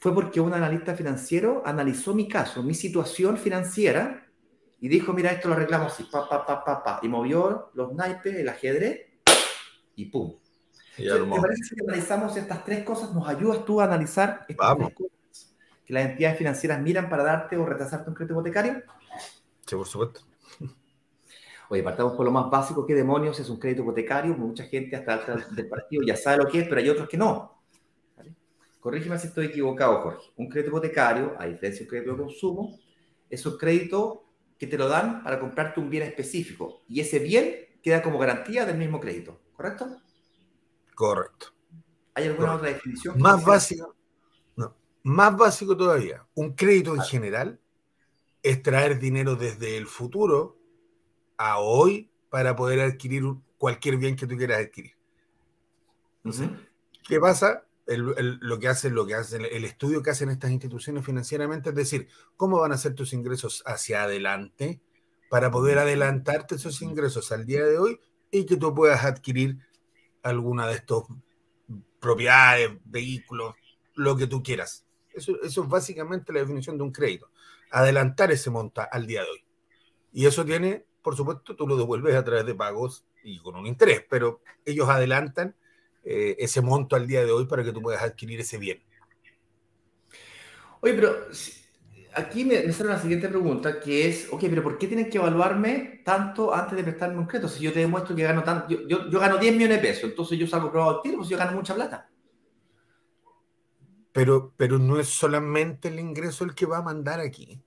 Fue 0.00 0.14
porque 0.14 0.40
un 0.40 0.54
analista 0.54 0.94
financiero 0.94 1.62
analizó 1.66 2.14
mi 2.14 2.28
caso, 2.28 2.62
mi 2.62 2.74
situación 2.74 3.36
financiera, 3.36 4.26
y 4.80 4.88
dijo, 4.88 5.12
mira, 5.12 5.32
esto 5.32 5.48
lo 5.48 5.54
arreglamos 5.54 5.92
así, 5.92 6.04
pa, 6.04 6.26
pa, 6.26 6.46
pa, 6.46 6.64
pa, 6.64 6.82
pa, 6.82 7.00
y 7.02 7.08
movió 7.08 7.70
los 7.74 7.92
naipes, 7.92 8.34
el 8.36 8.48
ajedrez, 8.48 9.00
y 9.96 10.06
pum. 10.06 10.34
¿Te 10.96 11.10
parece 11.10 11.60
que 11.60 11.74
si 11.76 11.84
analizamos 11.86 12.36
estas 12.36 12.64
tres 12.64 12.84
cosas, 12.84 13.12
nos 13.12 13.28
ayudas 13.28 13.64
tú 13.66 13.80
a 13.80 13.84
analizar 13.84 14.46
estas 14.48 14.76
tres 14.76 14.94
cosas 14.94 15.23
que 15.84 15.92
las 15.92 16.06
entidades 16.06 16.38
financieras 16.38 16.80
miran 16.80 17.08
para 17.08 17.22
darte 17.22 17.56
o 17.56 17.66
retrasarte 17.66 18.08
un 18.10 18.14
crédito 18.14 18.34
hipotecario? 18.34 18.82
Sí, 19.66 19.76
por 19.76 19.86
supuesto. 19.86 20.20
Oye, 21.68 21.82
partamos 21.82 22.14
por 22.14 22.24
lo 22.24 22.32
más 22.32 22.50
básico, 22.50 22.86
¿qué 22.86 22.94
demonios 22.94 23.38
es 23.40 23.48
un 23.48 23.58
crédito 23.58 23.82
hipotecario? 23.82 24.34
Mucha 24.34 24.64
gente 24.64 24.96
hasta 24.96 25.34
el 25.34 25.54
del 25.54 25.68
partido 25.68 26.02
ya 26.02 26.16
sabe 26.16 26.38
lo 26.44 26.48
que 26.48 26.60
es, 26.60 26.68
pero 26.68 26.80
hay 26.80 26.88
otros 26.88 27.08
que 27.08 27.16
no. 27.16 27.62
Corrígeme 28.80 29.18
si 29.18 29.28
estoy 29.28 29.46
equivocado, 29.46 30.02
Jorge. 30.02 30.30
Un 30.36 30.48
crédito 30.48 30.70
hipotecario, 30.70 31.34
a 31.38 31.46
diferencia 31.46 31.80
de 31.80 31.84
un 31.84 31.88
crédito 31.88 32.12
de 32.12 32.18
consumo, 32.18 32.78
es 33.30 33.46
un 33.46 33.56
crédito 33.56 34.24
que 34.58 34.66
te 34.66 34.76
lo 34.76 34.88
dan 34.88 35.22
para 35.24 35.40
comprarte 35.40 35.80
un 35.80 35.88
bien 35.88 36.02
específico 36.02 36.82
y 36.86 37.00
ese 37.00 37.18
bien 37.18 37.80
queda 37.82 38.02
como 38.02 38.18
garantía 38.18 38.66
del 38.66 38.76
mismo 38.76 39.00
crédito. 39.00 39.40
¿correcto? 39.54 39.96
Correcto. 40.94 41.46
¿Hay 42.14 42.26
alguna 42.26 42.54
otra 42.54 42.68
definición? 42.68 43.18
Más 43.20 43.44
básico, 43.44 43.86
no, 43.88 43.94
más 45.04 45.36
básico 45.36 45.76
todavía. 45.76 46.26
Un 46.34 46.54
crédito 46.54 46.94
en 46.94 47.02
general 47.02 47.60
es 48.42 48.62
traer 48.62 48.98
dinero 48.98 49.36
desde 49.36 49.76
el 49.76 49.86
futuro 49.86 50.58
a 51.36 51.58
hoy 51.58 52.10
para 52.30 52.56
poder 52.56 52.80
adquirir 52.80 53.22
cualquier 53.58 53.96
bien 53.98 54.16
que 54.16 54.26
tú 54.26 54.36
quieras 54.36 54.60
adquirir. 54.60 54.92
¿Qué 57.06 57.20
pasa? 57.20 57.64
lo 57.86 58.58
que 58.58 58.68
hace, 58.68 58.88
lo 58.88 59.04
que 59.04 59.14
hace, 59.14 59.36
el 59.36 59.64
estudio 59.66 60.02
que 60.02 60.08
hacen 60.08 60.30
estas 60.30 60.50
instituciones 60.50 61.04
financieramente 61.04 61.68
es 61.68 61.74
decir, 61.74 62.08
cómo 62.34 62.60
van 62.60 62.72
a 62.72 62.78
ser 62.78 62.94
tus 62.94 63.12
ingresos 63.12 63.62
hacia 63.66 64.04
adelante 64.04 64.80
para 65.28 65.50
poder 65.50 65.76
adelantarte 65.76 66.54
esos 66.54 66.80
ingresos 66.80 67.30
al 67.30 67.44
día 67.44 67.62
de 67.66 67.76
hoy 67.76 68.00
y 68.30 68.46
que 68.46 68.56
tú 68.56 68.74
puedas 68.74 69.04
adquirir 69.04 69.58
alguna 70.22 70.66
de 70.66 70.76
estos 70.76 71.04
propiedades, 72.00 72.70
vehículos, 72.86 73.54
lo 73.94 74.16
que 74.16 74.26
tú 74.26 74.42
quieras. 74.42 74.83
Eso, 75.14 75.40
eso 75.42 75.62
es 75.62 75.68
básicamente 75.68 76.32
la 76.32 76.40
definición 76.40 76.76
de 76.76 76.84
un 76.84 76.92
crédito. 76.92 77.30
Adelantar 77.70 78.30
ese 78.32 78.50
monto 78.50 78.82
al 78.90 79.06
día 79.06 79.22
de 79.22 79.30
hoy. 79.30 79.44
Y 80.12 80.26
eso 80.26 80.44
tiene, 80.44 80.86
por 81.02 81.16
supuesto, 81.16 81.56
tú 81.56 81.66
lo 81.66 81.76
devuelves 81.76 82.14
a 82.14 82.24
través 82.24 82.46
de 82.46 82.54
pagos 82.54 83.04
y 83.22 83.40
con 83.40 83.56
un 83.56 83.66
interés, 83.66 84.04
pero 84.08 84.42
ellos 84.64 84.88
adelantan 84.88 85.56
eh, 86.04 86.36
ese 86.38 86.60
monto 86.60 86.94
al 86.94 87.06
día 87.06 87.24
de 87.24 87.32
hoy 87.32 87.46
para 87.46 87.64
que 87.64 87.72
tú 87.72 87.80
puedas 87.82 88.02
adquirir 88.02 88.40
ese 88.40 88.58
bien. 88.58 88.82
Oye, 90.80 90.94
pero 90.94 91.16
aquí 92.14 92.44
me, 92.44 92.70
sale 92.72 92.90
la 92.90 93.00
siguiente 93.00 93.28
pregunta, 93.28 93.80
que 93.80 94.08
es, 94.08 94.28
ok, 94.30 94.44
pero 94.50 94.62
¿por 94.62 94.78
qué 94.78 94.86
tienen 94.86 95.08
que 95.08 95.18
evaluarme 95.18 96.02
tanto 96.04 96.54
antes 96.54 96.76
de 96.76 96.84
prestarme 96.84 97.18
un 97.18 97.26
crédito? 97.26 97.48
Si 97.48 97.62
yo 97.62 97.72
te 97.72 97.80
demuestro 97.80 98.14
que 98.14 98.22
gano 98.22 98.42
tanto, 98.42 98.68
yo, 98.68 99.08
yo, 99.08 99.18
gano 99.18 99.38
10 99.38 99.54
millones 99.54 99.80
de 99.80 99.88
pesos, 99.88 100.04
entonces 100.10 100.38
yo 100.38 100.46
salgo 100.46 100.70
probado 100.70 100.96
al 100.96 101.02
tiro, 101.02 101.16
pues 101.16 101.28
yo 101.28 101.38
gano 101.38 101.52
mucha 101.52 101.74
plata. 101.74 102.08
Pero, 104.14 104.54
pero 104.56 104.78
no 104.78 104.98
es 104.98 105.08
solamente 105.08 105.88
el 105.88 105.98
ingreso 105.98 106.44
el 106.44 106.54
que 106.54 106.66
va 106.66 106.78
a 106.78 106.82
mandar 106.82 107.20
aquí. 107.20 107.60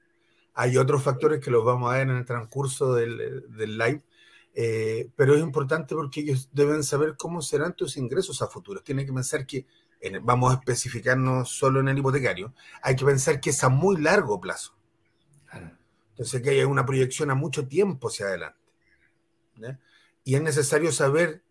Hay 0.56 0.78
otros 0.78 1.04
factores 1.04 1.44
que 1.44 1.52
los 1.52 1.64
vamos 1.64 1.92
a 1.92 1.98
ver 1.98 2.10
en 2.10 2.18
el 2.18 2.26
transcurso 2.26 2.96
del, 2.96 3.46
del 3.50 3.78
live, 3.78 4.02
eh, 4.56 5.12
pero 5.16 5.36
es 5.36 5.42
importante 5.44 5.94
porque 5.94 6.22
ellos 6.22 6.50
deben 6.54 6.84
saber 6.84 7.16
cómo 7.18 7.42
serán 7.44 7.76
tus 7.76 7.98
ingresos 7.98 8.42
a 8.42 8.48
futuro. 8.48 8.82
Tienen 8.82 9.06
que 9.06 9.14
pensar 9.14 9.46
que 9.46 9.68
vamos 10.22 10.52
a 10.52 10.56
especificarnos 10.60 11.50
solo 11.50 11.80
en 11.80 11.90
el 11.90 11.98
hipotecario, 11.98 12.54
hay 12.82 12.96
que 12.96 13.06
pensar 13.06 13.42
que 13.42 13.50
es 13.50 13.64
a 13.64 13.70
muy 13.70 13.98
largo 14.02 14.40
plazo. 14.40 14.74
Entonces 16.12 16.42
que 16.42 16.50
hay 16.50 16.64
una 16.64 16.86
proyección 16.86 17.30
a 17.30 17.36
mucho 17.36 17.68
tiempo 17.68 18.08
hacia 18.08 18.28
adelante. 18.28 18.60
Y 20.24 20.36
es 20.36 20.42
necesario 20.42 20.92
saber 20.92 21.44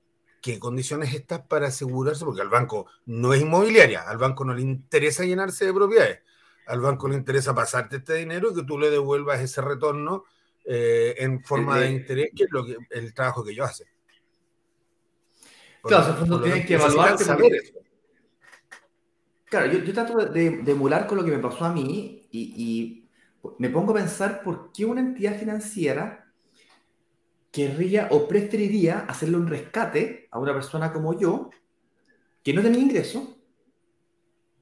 qué 0.46 0.60
condiciones 0.60 1.12
estás 1.12 1.40
para 1.40 1.66
asegurarse, 1.66 2.24
porque 2.24 2.40
al 2.40 2.48
banco 2.48 2.86
no 3.06 3.34
es 3.34 3.42
inmobiliaria, 3.42 4.02
al 4.02 4.16
banco 4.16 4.44
no 4.44 4.54
le 4.54 4.62
interesa 4.62 5.24
llenarse 5.24 5.66
de 5.66 5.74
propiedades, 5.74 6.20
al 6.68 6.80
banco 6.80 7.08
le 7.08 7.16
interesa 7.16 7.52
pasarte 7.52 7.96
este 7.96 8.14
dinero 8.14 8.52
y 8.52 8.54
que 8.54 8.62
tú 8.62 8.78
le 8.78 8.88
devuelvas 8.90 9.40
ese 9.40 9.60
retorno 9.60 10.22
eh, 10.64 11.16
en 11.18 11.42
forma 11.42 11.80
de 11.80 11.90
interés, 11.90 12.30
que 12.36 12.44
es 12.44 12.50
lo 12.52 12.64
que, 12.64 12.76
el 12.90 13.12
trabajo 13.12 13.42
que 13.42 13.50
ellos 13.50 13.68
hacen. 13.68 13.88
claro, 15.82 16.14
fondo 16.14 16.40
tienen 16.40 16.64
que 16.64 16.74
evaluar. 16.74 17.16
Claro, 19.46 19.72
yo, 19.72 19.92
trato 19.92 20.26
de, 20.26 20.46
emular 20.46 21.08
con 21.08 21.18
lo 21.18 21.24
que 21.24 21.30
me 21.32 21.38
pasó 21.38 21.64
a 21.64 21.72
mí 21.72 22.28
y, 22.30 23.02
me 23.58 23.70
pongo 23.70 23.92
a 23.92 23.96
pensar 23.96 24.42
por 24.42 24.70
qué 24.72 24.84
una 24.84 25.00
entidad 25.00 25.38
financiera 25.38 26.25
querría 27.56 28.08
o 28.10 28.28
preferiría 28.28 29.06
hacerle 29.08 29.38
un 29.38 29.46
rescate 29.46 30.28
a 30.30 30.38
una 30.38 30.52
persona 30.52 30.92
como 30.92 31.18
yo, 31.18 31.48
que 32.42 32.52
no 32.52 32.60
tenía 32.60 32.80
ingreso, 32.80 33.38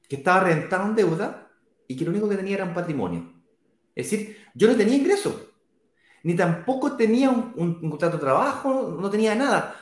que 0.07 0.15
estaba 0.15 0.45
rentado 0.45 0.85
en 0.85 0.95
deuda 0.95 1.51
y 1.89 1.97
que 1.97 2.05
lo 2.05 2.11
único 2.11 2.29
que 2.29 2.37
tenía 2.37 2.55
era 2.55 2.63
un 2.63 2.73
patrimonio. 2.73 3.33
Es 3.93 4.09
decir, 4.09 4.37
yo 4.53 4.69
no 4.69 4.77
tenía 4.77 4.95
ingreso, 4.95 5.51
ni 6.23 6.37
tampoco 6.37 6.95
tenía 6.95 7.29
un, 7.31 7.81
contrato 7.89 8.15
de 8.15 8.23
trabajo, 8.23 8.97
no 8.97 9.09
tenía 9.09 9.35
nada. 9.35 9.75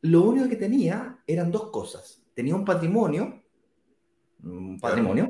Lo 0.00 0.22
único 0.22 0.48
que 0.48 0.56
tenía 0.56 1.18
eran 1.26 1.52
dos 1.52 1.70
cosas. 1.70 2.22
Tenía 2.32 2.54
un 2.54 2.64
patrimonio, 2.64 3.42
un 4.42 4.80
patrimonio, 4.80 5.28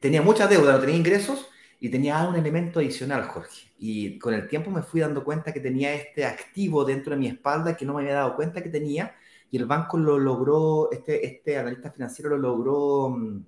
tenía 0.00 0.22
mucha 0.22 0.46
deuda, 0.46 0.72
no 0.72 0.80
tenía 0.80 0.96
ingresos 0.96 1.46
y 1.82 1.88
tenía 1.88 2.24
un 2.28 2.36
elemento 2.36 2.78
adicional, 2.78 3.24
Jorge. 3.24 3.72
Y 3.80 4.16
con 4.20 4.32
el 4.34 4.46
tiempo 4.46 4.70
me 4.70 4.84
fui 4.84 5.00
dando 5.00 5.24
cuenta 5.24 5.52
que 5.52 5.58
tenía 5.58 5.92
este 5.92 6.24
activo 6.24 6.84
dentro 6.84 7.10
de 7.10 7.16
mi 7.18 7.26
espalda 7.26 7.76
que 7.76 7.84
no 7.84 7.94
me 7.94 8.02
había 8.02 8.14
dado 8.14 8.36
cuenta 8.36 8.62
que 8.62 8.68
tenía 8.68 9.16
y 9.50 9.56
el 9.56 9.66
banco 9.66 9.98
lo 9.98 10.16
logró, 10.16 10.92
este, 10.92 11.26
este 11.26 11.58
analista 11.58 11.90
financiero 11.90 12.30
lo 12.30 12.38
logró 12.38 13.08
mm, 13.08 13.44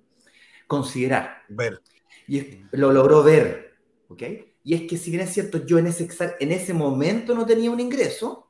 considerar. 0.67 1.43
Ver. 1.47 1.79
Y 2.27 2.59
lo 2.71 2.91
logró 2.91 3.23
ver, 3.23 3.77
¿ok? 4.09 4.23
Y 4.65 4.73
es 4.73 4.81
que 4.81 4.97
si 4.97 5.11
bien 5.11 5.23
es 5.23 5.31
cierto, 5.31 5.65
yo 5.65 5.77
en 5.77 5.87
ese, 5.87 6.09
en 6.37 6.51
ese 6.51 6.73
momento 6.73 7.35
no 7.35 7.45
tenía 7.45 7.71
un 7.71 7.79
ingreso, 7.79 8.49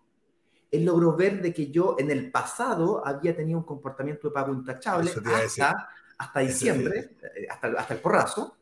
él 0.71 0.83
logró 0.83 1.15
ver 1.15 1.43
de 1.43 1.53
que 1.53 1.69
yo 1.69 1.95
en 1.99 2.09
el 2.09 2.31
pasado 2.31 3.05
había 3.05 3.35
tenido 3.35 3.59
un 3.59 3.65
comportamiento 3.65 4.29
de 4.29 4.33
pago 4.33 4.51
intachable 4.51 5.11
hasta, 5.11 5.89
hasta 6.17 6.39
diciembre, 6.39 7.17
eh, 7.21 7.45
hasta, 7.51 7.67
hasta 7.67 7.93
el 7.93 7.99
porrazo, 7.99 8.57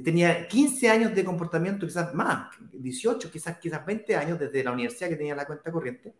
tenía 0.00 0.48
15 0.48 0.88
años 0.88 1.14
de 1.14 1.24
comportamiento, 1.24 1.86
quizás 1.86 2.14
más, 2.14 2.48
18, 2.72 3.30
quizás, 3.30 3.58
quizás 3.58 3.84
20 3.84 4.16
años 4.16 4.38
desde 4.38 4.64
la 4.64 4.72
universidad 4.72 5.10
que 5.10 5.16
tenía 5.16 5.34
la 5.34 5.46
cuenta 5.46 5.70
corriente. 5.70 6.14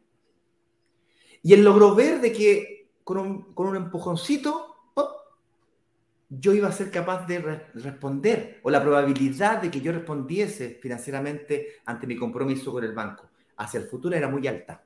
Y 1.42 1.54
él 1.54 1.64
logró 1.64 1.94
ver 1.94 2.20
de 2.20 2.32
que 2.32 2.90
con 3.02 3.18
un, 3.18 3.54
con 3.54 3.68
un 3.68 3.76
empujoncito, 3.76 4.72
yo 6.28 6.54
iba 6.54 6.68
a 6.68 6.72
ser 6.72 6.90
capaz 6.90 7.26
de 7.26 7.38
responder, 7.74 8.60
o 8.62 8.70
la 8.70 8.82
probabilidad 8.82 9.60
de 9.60 9.70
que 9.70 9.80
yo 9.80 9.92
respondiese 9.92 10.78
financieramente 10.80 11.80
ante 11.84 12.06
mi 12.06 12.16
compromiso 12.16 12.72
con 12.72 12.84
el 12.84 12.92
banco 12.92 13.28
hacia 13.56 13.80
el 13.80 13.86
futuro 13.86 14.16
era 14.16 14.28
muy 14.28 14.46
alta. 14.46 14.82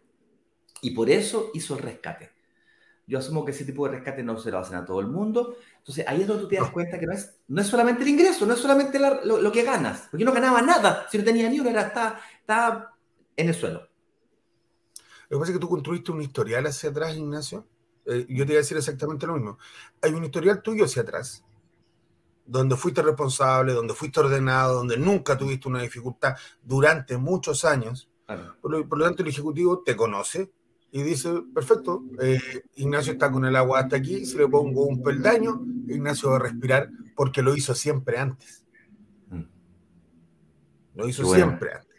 Y 0.82 0.90
por 0.90 1.08
eso 1.08 1.50
hizo 1.54 1.76
el 1.76 1.82
rescate. 1.82 2.35
Yo 3.08 3.20
asumo 3.20 3.44
que 3.44 3.52
ese 3.52 3.64
tipo 3.64 3.86
de 3.86 3.96
rescate 3.96 4.24
no 4.24 4.36
se 4.36 4.50
lo 4.50 4.58
hacen 4.58 4.76
a 4.76 4.84
todo 4.84 5.00
el 5.00 5.06
mundo. 5.06 5.56
Entonces 5.78 6.04
ahí 6.08 6.22
es 6.22 6.26
donde 6.26 6.42
tú 6.42 6.48
te 6.48 6.56
das 6.56 6.70
cuenta 6.70 6.98
que 6.98 7.06
no 7.06 7.12
es, 7.12 7.36
no 7.46 7.60
es 7.60 7.68
solamente 7.68 8.02
el 8.02 8.08
ingreso, 8.08 8.46
no 8.46 8.54
es 8.54 8.58
solamente 8.58 8.98
lo, 8.98 9.52
que 9.52 9.62
ganas. 9.62 10.08
Porque 10.10 10.24
yo 10.24 10.28
no 10.28 10.34
ganaba 10.34 10.60
nada. 10.60 11.06
Si 11.10 11.16
no 11.16 11.22
tenía 11.22 11.48
ni 11.48 11.60
uno, 11.60 11.70
era, 11.70 11.82
estaba, 11.82 12.96
en 13.36 13.48
el 13.48 13.54
suelo. 13.54 13.88
Lo 15.28 15.38
que 15.38 15.40
pasa 15.40 15.52
es 15.52 15.58
que 15.58 15.60
tú 15.60 15.68
construiste 15.68 16.10
un 16.10 16.22
historial 16.22 16.66
hacia 16.66 16.90
atrás, 16.90 17.16
Ignacio. 17.16 17.66
Eh, 18.06 18.26
yo 18.28 18.44
te 18.44 18.52
iba 18.52 18.58
a 18.58 18.62
decir 18.62 18.76
exactamente 18.76 19.26
lo 19.26 19.34
mismo. 19.34 19.58
Hay 20.02 20.12
un 20.12 20.24
historial 20.24 20.60
tuyo 20.62 20.84
hacia 20.84 21.02
atrás, 21.02 21.44
donde 22.44 22.76
fuiste 22.76 23.02
responsable, 23.02 23.72
donde 23.72 23.94
fuiste 23.94 24.18
ordenado, 24.18 24.74
donde 24.74 24.96
nunca 24.96 25.38
tuviste 25.38 25.68
una 25.68 25.82
dificultad 25.82 26.36
durante 26.62 27.16
muchos 27.16 27.64
años. 27.64 28.08
por, 28.60 28.70
lo, 28.72 29.04
tanto, 29.04 29.22
el 29.22 29.28
Ejecutivo 29.28 29.82
te 29.84 29.94
conoce, 29.96 30.50
y 30.92 31.02
dice, 31.02 31.30
perfecto, 31.54 32.04
eh, 32.20 32.40
Ignacio 32.76 33.12
está 33.12 33.30
con 33.30 33.44
el 33.44 33.56
agua 33.56 33.80
hasta 33.80 33.96
aquí, 33.96 34.24
si 34.24 34.38
le 34.38 34.48
pongo 34.48 34.86
un 34.86 35.02
peldaño, 35.02 35.60
Ignacio 35.88 36.30
va 36.30 36.36
a 36.36 36.40
respirar 36.40 36.88
porque 37.14 37.42
lo 37.42 37.54
hizo 37.54 37.74
siempre 37.74 38.18
antes. 38.18 38.64
Mm. 39.28 39.42
Lo 40.94 41.08
hizo 41.08 41.24
siempre 41.34 41.74
antes. 41.74 41.96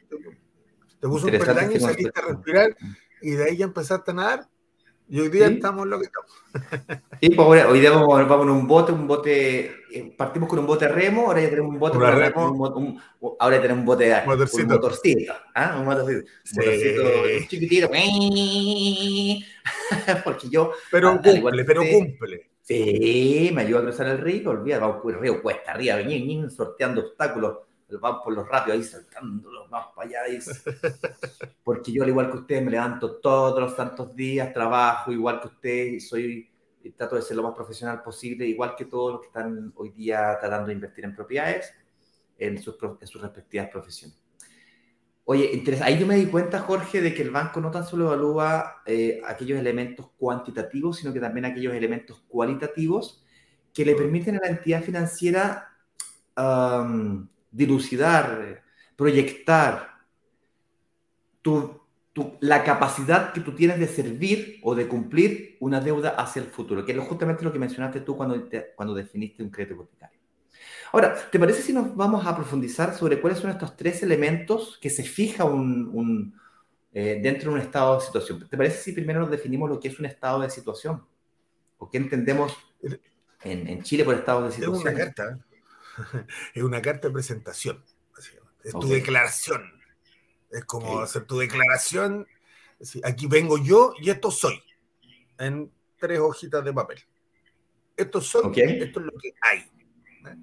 Te 1.00 1.08
puso 1.08 1.28
un 1.28 1.34
peldaño, 1.34 1.80
saliste 1.80 2.19
a 2.19 2.28
respirar 2.28 2.76
y 3.21 3.32
de 3.32 3.43
ahí 3.43 3.58
ya 3.58 3.65
empezaste 3.65 4.12
a 4.12 4.13
nadar 4.13 4.50
y 5.09 5.19
hoy 5.19 5.29
día 5.29 5.47
estamos 5.47 5.87
lo 5.87 5.99
que 5.99 6.05
estamos. 6.05 6.31
Sí, 7.19 7.31
pues 7.31 7.65
hoy 7.65 7.79
día 7.79 7.89
vamos, 7.89 8.19
en 8.19 8.49
un 8.51 8.67
bote, 8.67 8.91
un 8.91 9.07
bote, 9.07 9.71
eh, 9.91 10.13
partimos 10.15 10.47
con 10.47 10.59
un 10.59 10.67
bote 10.67 10.87
remo, 10.87 11.25
ahora 11.27 11.41
ya 11.41 11.49
tenemos 11.49 11.73
un 11.73 11.79
bote, 11.79 11.97
remo, 11.97 13.01
ahora 13.39 13.59
tenemos 13.59 13.79
un 13.79 13.85
bote, 13.85 14.21
motorcito. 14.23 14.61
un 14.61 14.69
motorcito, 14.69 15.33
¿ah? 15.55 15.77
un 15.79 15.85
motorcito, 15.85 16.27
sí. 16.43 16.59
motorcito 16.59 17.01
chiquitito, 17.47 17.89
porque 20.23 20.49
yo... 20.49 20.73
Pero 20.91 21.09
ah, 21.09 21.19
cumple, 21.23 21.65
pero 21.65 21.81
cumple. 21.81 22.51
Sí, 22.61 23.49
me 23.51 23.63
ayuda 23.63 23.79
a 23.79 23.83
cruzar 23.83 24.05
el 24.07 24.19
río, 24.19 24.51
olvida, 24.51 24.77
vamos 24.77 25.01
el 25.07 25.19
río 25.19 25.41
cuesta 25.41 25.71
arriba, 25.71 25.97
sorteando 26.49 27.01
obstáculos 27.01 27.57
van 27.95 28.21
por 28.21 28.34
los 28.34 28.47
rápidos 28.47 28.78
ahí 28.78 28.84
saltándolos 28.84 29.69
más 29.69 29.88
para 29.95 30.08
allá. 30.08 30.19
Porque 31.63 31.91
yo, 31.91 32.04
al 32.04 32.10
igual 32.10 32.32
que 32.32 32.38
ustedes, 32.38 32.63
me 32.63 32.71
levanto 32.71 33.17
todos 33.17 33.60
los 33.60 33.76
santos 33.76 34.15
días, 34.15 34.54
trabajo 34.54 35.12
igual 35.12 35.39
que 35.39 35.47
ustedes, 35.47 36.10
soy, 36.10 36.50
trato 36.95 37.15
de 37.15 37.21
ser 37.21 37.38
lo 37.38 37.43
más 37.43 37.54
profesional 37.54 38.02
posible, 38.04 38.45
igual 38.45 38.76
que 38.76 38.86
todos 38.86 39.13
los 39.13 39.21
que 39.21 39.28
están 39.28 39.71
hoy 39.76 39.89
día 39.91 40.38
tratando 40.39 40.67
de 40.67 40.73
invertir 40.73 41.06
en 41.06 41.15
propiedades 41.15 41.73
en 42.38 42.62
sus, 42.62 42.78
en 43.02 43.08
sus 43.08 43.21
respectivas 43.21 43.69
profesiones. 43.69 44.17
Oye, 45.30 45.62
ahí 45.82 46.00
yo 46.00 46.08
me 46.08 46.15
di 46.15 46.28
cuenta, 46.28 46.62
Jorge, 46.62 47.02
de 47.02 47.13
que 47.13 47.21
el 47.21 47.32
banco 47.32 47.60
no 47.60 47.69
tan 47.69 47.86
solo 47.86 48.06
evalúa 48.06 48.82
eh, 48.86 49.19
aquellos 49.26 49.60
elementos 49.60 50.10
cuantitativos, 50.17 50.97
sino 50.97 51.12
que 51.12 51.19
también 51.19 51.43
aquellos 51.43 51.73
elementos 51.73 52.23
cualitativos 52.30 53.26
que 53.73 53.84
le 53.84 53.93
permiten 53.93 54.38
a 54.38 54.39
la 54.39 54.47
entidad 54.47 54.82
financiera 54.82 55.67
dilucidar, 57.51 58.63
proyectar 58.95 59.97
tu, 61.41 61.81
la 62.39 62.63
capacidad 62.63 63.31
que 63.31 63.41
tú 63.41 63.53
tienes 63.53 63.79
de 63.79 63.88
servir 63.88 64.60
o 64.63 64.75
de 64.75 64.88
cumplir 64.88 65.57
una 65.60 65.79
deuda 65.79 66.10
hacia 66.10 66.41
el 66.41 66.47
futuro, 66.47 66.86
que 66.86 66.91
es 66.91 66.99
justamente 66.99 67.43
lo 67.43 67.53
que 67.53 67.60
mencionaste 67.60 68.01
tú 68.01 68.17
cuando, 68.17 68.49
cuando 68.75 68.93
definiste 68.93 69.43
un 69.43 69.49
crédito 69.49 69.75
hipotecario. 69.75 70.17
Ahora, 70.91 71.15
¿te 71.29 71.38
parece 71.38 71.62
si 71.62 71.73
nos 71.73 71.95
vamos 71.95 72.25
a 72.25 72.36
profundizar 72.36 72.95
sobre 72.95 73.19
cuáles 73.19 73.39
son 73.39 73.51
estos 73.51 73.75
tres 73.75 74.01
elementos 74.03 74.77
que 74.81 74.89
se 74.89 75.03
fija 75.03 75.43
un, 75.43 76.33
eh, 76.93 77.19
dentro 77.21 77.51
de 77.51 77.57
un 77.57 77.62
estado 77.62 77.99
de 77.99 78.05
situación? 78.05 78.47
¿Te 78.47 78.57
parece 78.57 78.81
si 78.81 78.91
primero 78.93 79.19
nos 79.19 79.29
definimos 79.29 79.69
lo 79.69 79.79
que 79.79 79.89
es 79.89 79.99
un 79.99 80.05
estado 80.05 80.39
de 80.39 80.49
situación? 80.49 81.03
¿O 81.77 81.89
qué 81.89 81.97
entendemos 81.97 82.57
en, 83.43 83.67
en 83.67 83.83
Chile 83.83 84.03
por 84.03 84.15
estado 84.15 84.45
de 84.45 84.51
situación? 84.51 84.88
Es 84.88 84.93
una 84.93 85.05
carta 85.05 85.46
es 86.53 86.63
una 86.63 86.81
carta 86.81 87.07
de 87.07 87.13
presentación, 87.13 87.83
Es 88.63 88.71
tu 88.71 88.88
declaración. 88.88 89.73
Es 90.49 90.63
como 90.65 90.99
hacer 90.99 91.25
tu 91.25 91.38
declaración. 91.38 92.27
Aquí 93.03 93.27
vengo 93.27 93.57
yo 93.57 93.93
y 93.99 94.10
esto 94.10 94.31
soy. 94.31 94.62
En 95.38 95.71
tres 95.99 96.19
hojitas 96.19 96.63
de 96.63 96.73
papel. 96.73 96.99
Esto 97.95 98.21
soy, 98.21 98.51
esto 98.55 98.99
es 98.99 99.05
lo 99.05 99.12
que 99.12 99.33
hay. 99.41 99.60
¿eh? 99.60 100.38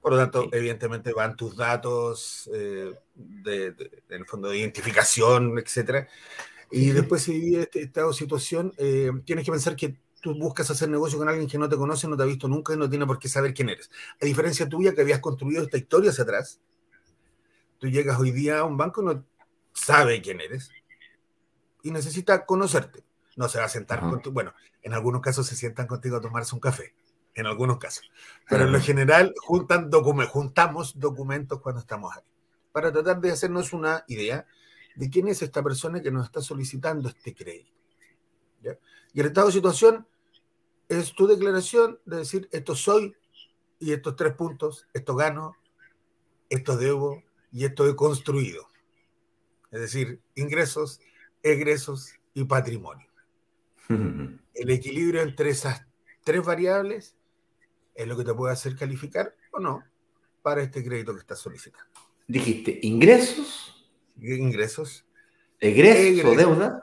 Por 0.00 0.12
lo 0.12 0.18
tanto, 0.18 0.48
evidentemente 0.52 1.12
van 1.12 1.36
tus 1.36 1.56
datos 1.56 2.48
eh, 2.52 2.94
de, 3.14 3.66
en 4.08 4.20
el 4.20 4.26
fondo 4.26 4.48
de 4.48 4.58
identificación, 4.58 5.58
etcétera. 5.58 6.06
Y 6.70 6.90
después, 6.90 7.22
si 7.22 7.40
vive 7.40 7.62
este 7.62 7.82
estado 7.82 8.08
de 8.08 8.14
situación, 8.14 8.74
eh, 8.76 9.10
tienes 9.24 9.44
que 9.44 9.52
pensar 9.52 9.74
que 9.74 9.96
tú 10.28 10.38
buscas 10.38 10.70
hacer 10.70 10.88
negocio 10.88 11.18
con 11.18 11.28
alguien 11.28 11.48
que 11.48 11.58
no 11.58 11.68
te 11.68 11.76
conoce, 11.76 12.06
no 12.08 12.16
te 12.16 12.22
ha 12.22 12.26
visto 12.26 12.48
nunca 12.48 12.74
y 12.74 12.76
no 12.76 12.88
tiene 12.88 13.06
por 13.06 13.18
qué 13.18 13.28
saber 13.28 13.54
quién 13.54 13.68
eres. 13.68 13.90
A 14.20 14.26
diferencia 14.26 14.68
tuya, 14.68 14.94
que 14.94 15.00
habías 15.00 15.20
construido 15.20 15.62
esta 15.62 15.78
historia 15.78 16.10
hacia 16.10 16.24
atrás, 16.24 16.60
tú 17.78 17.88
llegas 17.88 18.18
hoy 18.18 18.30
día 18.30 18.58
a 18.58 18.64
un 18.64 18.76
banco 18.76 19.02
y 19.02 19.06
no 19.06 19.24
sabe 19.72 20.20
quién 20.20 20.40
eres 20.40 20.70
y 21.82 21.90
necesita 21.90 22.44
conocerte. 22.44 23.04
No 23.36 23.48
se 23.48 23.58
va 23.58 23.64
a 23.66 23.68
sentar 23.68 24.00
contigo. 24.00 24.34
Bueno, 24.34 24.52
en 24.82 24.94
algunos 24.94 25.22
casos 25.22 25.46
se 25.46 25.54
sientan 25.54 25.86
contigo 25.86 26.16
a 26.16 26.20
tomarse 26.20 26.54
un 26.54 26.60
café, 26.60 26.94
en 27.34 27.46
algunos 27.46 27.78
casos. 27.78 28.10
Pero 28.48 28.64
en 28.64 28.72
lo 28.72 28.80
general 28.80 29.32
juntan 29.38 29.90
juntamos 29.90 30.98
documentos 30.98 31.60
cuando 31.60 31.80
estamos 31.80 32.14
ahí, 32.16 32.24
para 32.72 32.92
tratar 32.92 33.20
de 33.20 33.30
hacernos 33.30 33.72
una 33.72 34.04
idea 34.08 34.44
de 34.96 35.08
quién 35.08 35.28
es 35.28 35.40
esta 35.42 35.62
persona 35.62 36.02
que 36.02 36.10
nos 36.10 36.26
está 36.26 36.42
solicitando 36.42 37.08
este 37.08 37.34
crédito. 37.34 37.78
Y 39.12 39.20
el 39.20 39.26
estado 39.26 39.46
de 39.46 39.52
situación 39.52 40.06
es 40.88 41.12
tu 41.14 41.26
declaración 41.26 41.98
de 42.04 42.18
decir, 42.18 42.48
esto 42.52 42.74
soy 42.74 43.14
y 43.78 43.92
estos 43.92 44.16
tres 44.16 44.34
puntos, 44.34 44.86
esto 44.94 45.14
gano, 45.14 45.56
esto 46.48 46.76
debo 46.76 47.22
y 47.52 47.64
esto 47.64 47.88
he 47.88 47.94
construido. 47.94 48.66
Es 49.70 49.80
decir, 49.80 50.20
ingresos, 50.34 51.00
egresos 51.42 52.12
y 52.34 52.44
patrimonio. 52.44 53.06
El 53.88 54.70
equilibrio 54.70 55.22
entre 55.22 55.50
esas 55.50 55.86
tres 56.24 56.44
variables 56.44 57.14
es 57.94 58.06
lo 58.06 58.16
que 58.16 58.24
te 58.24 58.34
puede 58.34 58.52
hacer 58.52 58.76
calificar 58.76 59.34
o 59.52 59.60
no 59.60 59.82
para 60.42 60.62
este 60.62 60.84
crédito 60.84 61.14
que 61.14 61.20
estás 61.20 61.38
solicitando. 61.38 61.90
Dijiste 62.26 62.78
ingresos. 62.82 63.74
Ingresos. 64.20 65.04
Egresos, 65.60 66.36
deuda. 66.36 66.82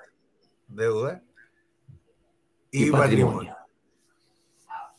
Deuda. 0.68 1.24
Y, 2.72 2.92
patrimonio. 2.92 3.56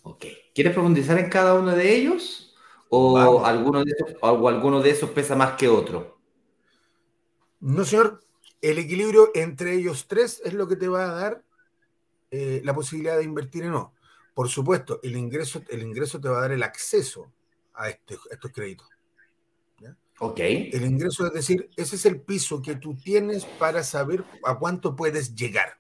Ok. 0.09 0.25
¿Quieres 0.55 0.73
profundizar 0.73 1.19
en 1.19 1.29
cada 1.29 1.55
uno 1.55 1.75
de 1.75 1.92
ellos? 1.92 2.55
¿O 2.88 3.45
alguno 3.45 3.85
de, 3.85 3.90
esos, 3.90 4.16
o 4.21 4.49
alguno 4.49 4.81
de 4.81 4.90
esos 4.90 5.11
pesa 5.11 5.35
más 5.35 5.57
que 5.57 5.66
otro? 5.66 6.21
No, 7.59 7.85
señor. 7.85 8.23
El 8.62 8.79
equilibrio 8.79 9.33
entre 9.35 9.75
ellos 9.75 10.07
tres 10.07 10.40
es 10.45 10.55
lo 10.55 10.69
que 10.69 10.77
te 10.77 10.87
va 10.87 11.11
a 11.11 11.12
dar 11.12 11.45
eh, 12.31 12.62
la 12.64 12.73
posibilidad 12.73 13.19
de 13.19 13.25
invertir 13.25 13.64
en 13.64 13.73
no. 13.73 13.95
Por 14.33 14.49
supuesto, 14.49 15.01
el 15.03 15.16
ingreso, 15.16 15.62
el 15.69 15.83
ingreso 15.83 16.21
te 16.21 16.29
va 16.29 16.38
a 16.38 16.42
dar 16.42 16.53
el 16.53 16.62
acceso 16.62 17.33
a, 17.75 17.90
este, 17.90 18.16
estos 18.31 18.53
créditos. 18.53 18.88
Ok. 20.21 20.38
El 20.38 20.85
ingreso, 20.85 21.27
es 21.27 21.33
decir, 21.33 21.69
ese 21.77 21.97
es 21.97 22.07
el 22.07 22.21
piso 22.21 22.62
que 22.62 22.77
tú 22.77 22.97
tienes 22.97 23.45
para 23.45 23.83
saber 23.83 24.25
a 24.45 24.57
cuánto 24.57 24.95
puedes 24.95 25.35
llegar. 25.35 25.79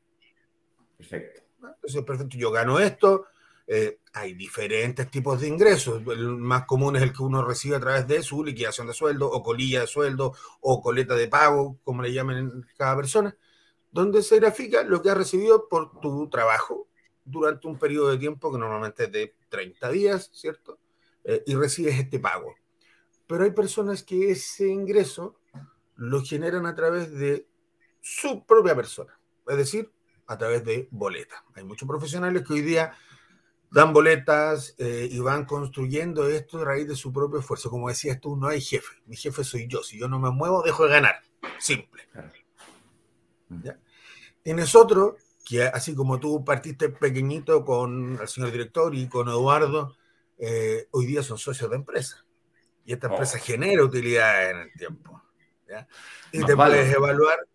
Perfecto. 0.98 1.42
Entonces, 1.62 2.02
perfecto, 2.02 2.36
yo 2.36 2.50
gano 2.50 2.80
esto. 2.80 3.26
Eh, 3.66 3.98
hay 4.12 4.34
diferentes 4.34 5.10
tipos 5.10 5.40
de 5.40 5.48
ingresos. 5.48 6.02
El 6.06 6.36
más 6.36 6.66
común 6.66 6.96
es 6.96 7.02
el 7.02 7.12
que 7.12 7.22
uno 7.22 7.44
recibe 7.44 7.76
a 7.76 7.80
través 7.80 8.06
de 8.06 8.22
su 8.22 8.44
liquidación 8.44 8.86
de 8.86 8.92
sueldo, 8.92 9.28
o 9.30 9.42
colilla 9.42 9.80
de 9.80 9.86
sueldo, 9.86 10.34
o 10.60 10.80
coleta 10.80 11.14
de 11.14 11.28
pago, 11.28 11.78
como 11.82 12.02
le 12.02 12.12
llamen 12.12 12.66
cada 12.76 12.96
persona, 12.96 13.36
donde 13.90 14.22
se 14.22 14.36
grafica 14.36 14.82
lo 14.82 15.02
que 15.02 15.10
has 15.10 15.16
recibido 15.16 15.68
por 15.68 16.00
tu 16.00 16.28
trabajo 16.30 16.88
durante 17.24 17.66
un 17.66 17.78
periodo 17.78 18.10
de 18.10 18.18
tiempo 18.18 18.52
que 18.52 18.58
normalmente 18.58 19.04
es 19.04 19.12
de 19.12 19.34
30 19.48 19.90
días, 19.90 20.30
¿cierto? 20.32 20.78
Eh, 21.24 21.42
y 21.46 21.54
recibes 21.56 21.98
este 21.98 22.20
pago. 22.20 22.54
Pero 23.26 23.44
hay 23.44 23.50
personas 23.50 24.04
que 24.04 24.30
ese 24.30 24.68
ingreso 24.68 25.40
lo 25.96 26.22
generan 26.22 26.66
a 26.66 26.74
través 26.74 27.12
de 27.12 27.48
su 28.00 28.46
propia 28.46 28.76
persona, 28.76 29.18
es 29.48 29.56
decir, 29.56 29.90
a 30.26 30.38
través 30.38 30.64
de 30.64 30.86
boletas. 30.92 31.40
Hay 31.54 31.64
muchos 31.64 31.88
profesionales 31.88 32.44
que 32.46 32.52
hoy 32.52 32.60
día 32.60 32.92
dan 33.70 33.92
boletas 33.92 34.74
eh, 34.78 35.08
y 35.10 35.18
van 35.18 35.44
construyendo 35.44 36.28
esto 36.28 36.60
a 36.60 36.64
raíz 36.64 36.88
de 36.88 36.96
su 36.96 37.12
propio 37.12 37.40
esfuerzo. 37.40 37.70
Como 37.70 37.88
decías 37.88 38.20
tú, 38.20 38.36
no 38.36 38.48
hay 38.48 38.60
jefe. 38.60 38.94
Mi 39.06 39.16
jefe 39.16 39.44
soy 39.44 39.66
yo. 39.66 39.82
Si 39.82 39.98
yo 39.98 40.08
no 40.08 40.18
me 40.18 40.30
muevo, 40.30 40.62
dejo 40.62 40.84
de 40.84 40.90
ganar. 40.90 41.20
Simple. 41.58 42.02
Tienes 44.42 44.74
otro 44.74 45.16
que, 45.44 45.64
así 45.64 45.94
como 45.94 46.18
tú 46.18 46.44
partiste 46.44 46.88
pequeñito 46.88 47.64
con 47.64 48.18
el 48.20 48.28
señor 48.28 48.52
director 48.52 48.94
y 48.94 49.08
con 49.08 49.28
Eduardo, 49.28 49.96
eh, 50.38 50.88
hoy 50.90 51.06
día 51.06 51.22
son 51.22 51.38
socios 51.38 51.70
de 51.70 51.76
empresa. 51.76 52.24
Y 52.84 52.92
esta 52.92 53.08
empresa 53.08 53.38
oh. 53.40 53.44
genera 53.44 53.82
utilidades 53.82 54.50
en 54.52 54.60
el 54.60 54.72
tiempo. 54.72 55.22
Y 56.32 56.44
te 56.44 56.54
puedes 56.54 56.94
evaluar 56.94 57.45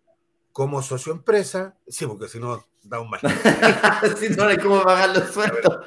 como 0.52 0.82
socio 0.82 1.12
empresa, 1.12 1.76
sí, 1.88 2.06
porque 2.06 2.28
si 2.28 2.38
no 2.38 2.66
da 2.82 3.00
un 3.00 3.10
mal. 3.10 3.20
si 4.18 4.28
no 4.30 4.44
hay 4.44 4.58
cómo 4.58 4.82
pagar 4.82 5.16
los 5.16 5.30
sueldos. 5.30 5.78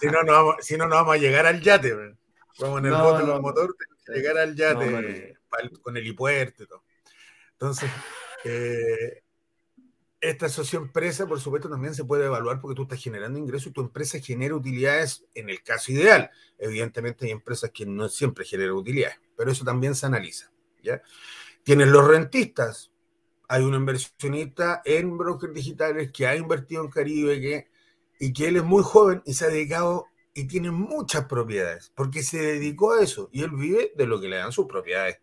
si, 0.00 0.06
no, 0.06 0.22
no 0.22 0.32
vamos, 0.32 0.54
si 0.60 0.76
no, 0.76 0.86
no 0.86 0.96
vamos 0.96 1.14
a 1.14 1.18
llegar 1.18 1.46
al 1.46 1.60
yate. 1.60 1.94
Vamos 2.58 2.80
en 2.80 2.86
el 2.86 2.92
bote 2.92 3.22
con 3.22 3.34
el 3.34 3.40
motor, 3.40 3.76
llegar 4.08 4.38
al 4.38 4.54
yate 4.54 5.36
con 5.82 5.96
el 5.96 6.06
hipuerto 6.06 6.62
y 6.62 6.66
todo. 6.66 6.84
Entonces, 7.52 7.90
eh, 8.44 9.22
esta 10.20 10.48
socio 10.48 10.78
empresa, 10.78 11.26
por 11.26 11.40
supuesto, 11.40 11.68
también 11.68 11.94
se 11.94 12.04
puede 12.04 12.26
evaluar 12.26 12.60
porque 12.60 12.74
tú 12.74 12.82
estás 12.82 13.02
generando 13.02 13.38
ingresos 13.38 13.68
y 13.68 13.72
tu 13.72 13.80
empresa 13.80 14.18
genera 14.20 14.54
utilidades 14.54 15.24
en 15.34 15.48
el 15.48 15.62
caso 15.62 15.92
ideal. 15.92 16.30
Evidentemente 16.58 17.24
hay 17.24 17.32
empresas 17.32 17.70
que 17.70 17.86
no 17.86 18.08
siempre 18.08 18.44
generan 18.44 18.74
utilidades, 18.74 19.18
pero 19.36 19.50
eso 19.50 19.64
también 19.64 19.94
se 19.94 20.06
analiza. 20.06 20.52
¿ya? 20.82 21.02
Tienes 21.62 21.88
los 21.88 22.06
rentistas, 22.06 22.90
hay 23.50 23.64
un 23.64 23.74
inversionista 23.74 24.80
en 24.84 25.18
brokers 25.18 25.52
digitales 25.52 26.12
que 26.12 26.24
ha 26.24 26.36
invertido 26.36 26.84
en 26.84 26.88
Caribe 26.88 27.40
que, 27.40 27.68
y 28.20 28.32
que 28.32 28.46
él 28.46 28.58
es 28.58 28.62
muy 28.62 28.84
joven 28.84 29.22
y 29.26 29.34
se 29.34 29.44
ha 29.44 29.48
dedicado 29.48 30.06
y 30.32 30.46
tiene 30.46 30.70
muchas 30.70 31.24
propiedades, 31.24 31.90
porque 31.96 32.22
se 32.22 32.40
dedicó 32.40 32.92
a 32.92 33.02
eso 33.02 33.28
y 33.32 33.42
él 33.42 33.50
vive 33.50 33.92
de 33.96 34.06
lo 34.06 34.20
que 34.20 34.28
le 34.28 34.36
dan 34.36 34.52
sus 34.52 34.66
propiedades. 34.66 35.18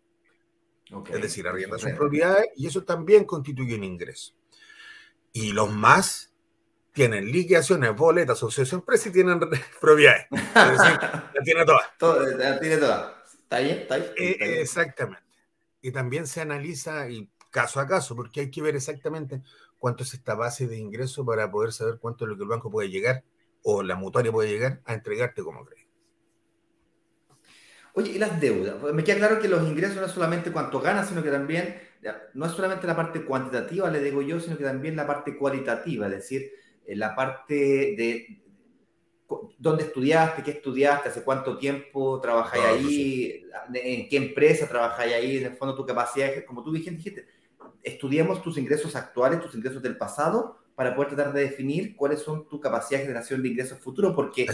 es 1.10 1.22
decir, 1.22 1.48
arrienda 1.48 1.78
sus 1.78 1.92
propiedades 1.92 2.48
y 2.54 2.66
eso 2.66 2.84
también 2.84 3.24
constituye 3.24 3.74
un 3.76 3.84
ingreso. 3.84 4.34
Y 5.32 5.52
los 5.52 5.72
más 5.72 6.30
tienen 6.92 7.32
liquidaciones, 7.32 7.96
boletas, 7.96 8.36
asociación 8.36 8.80
empresa 8.80 9.08
y 9.08 9.12
tienen 9.12 9.40
propiedades. 9.80 10.26
Es 10.30 10.78
decir, 10.78 10.98
la 11.34 11.42
tiene 11.42 11.64
todas. 11.64 12.36
la 12.36 12.60
tiene 12.60 12.76
todas. 12.76 13.12
¿Está 13.42 13.60
bien? 13.60 13.78
¿Está 13.78 13.96
bien? 13.96 14.12
Eh, 14.18 14.60
exactamente. 14.60 15.24
Y 15.80 15.92
también 15.92 16.26
se 16.26 16.42
analiza, 16.42 17.08
y 17.08 17.30
caso 17.58 17.80
a 17.80 17.88
caso, 17.88 18.14
porque 18.14 18.42
hay 18.42 18.50
que 18.52 18.62
ver 18.62 18.76
exactamente 18.76 19.42
cuánto 19.78 20.04
es 20.04 20.14
esta 20.14 20.36
base 20.36 20.68
de 20.68 20.78
ingreso 20.78 21.26
para 21.26 21.50
poder 21.50 21.72
saber 21.72 21.98
cuánto 21.98 22.24
es 22.24 22.28
lo 22.28 22.36
que 22.36 22.44
el 22.44 22.48
banco 22.48 22.70
puede 22.70 22.88
llegar 22.88 23.24
o 23.64 23.82
la 23.82 23.96
mutuaria 23.96 24.30
puede 24.30 24.50
llegar 24.50 24.80
a 24.84 24.94
entregarte 24.94 25.42
como 25.42 25.64
crédito. 25.64 25.90
Oye, 27.94 28.12
y 28.12 28.18
las 28.18 28.40
deudas. 28.40 28.76
Pues, 28.80 28.94
me 28.94 29.02
queda 29.02 29.16
claro 29.16 29.40
que 29.40 29.48
los 29.48 29.66
ingresos 29.68 29.96
no 29.96 30.06
es 30.06 30.12
solamente 30.12 30.52
cuánto 30.52 30.80
ganas, 30.80 31.08
sino 31.08 31.20
que 31.20 31.32
también, 31.32 31.80
no 32.34 32.46
es 32.46 32.52
solamente 32.52 32.86
la 32.86 32.94
parte 32.94 33.24
cuantitativa, 33.24 33.90
le 33.90 34.00
digo 34.00 34.22
yo, 34.22 34.38
sino 34.38 34.56
que 34.56 34.62
también 34.62 34.94
la 34.94 35.08
parte 35.08 35.36
cualitativa, 35.36 36.06
es 36.06 36.12
decir, 36.12 36.52
eh, 36.86 36.94
la 36.94 37.16
parte 37.16 37.54
de 37.54 38.40
dónde 39.58 39.82
estudiaste, 39.82 40.44
qué 40.44 40.52
estudiaste, 40.52 41.08
hace 41.08 41.24
cuánto 41.24 41.58
tiempo 41.58 42.20
trabajáis 42.20 42.64
ahí, 42.64 43.44
en 43.74 44.08
qué 44.08 44.16
empresa 44.16 44.68
trabajáis 44.68 45.12
ahí, 45.12 45.38
en 45.38 45.46
el 45.46 45.56
fondo 45.56 45.74
tu 45.74 45.84
capacidad, 45.84 46.30
como 46.46 46.62
tú 46.62 46.72
dijiste, 46.72 47.26
estudiemos 47.88 48.42
tus 48.42 48.58
ingresos 48.58 48.94
actuales, 48.96 49.40
tus 49.40 49.54
ingresos 49.54 49.82
del 49.82 49.96
pasado, 49.96 50.58
para 50.78 50.94
poder 50.94 51.12
tratar 51.12 51.32
de 51.32 51.40
definir 51.40 51.96
cuáles 51.96 52.20
son 52.20 52.48
tus 52.48 52.60
capacidades 52.60 53.00
de 53.00 53.06
generación 53.08 53.42
de 53.42 53.48
ingresos 53.48 53.80
futuros, 53.80 54.14
porque 54.14 54.46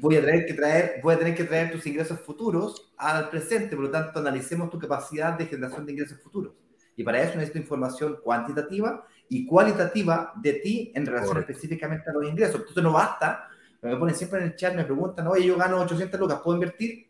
voy 0.00 0.16
a, 0.16 0.20
tener 0.20 0.46
que 0.46 0.54
traer, 0.54 1.00
voy 1.02 1.14
a 1.14 1.18
tener 1.18 1.34
que 1.34 1.42
traer 1.42 1.72
tus 1.72 1.84
ingresos 1.88 2.20
futuros 2.20 2.92
al 2.96 3.28
presente, 3.30 3.74
por 3.74 3.86
lo 3.86 3.90
tanto, 3.90 4.20
analicemos 4.20 4.70
tu 4.70 4.78
capacidad 4.78 5.36
de 5.36 5.46
generación 5.46 5.84
de 5.84 5.90
ingresos 5.90 6.20
futuros. 6.20 6.52
Y 6.94 7.02
para 7.02 7.20
eso 7.20 7.34
necesito 7.34 7.58
información 7.58 8.18
cuantitativa 8.22 9.04
y 9.28 9.44
cualitativa 9.44 10.32
de 10.40 10.52
ti 10.52 10.92
en 10.94 11.04
relación 11.04 11.38
específicamente 11.38 12.08
a 12.10 12.12
los 12.12 12.28
ingresos. 12.28 12.60
Entonces 12.60 12.84
no 12.84 12.92
basta, 12.92 13.48
me 13.80 13.96
ponen 13.96 14.14
siempre 14.14 14.38
en 14.38 14.46
el 14.46 14.54
chat, 14.54 14.76
me 14.76 14.84
preguntan, 14.84 15.26
oye, 15.26 15.44
yo 15.46 15.56
gano 15.56 15.80
800 15.80 16.20
lucas, 16.20 16.40
¿puedo 16.44 16.58
invertir? 16.58 17.08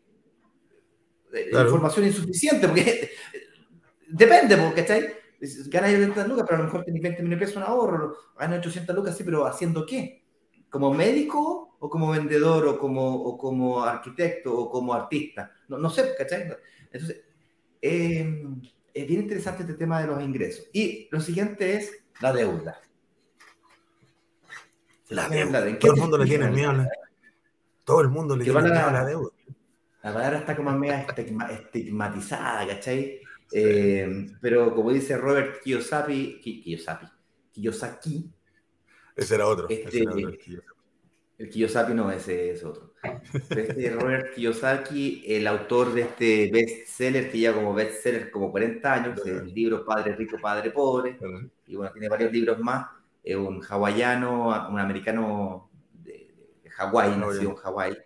Eh, 1.31 1.49
información 1.51 2.07
insuficiente, 2.07 2.67
porque 2.67 3.11
depende, 4.07 4.57
porque, 4.57 4.81
¿cachai? 4.81 5.22
Ganas 5.67 5.91
800 5.91 6.27
lucas, 6.27 6.45
pero 6.47 6.55
a 6.55 6.59
lo 6.59 6.65
mejor 6.65 6.85
tenés 6.85 7.01
20 7.01 7.23
mil 7.23 7.39
pesos 7.39 7.57
en 7.57 7.63
ahorro, 7.63 8.15
ganas 8.37 8.59
800 8.59 8.95
lucas, 8.95 9.17
sí, 9.17 9.23
pero 9.23 9.45
¿haciendo 9.45 9.85
qué? 9.85 10.23
¿Como 10.69 10.93
médico 10.93 11.77
o 11.79 11.89
como 11.89 12.11
vendedor 12.11 12.65
o 12.67 12.79
como, 12.79 13.15
o 13.15 13.37
como 13.37 13.83
arquitecto 13.83 14.57
o 14.57 14.69
como 14.69 14.93
artista? 14.93 15.51
No, 15.67 15.77
no 15.77 15.89
sé, 15.89 16.13
¿cachai? 16.17 16.49
Entonces, 16.91 17.23
em, 17.81 18.61
es 18.93 19.07
bien 19.07 19.21
interesante 19.21 19.63
este 19.63 19.75
tema 19.75 20.01
de 20.01 20.07
los 20.07 20.21
ingresos. 20.23 20.69
Y 20.73 21.07
lo 21.11 21.19
siguiente 21.19 21.75
es 21.75 21.91
la 22.21 22.31
deuda. 22.31 22.79
La 25.09 25.29
deuda. 25.29 25.77
Todo 25.77 25.93
el 25.93 25.99
mundo 25.99 26.17
le 26.17 26.25
tiene 26.25 26.49
miedo. 26.49 26.87
Todo 27.83 28.01
el 28.01 28.09
mundo 28.09 28.35
le 28.35 28.45
tiene 28.45 28.61
miedo 28.61 28.87
a 28.87 28.91
la 28.91 29.05
deuda. 29.05 29.31
La 30.01 30.13
palabra 30.13 30.39
está 30.39 30.55
como 30.55 30.71
media 30.71 31.05
estigmatizada, 31.49 32.67
¿cachai? 32.67 33.21
Eh, 33.55 34.27
pero 34.41 34.73
como 34.73 34.91
dice 34.91 35.15
Robert 35.15 35.61
Kiyosaki, 35.61 36.39
Kiyosaki, 36.41 37.07
Kiyosaki. 37.51 38.31
Ese 39.15 39.35
era 39.35 39.45
otro. 39.47 39.67
Este, 39.69 40.03
el 41.37 41.49
Kiyosaki 41.49 41.93
no, 41.93 42.11
ese 42.11 42.51
es 42.51 42.63
otro. 42.63 42.93
Este 43.49 43.89
Robert 43.99 44.33
Kiyosaki, 44.33 45.23
el 45.27 45.45
autor 45.45 45.93
de 45.93 46.01
este 46.01 46.49
bestseller, 46.51 47.29
que 47.29 47.39
ya 47.39 47.53
como 47.53 47.75
bestseller 47.75 48.31
como 48.31 48.51
40 48.51 48.93
años, 48.93 49.25
el 49.25 49.53
libro 49.53 49.85
Padre 49.85 50.15
Rico, 50.15 50.37
Padre 50.41 50.71
Pobre, 50.71 51.19
y 51.67 51.75
bueno, 51.75 51.91
tiene 51.91 52.09
varios 52.09 52.31
libros 52.31 52.59
más, 52.59 52.87
es 53.23 53.35
un 53.35 53.61
hawaiano, 53.61 54.69
un 54.69 54.79
americano 54.79 55.69
de, 55.93 56.33
de 56.63 56.69
Hawái, 56.71 57.17
nacido 57.17 57.51
en 57.51 57.55
Hawái, 57.55 57.97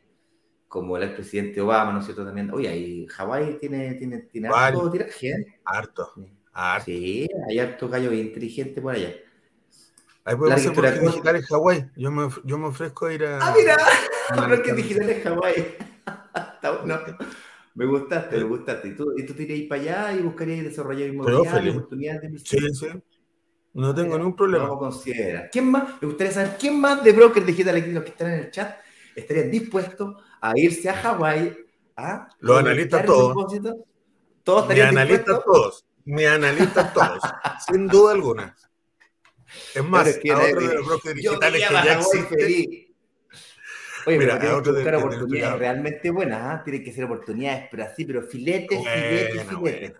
como 0.68 0.98
el 0.98 1.04
expresidente 1.04 1.62
Obama, 1.62 1.94
¿no 1.94 2.00
es 2.00 2.06
cierto? 2.06 2.26
También, 2.26 2.52
oye, 2.52 2.68
ahí 2.68 3.08
Hawái 3.08 3.58
tiene, 3.60 3.96
tiene, 3.96 4.18
tiene 4.20 4.50
harto 4.50 4.92
gente. 5.10 5.60
Harto, 5.64 6.14
Sí, 6.84 7.28
hay 7.48 7.60
harto 7.60 7.88
gallo 7.88 8.12
inteligente 8.12 8.82
por 8.82 8.96
allá. 8.96 9.14
Ahí 10.26 10.36
podemos 10.36 10.60
hacer 10.60 10.74
bloques 10.74 11.02
digital 11.02 11.36
en 11.38 11.42
Hawái. 11.44 11.90
Yo 11.96 12.12
me, 12.12 12.30
yo 12.44 12.58
me 12.58 12.68
ofrezco 12.68 13.06
a 13.06 13.14
ir 13.14 13.24
a. 13.24 13.40
¡Ah, 13.40 13.54
mira! 13.56 13.78
bloques 14.48 14.76
digital 14.76 15.10
en 15.10 15.24
Hawái. 15.24 15.78
no, 16.86 17.00
me 17.76 17.86
gustaste, 17.86 18.38
me 18.38 18.44
gustaste. 18.44 18.88
Y 18.90 18.96
tú, 18.96 19.14
y 19.16 19.26
tú 19.26 19.34
te 19.34 19.44
irías 19.44 19.70
para 19.70 19.82
allá 19.82 20.14
y 20.20 20.24
buscarías 20.24 20.64
desarrollar 20.66 21.10
inmobiliario, 21.10 21.72
oportunidades 21.72 22.34
de 22.34 22.40
Sí, 22.40 22.58
sí. 22.74 22.88
No 23.74 23.94
tengo 23.94 24.18
ningún 24.18 24.36
problema. 24.36 24.66
No 24.66 24.80
considera. 24.80 25.48
¿Quién 25.50 25.70
más? 25.70 26.02
Me 26.02 26.08
gustaría 26.08 26.34
saber 26.34 26.58
quién 26.60 26.82
más 26.82 27.04
de 27.04 27.12
brokers 27.14 27.46
digitales 27.46 27.88
los 27.88 28.04
que 28.04 28.10
están 28.10 28.34
en 28.34 28.40
el 28.40 28.52
chat 28.52 28.76
estarían 29.16 29.52
dispuestos 29.52 30.16
a 30.41 30.54
irse 30.56 30.89
a 30.89 30.93
Hawái 30.93 31.58
a. 31.95 32.30
Los 32.39 32.60
analistas 32.60 33.06
todos. 33.06 33.36
Todos 34.43 34.62
estarían 34.63 34.93
Mi 34.93 35.02
analistas 35.02 35.43
todos. 35.43 35.86
Mi 36.06 36.26
analistas 36.26 36.93
todos. 36.93 37.19
sin 37.67 37.88
duda 37.88 38.13
alguna. 38.13 38.56
Es 39.73 39.84
más, 39.84 40.08
es 40.08 40.17
que 40.19 40.32
a 40.32 40.39
otro 40.39 40.67
de 40.67 40.76
los 40.76 40.86
brokers 40.86 41.15
digitales 41.15 41.67
que 41.67 41.73
ya 41.73 42.00
existe. 42.00 42.88
Oye, 44.06 44.19
Mira, 44.19 44.39
pero 44.39 44.63
que 44.63 44.71
buscar 44.71 44.95
oportunidades 44.95 45.60
realmente 45.60 46.10
buenas, 46.12 46.39
¿ah? 46.41 46.62
Tienen 46.63 46.82
que 46.82 46.93
ser 46.93 47.04
oportunidades, 47.04 47.67
pero 47.69 47.84
así, 47.84 48.06
pero 48.06 48.21
filetes, 48.21 48.80
filetes, 48.80 49.43
filetes. 49.43 49.93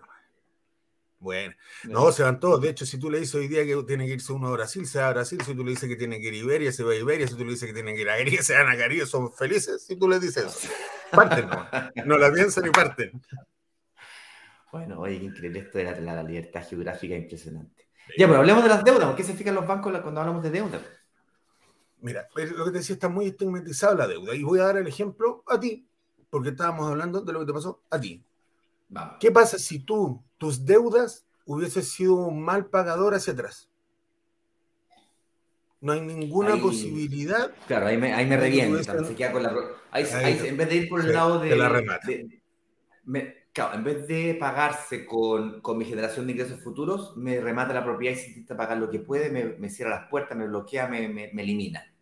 Bueno, 1.20 1.52
no, 1.84 2.12
se 2.12 2.22
van 2.22 2.38
todos. 2.38 2.60
De 2.60 2.70
hecho, 2.70 2.86
si 2.86 2.98
tú 2.98 3.10
le 3.10 3.18
dices 3.18 3.34
hoy 3.34 3.48
día 3.48 3.64
que 3.64 3.74
tiene 3.84 4.06
que 4.06 4.12
irse 4.12 4.32
uno 4.32 4.48
a 4.48 4.52
Brasil, 4.52 4.86
se 4.86 5.00
va 5.00 5.08
a 5.08 5.12
Brasil. 5.12 5.40
Si 5.44 5.54
tú 5.54 5.64
le 5.64 5.70
dices 5.70 5.88
que 5.88 5.96
tiene 5.96 6.20
que 6.20 6.28
ir 6.28 6.34
a 6.34 6.36
Iberia, 6.36 6.72
se 6.72 6.84
va 6.84 6.92
a 6.92 6.94
Iberia. 6.94 7.26
Si 7.26 7.34
tú 7.34 7.44
le 7.44 7.50
dices 7.50 7.66
que 7.66 7.74
tiene 7.74 7.94
que 7.94 8.02
ir 8.02 8.08
a 8.08 8.20
Iberia, 8.20 8.42
se 8.42 8.54
van 8.54 8.68
a 8.68 8.76
Caribe. 8.76 9.06
Son 9.06 9.32
felices 9.32 9.84
si 9.84 9.96
tú 9.96 10.08
les 10.08 10.20
dices 10.20 10.44
eso. 10.44 10.68
Parten, 11.10 11.48
no. 11.48 11.68
No 12.04 12.18
la 12.18 12.32
piensan 12.32 12.66
y 12.66 12.70
parten. 12.70 13.20
Bueno, 14.70 15.00
oye, 15.00 15.18
qué 15.18 15.24
increíble 15.24 15.60
esto 15.60 15.78
de 15.78 16.00
la, 16.00 16.22
libertad 16.22 16.66
geográfica, 16.68 17.14
impresionante. 17.14 17.88
Ya, 18.16 18.26
pero 18.26 18.38
hablemos 18.38 18.62
de 18.62 18.68
las 18.68 18.84
deudas. 18.84 19.06
¿Por 19.06 19.16
qué 19.16 19.24
se 19.24 19.34
fijan 19.34 19.54
los 19.54 19.66
bancos 19.66 19.98
cuando 20.00 20.20
hablamos 20.20 20.42
de 20.42 20.50
deuda? 20.50 20.80
Mira, 22.00 22.28
lo 22.34 22.64
que 22.64 22.70
te 22.70 22.78
decía 22.78 22.94
está 22.94 23.08
muy 23.08 23.26
estigmatizado 23.26 23.96
la 23.96 24.06
deuda. 24.06 24.34
Y 24.34 24.42
voy 24.42 24.60
a 24.60 24.64
dar 24.64 24.76
el 24.76 24.86
ejemplo 24.86 25.42
a 25.46 25.58
ti, 25.58 25.88
porque 26.30 26.50
estábamos 26.50 26.88
hablando 26.88 27.22
de 27.22 27.32
lo 27.32 27.40
que 27.40 27.46
te 27.46 27.52
pasó 27.52 27.82
a 27.90 28.00
ti. 28.00 28.22
¿Qué 29.20 29.30
pasa 29.30 29.58
si 29.58 29.80
tú, 29.80 30.22
tus 30.38 30.64
deudas, 30.64 31.26
hubieses 31.44 31.90
sido 31.90 32.14
un 32.14 32.42
mal 32.42 32.66
pagador 32.66 33.14
hacia 33.14 33.32
atrás? 33.32 33.68
No 35.80 35.92
hay 35.92 36.00
ninguna 36.00 36.56
posibilidad. 36.56 37.52
Claro, 37.66 37.86
ahí 37.86 37.96
me, 37.96 38.12
ahí 38.12 38.26
me 38.26 38.36
revienta. 38.36 38.96
en 38.96 40.56
vez 40.56 40.68
de 40.68 40.76
ir 40.76 40.88
por 40.88 41.00
el 41.00 41.12
lado 41.12 41.38
de. 41.38 41.54
la 41.54 42.00
claro, 43.52 43.74
en 43.74 43.84
vez 43.84 44.06
de 44.08 44.36
pagarse 44.38 45.06
con, 45.06 45.60
con, 45.60 45.78
mi 45.78 45.84
generación 45.84 46.26
de 46.26 46.32
ingresos 46.32 46.60
futuros, 46.60 47.16
me 47.16 47.40
remata 47.40 47.72
la 47.72 47.84
propiedad 47.84 48.16
y 48.16 48.18
si 48.18 48.28
intenta 48.28 48.56
pagar 48.56 48.78
lo 48.78 48.90
que 48.90 48.98
puede, 48.98 49.30
me, 49.30 49.44
me 49.44 49.70
cierra 49.70 49.90
las 49.90 50.08
puertas, 50.08 50.36
me 50.36 50.46
bloquea, 50.46 50.88
me, 50.88 51.08
me, 51.08 51.30
me 51.32 51.42
elimina. 51.42 51.92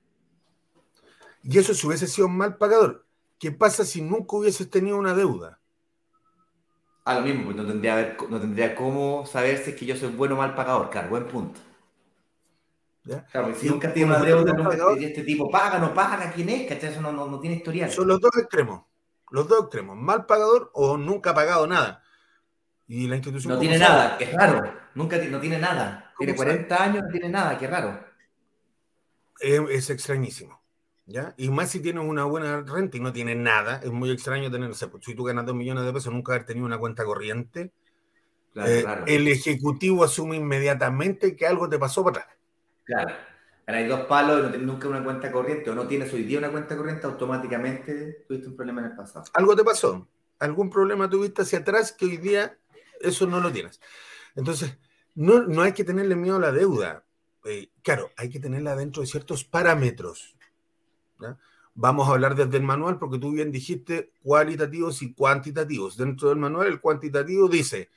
Y 1.43 1.59
eso 1.59 1.75
si 1.75 1.87
hubiese 1.87 2.07
sido 2.07 2.29
un 2.29 2.37
mal 2.37 2.57
pagador. 2.57 3.07
¿Qué 3.39 3.53
pasa 3.53 3.85
si 3.85 4.01
nunca 4.01 4.37
hubieses 4.37 4.71
tenido 4.71 4.97
una 4.97 5.15
deuda? 5.15 5.61
Ah, 7.09 7.15
lo 7.15 7.21
mismo, 7.21 7.45
pues 7.45 7.57
no 7.57 7.65
tendría, 7.65 8.17
no 8.29 8.41
tendría 8.41 8.75
cómo 8.75 9.25
saber 9.27 9.59
si 9.59 9.71
es 9.71 9.77
que 9.77 9.87
yo 9.87 9.95
soy 9.95 10.09
bueno 10.09 10.35
o 10.35 10.39
mal 10.39 10.57
pagador, 10.57 10.91
claro, 10.91 11.09
buen 11.09 11.29
punto. 11.29 11.61
Claro, 13.31 13.55
si 13.55 13.69
nunca 13.69 13.95
tiene 13.95 14.11
una 14.11 14.25
deuda, 14.25 14.53
nunca 14.53 14.77
este 14.99 15.23
tipo 15.23 15.49
paga, 15.49 15.79
no 15.79 15.95
paga, 15.95 16.33
quién 16.33 16.49
es, 16.49 16.69
¿cachai? 16.69 16.91
Eso 16.91 17.01
no, 17.01 17.13
no, 17.13 17.39
tiene 17.39 17.55
historial. 17.55 17.93
Son 17.93 18.09
los 18.09 18.21
dos 18.21 18.37
extremos, 18.37 18.83
los 19.31 19.47
dos 19.47 19.61
extremos, 19.61 19.97
mal 19.97 20.27
pagador 20.27 20.73
o 20.75 20.97
nunca 20.97 21.31
ha 21.31 21.35
pagado 21.35 21.69
nada. 21.69 22.03
Y 22.89 23.07
la 23.07 23.15
institución... 23.15 23.55
No 23.55 23.61
tiene 23.61 23.79
nada, 23.79 24.17
es 24.19 24.33
raro, 24.33 24.75
nunca 24.97 25.17
no 25.17 25.39
tiene 25.39 25.61
nada. 25.61 26.13
Tiene 26.19 26.35
40 26.35 26.83
años, 26.83 27.05
no 27.05 27.11
tiene 27.11 27.29
nada, 27.29 27.57
qué 27.57 27.69
raro. 27.69 28.01
es 29.39 29.91
extrañísimo. 29.91 30.61
Y 31.37 31.51
más 31.51 31.71
si 31.71 31.81
tienes 31.81 32.05
una 32.05 32.25
buena 32.25 32.63
renta 32.63 32.97
y 32.97 33.01
no 33.01 33.13
tienes 33.13 33.37
nada, 33.37 33.81
es 33.83 33.93
muy 33.93 34.11
extraño 34.11 34.51
tener, 34.51 34.71
o 34.71 34.75
sea, 34.75 34.89
pues, 34.89 35.05
si 35.05 35.15
tú 35.15 35.23
ganas 35.23 35.47
dos 35.47 35.55
millones 35.55 35.85
de 35.85 35.93
pesos, 35.93 36.13
nunca 36.13 36.33
haber 36.33 36.47
tenido 36.47 36.67
una 36.67 36.79
cuenta 36.79 37.05
corriente, 37.05 37.73
eh, 38.57 38.85
el 39.07 39.29
ejecutivo 39.29 40.03
asume 40.03 40.37
inmediatamente 40.37 41.37
que 41.37 41.47
algo 41.47 41.69
te 41.69 41.79
pasó 41.79 42.03
para 42.03 42.23
atrás. 42.23 42.37
Claro, 42.85 43.15
hay 43.67 43.87
dos 43.87 44.01
palos 44.07 44.41
y 44.41 44.43
no 44.43 44.49
tienes 44.51 44.67
nunca 44.67 44.89
una 44.89 45.05
cuenta 45.05 45.31
corriente 45.31 45.71
o 45.71 45.75
no 45.75 45.87
tienes 45.87 46.13
hoy 46.13 46.25
día 46.25 46.39
una 46.39 46.51
cuenta 46.51 46.77
corriente, 46.77 47.07
automáticamente 47.07 48.25
tuviste 48.27 48.49
un 48.49 48.57
problema 48.57 48.81
en 48.81 48.91
el 48.91 48.97
pasado. 48.97 49.27
Algo 49.35 49.55
te 49.55 49.63
pasó, 49.63 50.09
algún 50.41 50.71
problema 50.71 51.09
tuviste 51.09 51.43
hacia 51.43 51.61
atrás 51.61 51.93
que 51.93 52.07
hoy 52.07 52.17
día 52.17 52.59
eso 53.01 53.27
no 53.27 53.41
lo 53.41 53.53
tienes. 53.53 53.81
Entonces, 54.35 54.77
no, 55.15 55.43
no 55.43 55.63
hay 55.63 55.73
que 55.73 55.85
tenerle 55.85 56.17
miedo 56.17 56.37
a 56.37 56.41
la 56.41 56.53
deuda. 56.53 57.05
Eh, 57.45 57.71
claro, 57.83 58.11
hay 58.17 58.29
que 58.29 58.41
tenerla 58.41 58.75
dentro 58.75 59.03
de 59.03 59.07
ciertos 59.07 59.45
parámetros 59.45 60.36
Vamos 61.75 62.09
a 62.09 62.13
hablar 62.13 62.35
desde 62.35 62.57
el 62.57 62.63
manual 62.63 62.99
porque 62.99 63.19
tú 63.19 63.33
bien 63.33 63.53
dijiste 63.53 64.13
cualitativos 64.23 65.03
y 65.03 65.13
cuantitativos. 65.13 65.97
Dentro 65.97 66.31
del 66.31 66.39
manual, 66.39 66.69
el 66.69 66.81
cuantitativo 66.81 67.49
dice 67.49 67.91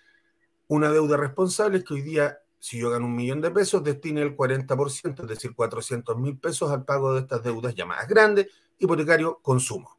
una 0.67 0.91
deuda 0.91 1.17
responsable 1.17 1.79
es 1.79 1.83
que 1.83 1.95
hoy 1.95 2.01
día, 2.01 2.39
si 2.59 2.77
yo 2.77 2.91
gano 2.91 3.07
un 3.07 3.15
millón 3.15 3.41
de 3.41 3.49
pesos, 3.49 3.83
destine 3.83 4.21
el 4.21 4.37
40%, 4.37 5.21
es 5.23 5.27
decir, 5.27 5.55
400 5.55 6.15
mil 6.17 6.37
pesos 6.37 6.69
al 6.71 6.85
pago 6.85 7.13
de 7.13 7.21
estas 7.21 7.41
deudas 7.41 7.73
llamadas 7.73 8.07
grandes, 8.07 8.47
hipotecario, 8.77 9.39
consumo. 9.41 9.97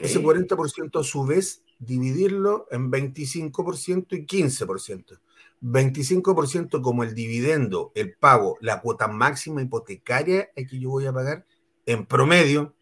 Ese 0.00 0.20
40% 0.20 1.00
a 1.00 1.04
su 1.04 1.24
vez 1.24 1.62
dividirlo 1.78 2.66
en 2.70 2.90
25% 2.90 4.16
y 4.16 4.26
15%. 4.26 5.20
25% 5.62 6.82
como 6.82 7.04
el 7.04 7.14
dividendo, 7.14 7.92
el 7.94 8.14
pago, 8.14 8.58
la 8.60 8.80
cuota 8.80 9.06
máxima 9.06 9.62
hipotecaria 9.62 10.50
que 10.54 10.78
yo 10.78 10.90
voy 10.90 11.06
a 11.06 11.12
pagar 11.12 11.46
en 11.86 12.06
promedio, 12.06 12.74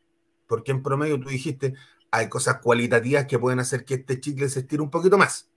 porque 0.46 0.72
en 0.72 0.82
promedio 0.82 1.18
tú 1.18 1.28
dijiste, 1.28 1.74
hay 2.10 2.28
cosas 2.28 2.60
cualitativas 2.60 3.26
que 3.26 3.38
pueden 3.38 3.58
hacer 3.58 3.84
que 3.84 3.94
este 3.94 4.20
chicle 4.20 4.48
se 4.48 4.60
estire 4.60 4.82
un 4.82 4.90
poquito 4.90 5.16
más. 5.16 5.50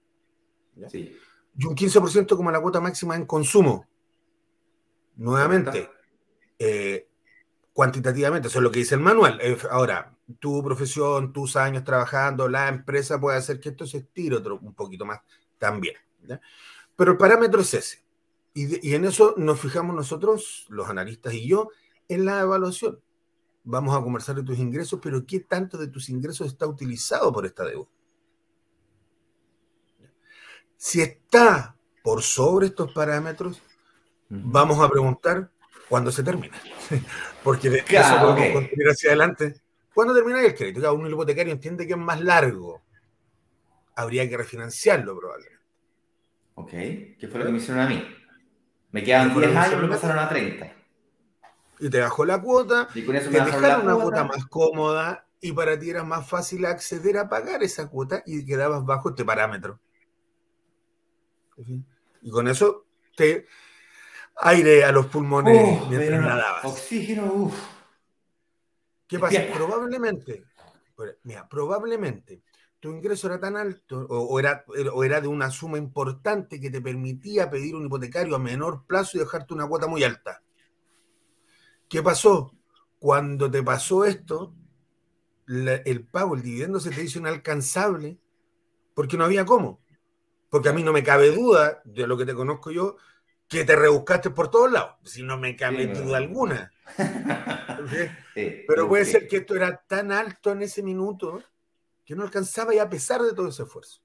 Y 1.57 1.65
un 1.65 1.75
15% 1.75 2.35
como 2.35 2.51
la 2.51 2.61
cuota 2.61 2.79
máxima 2.79 3.15
en 3.15 3.25
consumo. 3.25 3.87
Nuevamente, 5.17 5.89
eh, 6.59 7.07
cuantitativamente, 7.73 8.47
eso 8.47 8.59
es 8.59 8.63
lo 8.63 8.71
que 8.71 8.79
dice 8.79 8.95
el 8.95 9.01
manual. 9.01 9.39
Eh, 9.41 9.57
ahora, 9.69 10.17
tu 10.39 10.63
profesión, 10.63 11.31
tus 11.33 11.55
años 11.55 11.83
trabajando, 11.83 12.47
la 12.47 12.67
empresa 12.67 13.19
puede 13.19 13.37
hacer 13.37 13.59
que 13.59 13.69
esto 13.69 13.85
se 13.85 13.99
estire 13.99 14.35
otro, 14.35 14.57
un 14.59 14.73
poquito 14.73 15.05
más 15.05 15.21
también. 15.57 15.95
Pero 16.95 17.11
el 17.11 17.17
parámetro 17.17 17.61
es 17.61 17.73
ese. 17.73 18.05
Y, 18.53 18.89
y 18.89 18.95
en 18.95 19.03
eso 19.03 19.35
nos 19.37 19.59
fijamos 19.59 19.93
nosotros, 19.93 20.65
los 20.69 20.89
analistas 20.89 21.33
y 21.33 21.47
yo, 21.47 21.69
en 22.07 22.23
la 22.23 22.41
evaluación 22.41 22.99
vamos 23.65 23.97
a 23.97 24.01
conversar 24.01 24.35
de 24.35 24.43
tus 24.43 24.57
ingresos, 24.59 24.99
pero 25.01 25.25
¿qué 25.25 25.41
tanto 25.41 25.77
de 25.77 25.87
tus 25.87 26.09
ingresos 26.09 26.47
está 26.47 26.67
utilizado 26.67 27.33
por 27.33 27.45
esta 27.45 27.65
deuda? 27.65 27.89
Si 30.77 31.01
está 31.01 31.75
por 32.03 32.21
sobre 32.21 32.67
estos 32.67 32.93
parámetros, 32.93 33.61
vamos 34.29 34.79
a 34.79 34.89
preguntar 34.89 35.49
cuándo 35.89 36.11
se 36.11 36.23
termina. 36.23 36.55
Porque 37.43 37.69
de 37.69 37.79
eso 37.79 38.19
podemos 38.19 38.61
continuar 38.61 38.91
hacia 38.91 39.09
adelante. 39.09 39.61
¿Cuándo 39.93 40.13
termina 40.13 40.41
el 40.41 40.53
crédito? 40.53 40.81
Cada 40.81 40.93
uno 40.93 41.09
hipotecario 41.09 41.53
entiende 41.53 41.87
que 41.87 41.93
es 41.93 41.99
más 41.99 42.21
largo. 42.21 42.83
Habría 43.95 44.29
que 44.29 44.37
refinanciarlo 44.37 45.17
probablemente. 45.17 45.65
Ok. 46.55 46.69
¿Qué 46.69 47.27
fue 47.29 47.39
lo 47.39 47.45
que 47.45 47.51
me 47.51 47.57
hicieron 47.57 47.81
a 47.81 47.87
mí? 47.87 48.05
Me 48.91 49.03
quedan 49.03 49.33
10 49.33 49.55
años, 49.55 49.81
me 49.81 49.87
pasaron 49.87 50.19
a 50.19 50.29
30 50.29 50.84
y 51.79 51.89
te 51.89 51.99
bajó 51.99 52.25
la 52.25 52.41
cuota, 52.41 52.87
y 52.93 53.05
con 53.05 53.15
eso 53.15 53.29
te 53.29 53.39
dejaron 53.41 53.85
una 53.85 53.95
cuota. 53.95 54.23
más 54.23 54.45
cómoda 54.45 55.27
y 55.41 55.51
para 55.51 55.77
ti 55.77 55.89
era 55.89 56.03
más 56.03 56.27
fácil 56.27 56.65
acceder 56.65 57.17
a 57.17 57.29
pagar 57.29 57.63
esa 57.63 57.87
cuota 57.87 58.23
y 58.25 58.45
quedabas 58.45 58.83
bajo 58.83 59.09
este 59.09 59.23
parámetro. 59.23 59.79
Y 62.21 62.29
con 62.29 62.47
eso 62.47 62.85
te 63.15 63.45
aire 64.37 64.83
a 64.83 64.91
los 64.91 65.05
pulmones 65.07 65.87
mientras 65.89 66.21
nadabas. 66.21 66.65
Oxígeno, 66.65 67.25
uff. 67.25 67.55
¿Qué 69.07 69.19
pasa? 69.19 69.43
Probablemente, 69.53 70.45
mira, 71.23 71.47
probablemente 71.47 72.41
tu 72.79 72.91
ingreso 72.91 73.27
era 73.27 73.39
tan 73.39 73.57
alto 73.57 74.05
o, 74.09 74.39
era, 74.39 74.63
o 74.93 75.03
era 75.03 75.21
de 75.21 75.27
una 75.27 75.49
suma 75.49 75.77
importante 75.77 76.59
que 76.59 76.69
te 76.69 76.81
permitía 76.81 77.49
pedir 77.49 77.75
un 77.75 77.85
hipotecario 77.85 78.35
a 78.35 78.39
menor 78.39 78.85
plazo 78.85 79.17
y 79.17 79.21
dejarte 79.21 79.53
una 79.53 79.67
cuota 79.67 79.87
muy 79.87 80.03
alta. 80.03 80.43
¿Qué 81.89 82.01
pasó? 82.01 82.51
Cuando 82.99 83.49
te 83.49 83.61
pasó 83.61 84.05
esto, 84.05 84.53
el 85.47 86.07
pago, 86.07 86.35
el 86.35 86.41
dividendo 86.41 86.79
se 86.79 86.89
te 86.89 87.03
hizo 87.03 87.19
inalcanzable 87.19 88.17
porque 88.93 89.17
no 89.17 89.25
había 89.25 89.45
cómo. 89.45 89.81
Porque 90.49 90.69
a 90.69 90.73
mí 90.73 90.83
no 90.83 90.93
me 90.93 91.03
cabe 91.03 91.31
duda, 91.31 91.81
de 91.83 92.07
lo 92.07 92.17
que 92.17 92.25
te 92.25 92.33
conozco 92.33 92.71
yo, 92.71 92.97
que 93.47 93.63
te 93.63 93.75
rebuscaste 93.75 94.29
por 94.31 94.49
todos 94.49 94.71
lados. 94.71 94.95
Si 95.03 95.21
no 95.21 95.37
me 95.37 95.55
cabe 95.55 95.87
duda 95.87 96.17
alguna. 96.17 96.71
Pero 98.33 98.87
puede 98.87 99.05
ser 99.05 99.27
que 99.27 99.37
esto 99.37 99.55
era 99.55 99.83
tan 99.87 100.11
alto 100.11 100.51
en 100.51 100.63
ese 100.63 100.81
minuto 100.81 101.43
que 102.03 102.15
no 102.15 102.23
alcanzaba 102.23 102.73
y 102.73 102.79
a 102.79 102.89
pesar 102.89 103.21
de 103.21 103.33
todo 103.33 103.49
ese 103.49 103.63
esfuerzo. 103.63 104.01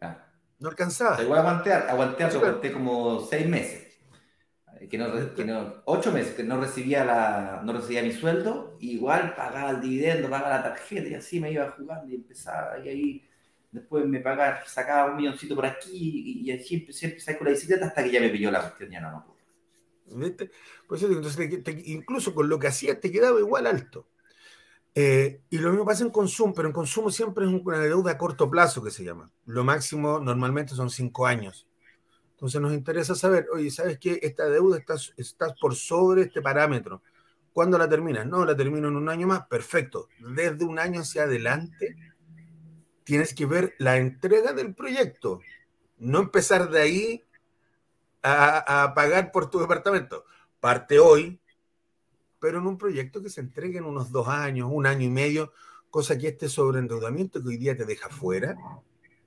Ah. 0.00 0.26
No 0.58 0.68
alcanzaba. 0.68 1.22
Igual 1.22 1.40
aguanté, 1.40 1.72
aguanté, 1.72 2.24
aguanté 2.24 2.72
como 2.72 3.20
seis 3.20 3.46
meses 3.48 3.81
que 4.88 5.44
no, 5.44 5.82
ocho 5.84 6.12
meses 6.12 6.34
que 6.34 6.44
no 6.44 6.60
recibía, 6.60 7.04
la, 7.04 7.62
no 7.64 7.72
recibía 7.72 8.02
mi 8.02 8.12
sueldo, 8.12 8.76
igual 8.80 9.34
pagaba 9.34 9.70
el 9.70 9.80
dividendo, 9.80 10.28
pagaba 10.28 10.56
la 10.56 10.62
tarjeta 10.62 11.08
y 11.08 11.14
así 11.14 11.40
me 11.40 11.52
iba 11.52 11.70
jugando 11.72 12.08
y 12.10 12.16
empezaba 12.16 12.78
y 12.78 12.88
ahí 12.88 13.28
después 13.70 14.04
me 14.06 14.20
pagaba, 14.20 14.64
sacaba 14.66 15.10
un 15.10 15.16
milloncito 15.16 15.54
por 15.54 15.66
aquí 15.66 16.42
y, 16.44 16.50
y 16.50 16.58
siempre, 16.60 16.92
siempre 16.92 17.20
salí 17.20 17.38
con 17.38 17.46
la 17.46 17.52
bicicleta 17.52 17.86
hasta 17.86 18.04
que 18.04 18.10
ya 18.10 18.20
me 18.20 18.30
pilló 18.30 18.50
la 18.50 18.60
cuestión, 18.60 18.90
ya 18.90 19.00
no, 19.00 19.10
no 19.10 19.24
pude. 19.24 19.42
¿Viste? 20.14 20.50
Pues 20.86 21.02
entonces, 21.02 21.50
incluso 21.86 22.34
con 22.34 22.48
lo 22.48 22.58
que 22.58 22.66
hacías 22.66 23.00
te 23.00 23.10
quedaba 23.10 23.38
igual 23.38 23.66
alto. 23.66 24.08
Eh, 24.94 25.40
y 25.48 25.58
lo 25.58 25.70
mismo 25.70 25.86
pasa 25.86 26.04
en 26.04 26.10
consumo, 26.10 26.52
pero 26.52 26.68
en 26.68 26.74
consumo 26.74 27.10
siempre 27.10 27.46
es 27.46 27.50
una 27.50 27.78
deuda 27.78 28.12
a 28.12 28.18
corto 28.18 28.50
plazo 28.50 28.82
que 28.82 28.90
se 28.90 29.04
llama. 29.04 29.30
Lo 29.46 29.64
máximo 29.64 30.18
normalmente 30.20 30.74
son 30.74 30.90
cinco 30.90 31.26
años. 31.26 31.66
Entonces 32.42 32.60
nos 32.60 32.72
interesa 32.72 33.14
saber, 33.14 33.46
oye, 33.52 33.70
¿sabes 33.70 34.00
qué? 34.00 34.18
Esta 34.20 34.46
deuda 34.46 34.82
está, 35.16 35.54
por 35.60 35.76
sobre 35.76 36.22
este 36.22 36.42
parámetro. 36.42 37.00
¿Cuándo 37.52 37.78
la 37.78 37.88
terminas? 37.88 38.26
No, 38.26 38.44
la 38.44 38.56
termino 38.56 38.88
en 38.88 38.96
un 38.96 39.08
año 39.08 39.28
más. 39.28 39.46
Perfecto. 39.46 40.08
Desde 40.18 40.64
un 40.64 40.80
año 40.80 41.02
hacia 41.02 41.22
adelante 41.22 41.96
tienes 43.04 43.32
que 43.32 43.46
ver 43.46 43.76
la 43.78 43.96
entrega 43.96 44.52
del 44.54 44.74
proyecto. 44.74 45.38
No 45.98 46.18
empezar 46.18 46.68
de 46.68 46.80
ahí 46.80 47.22
a, 48.24 48.82
a 48.82 48.92
pagar 48.92 49.30
por 49.30 49.48
tu 49.48 49.60
departamento. 49.60 50.24
Parte 50.58 50.98
hoy, 50.98 51.40
pero 52.40 52.58
en 52.58 52.66
un 52.66 52.76
proyecto 52.76 53.22
que 53.22 53.30
se 53.30 53.40
entregue 53.40 53.78
en 53.78 53.84
unos 53.84 54.10
dos 54.10 54.26
años, 54.26 54.68
un 54.68 54.88
año 54.88 55.06
y 55.06 55.10
medio, 55.10 55.52
cosa 55.90 56.18
que 56.18 56.26
este 56.26 56.48
sobreendeudamiento 56.48 57.40
que 57.40 57.50
hoy 57.50 57.56
día 57.56 57.76
te 57.76 57.84
deja 57.84 58.08
fuera, 58.08 58.56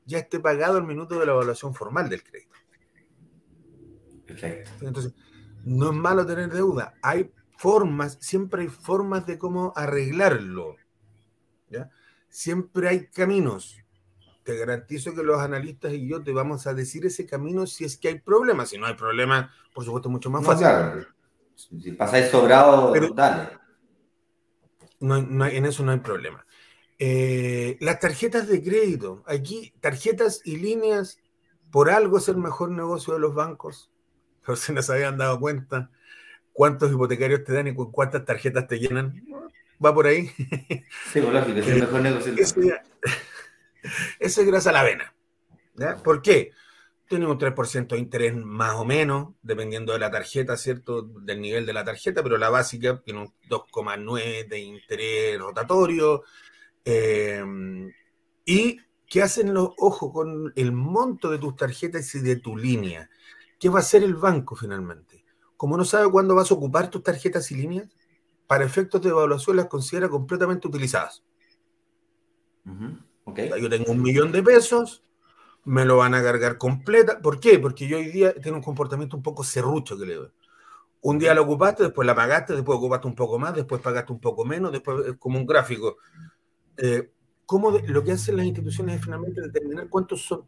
ya 0.05 0.17
esté 0.17 0.41
pagado 0.41 0.79
al 0.79 0.85
minuto 0.85 1.17
de 1.17 1.25
la 1.25 1.31
evaluación 1.31 1.73
formal 1.73 2.09
del 2.09 2.21
crédito. 2.21 2.64
Perfecto. 4.25 4.71
Entonces, 4.81 5.13
no 5.63 5.91
es 5.91 5.95
malo 5.95 6.25
tener 6.25 6.51
deuda. 6.51 6.93
Hay 7.01 7.31
formas, 7.57 8.17
siempre 8.21 8.63
hay 8.63 8.67
formas 8.67 9.25
de 9.25 9.37
cómo 9.37 9.73
arreglarlo. 9.75 10.75
¿ya? 11.69 11.89
Siempre 12.29 12.87
hay 12.87 13.07
caminos. 13.07 13.77
Te 14.43 14.57
garantizo 14.57 15.15
que 15.15 15.23
los 15.23 15.39
analistas 15.39 15.93
y 15.93 16.07
yo 16.07 16.23
te 16.23 16.31
vamos 16.31 16.67
a 16.67 16.73
decir 16.73 17.05
ese 17.05 17.25
camino 17.25 17.65
si 17.65 17.83
es 17.83 17.97
que 17.97 18.09
hay 18.09 18.19
problemas. 18.19 18.69
Si 18.69 18.77
no 18.77 18.85
hay 18.85 18.93
problema, 18.93 19.51
por 19.73 19.83
supuesto, 19.83 20.09
mucho 20.09 20.29
más 20.29 20.45
fácil. 20.45 21.07
Si 21.55 21.91
pasáis 21.93 22.29
sobrado, 22.29 22.93
dale. 23.15 23.49
No, 24.99 25.17
en 25.17 25.65
eso 25.65 25.83
no 25.83 25.91
hay 25.91 25.99
problema. 25.99 26.45
Eh, 26.99 27.77
las 27.79 27.99
tarjetas 27.99 28.47
de 28.47 28.61
crédito. 28.63 29.23
Aquí, 29.25 29.73
tarjetas 29.81 30.41
y 30.45 30.57
líneas, 30.57 31.17
por 31.71 31.89
algo 31.89 32.19
es 32.19 32.29
el 32.29 32.37
mejor 32.37 32.69
negocio 32.71 33.13
de 33.13 33.19
los 33.19 33.33
bancos. 33.33 33.91
Pero 34.45 34.55
si 34.55 34.73
no 34.73 34.81
se 34.81 34.93
habían 34.93 35.17
dado 35.17 35.39
cuenta 35.39 35.89
cuántos 36.53 36.91
hipotecarios 36.91 37.43
te 37.43 37.53
dan 37.53 37.67
y 37.67 37.75
con 37.75 37.91
cuántas 37.91 38.25
tarjetas 38.25 38.67
te 38.67 38.79
llenan. 38.79 39.23
Va 39.83 39.93
por 39.93 40.07
ahí. 40.07 40.31
Sí, 41.11 41.19
lógico, 41.19 41.59
es 41.59 41.67
el 41.67 41.81
mejor 41.81 42.01
negocio. 42.01 42.33
Eso, 42.37 42.61
es 44.19 44.39
grasa 44.47 44.69
a 44.69 44.73
la 44.73 44.83
vena. 44.83 45.13
¿Por 46.03 46.21
qué? 46.21 46.51
tiene 47.07 47.27
un 47.27 47.37
3% 47.37 47.95
de 47.95 47.99
interés 47.99 48.35
más 48.35 48.75
o 48.75 48.85
menos, 48.85 49.33
dependiendo 49.41 49.93
de 49.93 49.99
la 49.99 50.09
tarjeta, 50.09 50.57
¿cierto? 50.57 51.03
Del 51.03 51.39
nivel 51.39 51.65
de 51.65 51.73
la 51.73 51.83
tarjeta, 51.83 52.23
pero 52.23 52.37
la 52.37 52.49
básica 52.49 53.01
tiene 53.03 53.21
un 53.21 53.33
2,9 53.47 54.47
de 54.47 54.59
interés 54.59 55.39
rotatorio. 55.39 56.23
Eh, 56.83 57.43
¿Y 58.45 58.79
qué 59.07 59.21
hacen 59.21 59.53
los 59.53 59.69
ojos 59.77 60.11
con 60.11 60.51
el 60.55 60.71
monto 60.71 61.29
de 61.29 61.37
tus 61.37 61.55
tarjetas 61.55 62.13
y 62.15 62.21
de 62.21 62.37
tu 62.37 62.57
línea? 62.57 63.09
¿Qué 63.65 63.69
va 63.69 63.79
a 63.79 63.81
hacer 63.81 64.03
el 64.03 64.13
banco 64.13 64.55
finalmente? 64.55 65.25
Como 65.57 65.75
no 65.75 65.83
sabe 65.85 66.07
cuándo 66.11 66.35
vas 66.35 66.51
a 66.51 66.53
ocupar 66.53 66.91
tus 66.91 67.01
tarjetas 67.01 67.49
y 67.49 67.55
líneas, 67.55 67.89
para 68.45 68.63
efectos 68.63 69.01
de 69.01 69.09
evaluación 69.09 69.55
las 69.55 69.65
considera 69.65 70.07
completamente 70.07 70.67
utilizadas. 70.67 71.23
Yo 73.59 73.67
tengo 73.67 73.91
un 73.91 74.03
millón 74.03 74.31
de 74.31 74.43
pesos, 74.43 75.03
me 75.63 75.83
lo 75.83 75.97
van 75.97 76.13
a 76.13 76.21
cargar 76.21 76.59
completa. 76.59 77.19
¿Por 77.19 77.39
qué? 77.39 77.57
Porque 77.57 77.87
yo 77.87 77.97
hoy 77.97 78.11
día 78.11 78.35
tengo 78.39 78.57
un 78.57 78.61
comportamiento 78.61 79.17
un 79.17 79.23
poco 79.23 79.43
serrucho 79.43 79.97
que 79.97 80.05
le 80.05 80.13
doy. 80.13 80.31
Un 81.01 81.17
día 81.17 81.33
la 81.33 81.41
ocupaste, 81.41 81.81
después 81.81 82.05
la 82.05 82.13
pagaste, 82.13 82.53
después 82.53 82.77
ocupaste 82.77 83.07
un 83.07 83.15
poco 83.15 83.39
más, 83.39 83.55
después 83.55 83.81
pagaste 83.81 84.13
un 84.13 84.19
poco 84.19 84.45
menos, 84.45 84.71
después 84.71 85.07
es 85.07 85.17
como 85.17 85.39
un 85.39 85.47
gráfico. 85.47 85.97
Eh, 86.77 87.11
¿cómo 87.47 87.71
lo 87.71 88.03
que 88.03 88.11
hacen 88.11 88.37
las 88.37 88.45
instituciones 88.45 88.97
es 88.97 89.03
finalmente 89.03 89.41
determinar 89.41 89.89
cuántos 89.89 90.23
son 90.23 90.45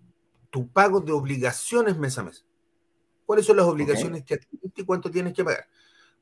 tus 0.52 0.68
pagos 0.68 1.04
de 1.04 1.14
obligaciones 1.14 1.98
mes 1.98 2.16
a 2.20 2.22
mes? 2.22 2.46
¿Cuáles 3.28 3.46
son 3.46 3.58
las 3.58 3.68
obligaciones 3.68 4.24
que 4.24 4.36
adquiriste 4.36 4.82
y 4.82 4.86
cuánto 4.86 5.12
tienes 5.12 5.34
que 5.34 5.44
pagar? 5.44 5.68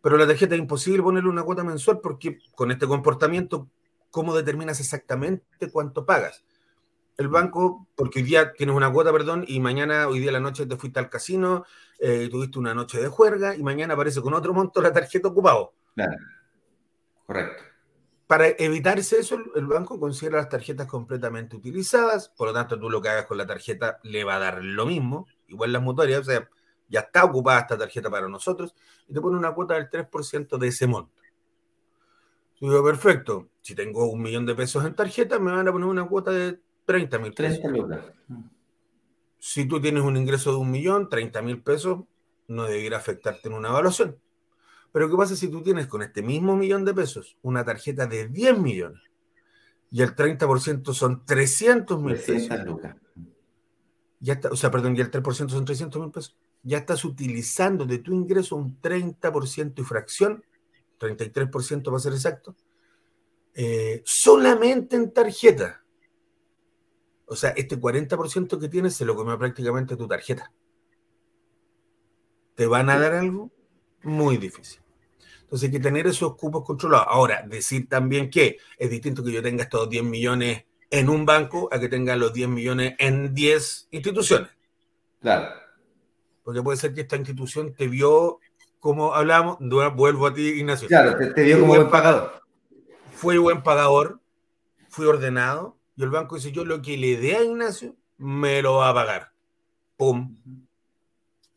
Pero 0.01 0.17
la 0.17 0.27
tarjeta 0.27 0.55
es 0.55 0.59
imposible 0.59 1.03
ponerle 1.03 1.29
una 1.29 1.43
cuota 1.43 1.63
mensual 1.63 2.01
porque 2.01 2.39
con 2.53 2.71
este 2.71 2.87
comportamiento, 2.87 3.69
¿cómo 4.11 4.35
determinas 4.35 4.81
exactamente 4.81 5.69
cuánto 5.71 6.05
pagas? 6.05 6.43
el 7.17 7.29
banco, 7.29 7.87
porque 7.95 8.19
hoy 8.19 8.25
día 8.25 8.53
tienes 8.53 8.75
una 8.75 8.91
cuota, 8.91 9.11
perdón, 9.11 9.45
y 9.47 9.59
mañana, 9.59 10.07
hoy 10.07 10.19
día 10.19 10.31
la 10.31 10.39
noche 10.39 10.65
te 10.65 10.75
fuiste 10.75 10.99
al 10.99 11.09
casino, 11.09 11.65
eh, 11.99 12.27
tuviste 12.29 12.59
una 12.59 12.73
noche 12.73 12.99
de 12.99 13.07
juerga, 13.07 13.55
y 13.55 13.63
mañana 13.63 13.93
aparece 13.93 14.21
con 14.21 14.33
otro 14.33 14.53
monto 14.53 14.81
la 14.81 14.91
tarjeta 14.91 15.29
ocupado. 15.29 15.73
Claro. 15.95 16.17
Correcto. 17.25 17.63
Para 18.27 18.47
evitarse 18.47 19.19
eso, 19.19 19.37
el 19.55 19.67
banco 19.67 19.99
considera 19.99 20.37
las 20.37 20.49
tarjetas 20.49 20.87
completamente 20.87 21.55
utilizadas, 21.55 22.29
por 22.29 22.47
lo 22.47 22.53
tanto, 22.53 22.79
tú 22.79 22.89
lo 22.89 23.01
que 23.01 23.09
hagas 23.09 23.27
con 23.27 23.37
la 23.37 23.45
tarjeta 23.45 23.99
le 24.03 24.23
va 24.23 24.35
a 24.35 24.39
dar 24.39 24.63
lo 24.63 24.85
mismo, 24.85 25.27
igual 25.47 25.71
las 25.71 25.81
mutuarias, 25.81 26.21
o 26.21 26.23
sea, 26.23 26.49
ya 26.87 27.01
está 27.01 27.25
ocupada 27.25 27.61
esta 27.61 27.77
tarjeta 27.77 28.09
para 28.09 28.27
nosotros, 28.27 28.75
y 29.07 29.13
te 29.13 29.21
pone 29.21 29.37
una 29.37 29.53
cuota 29.53 29.75
del 29.75 29.89
3% 29.89 30.57
de 30.57 30.67
ese 30.67 30.87
monto. 30.87 31.13
Yo 32.59 32.69
digo, 32.69 32.83
perfecto, 32.83 33.49
si 33.61 33.75
tengo 33.75 34.09
un 34.09 34.21
millón 34.21 34.45
de 34.45 34.55
pesos 34.55 34.85
en 34.85 34.95
tarjeta, 34.95 35.39
me 35.39 35.51
van 35.51 35.67
a 35.67 35.71
poner 35.71 35.87
una 35.87 36.07
cuota 36.07 36.31
de 36.31 36.59
30 36.85 37.19
mil 37.19 37.33
pesos. 37.33 37.59
Si 39.37 39.65
tú 39.65 39.81
tienes 39.81 40.03
un 40.03 40.17
ingreso 40.17 40.51
de 40.51 40.57
un 40.57 40.71
millón, 40.71 41.09
30 41.09 41.41
mil 41.41 41.61
pesos 41.61 42.03
no 42.47 42.63
debería 42.63 42.97
afectarte 42.97 43.47
en 43.47 43.55
una 43.55 43.69
evaluación. 43.69 44.17
Pero 44.91 45.09
¿qué 45.09 45.17
pasa 45.17 45.35
si 45.35 45.49
tú 45.49 45.61
tienes 45.61 45.87
con 45.87 46.01
este 46.01 46.21
mismo 46.21 46.55
millón 46.55 46.85
de 46.85 46.93
pesos 46.93 47.37
una 47.41 47.65
tarjeta 47.65 48.07
de 48.07 48.29
10 48.29 48.59
millones 48.59 49.01
y 49.91 50.01
el 50.01 50.15
30% 50.15 50.93
son 50.93 51.25
300 51.25 52.01
mil 52.01 52.15
pesos? 52.15 52.49
Ya 54.21 54.33
está, 54.33 54.49
o 54.49 54.55
sea, 54.55 54.71
perdón, 54.71 54.95
y 54.95 55.01
el 55.01 55.11
3% 55.11 55.49
son 55.49 55.65
300 55.65 56.01
mil 56.01 56.11
pesos. 56.11 56.37
Ya 56.65 56.79
estás 56.79 57.05
utilizando 57.05 57.85
de 57.85 57.99
tu 57.99 58.13
ingreso 58.13 58.57
un 58.57 58.81
30% 58.81 59.79
y 59.79 59.83
fracción, 59.83 60.43
33% 60.99 61.83
para 61.85 61.99
ser 61.99 62.11
exacto, 62.11 62.55
eh, 63.53 64.01
solamente 64.03 64.97
en 64.97 65.13
tarjeta. 65.13 65.81
O 67.27 67.35
sea, 67.35 67.51
este 67.51 67.79
40% 67.79 68.59
que 68.59 68.67
tienes 68.67 68.95
se 68.95 69.05
lo 69.05 69.15
comió 69.15 69.39
prácticamente 69.39 69.95
tu 69.95 70.07
tarjeta. 70.07 70.51
¿Te 72.55 72.67
van 72.67 72.89
a 72.89 72.99
dar 72.99 73.13
algo? 73.13 73.51
Muy 74.03 74.37
difícil. 74.37 74.81
Entonces 75.41 75.67
hay 75.67 75.73
que 75.73 75.79
tener 75.79 76.07
esos 76.07 76.35
cupos 76.35 76.63
controlados. 76.65 77.07
Ahora, 77.09 77.43
decir 77.47 77.87
también 77.87 78.29
que 78.29 78.57
es 78.77 78.89
distinto 78.89 79.23
que 79.23 79.31
yo 79.31 79.41
tenga 79.41 79.63
estos 79.63 79.89
10 79.89 80.03
millones 80.03 80.65
en 80.89 81.09
un 81.09 81.25
banco 81.25 81.69
a 81.71 81.79
que 81.79 81.89
tenga 81.89 82.15
los 82.15 82.33
10 82.33 82.49
millones 82.49 82.95
en 82.99 83.33
10 83.33 83.87
instituciones. 83.91 84.49
Claro. 85.21 85.64
Porque 86.45 86.61
puede 86.61 86.77
ser 86.77 86.93
que 86.93 87.01
esta 87.01 87.15
institución 87.15 87.73
te 87.73 87.87
vio, 87.87 88.39
como 88.79 89.15
hablamos, 89.15 89.57
vuelvo 89.95 90.27
a 90.27 90.33
ti, 90.33 90.43
Ignacio. 90.43 90.87
Claro, 90.87 91.17
te, 91.33 91.41
vio 91.41 91.59
como 91.59 91.73
buen 91.73 91.89
pagador. 91.89 92.43
Fui 93.15 93.37
buen 93.39 93.63
pagador, 93.63 94.19
fui 94.87 95.07
ordenado, 95.07 95.75
y 95.97 96.03
el 96.03 96.11
banco 96.11 96.35
dice, 96.35 96.51
yo 96.51 96.63
lo 96.63 96.83
que 96.83 96.97
le 96.97 97.17
dé 97.17 97.35
a 97.35 97.43
Ignacio, 97.43 97.95
me 98.19 98.61
lo 98.61 98.75
va 98.75 98.89
a 98.89 98.93
pagar. 98.93 99.31
¡Pum! 99.97 100.37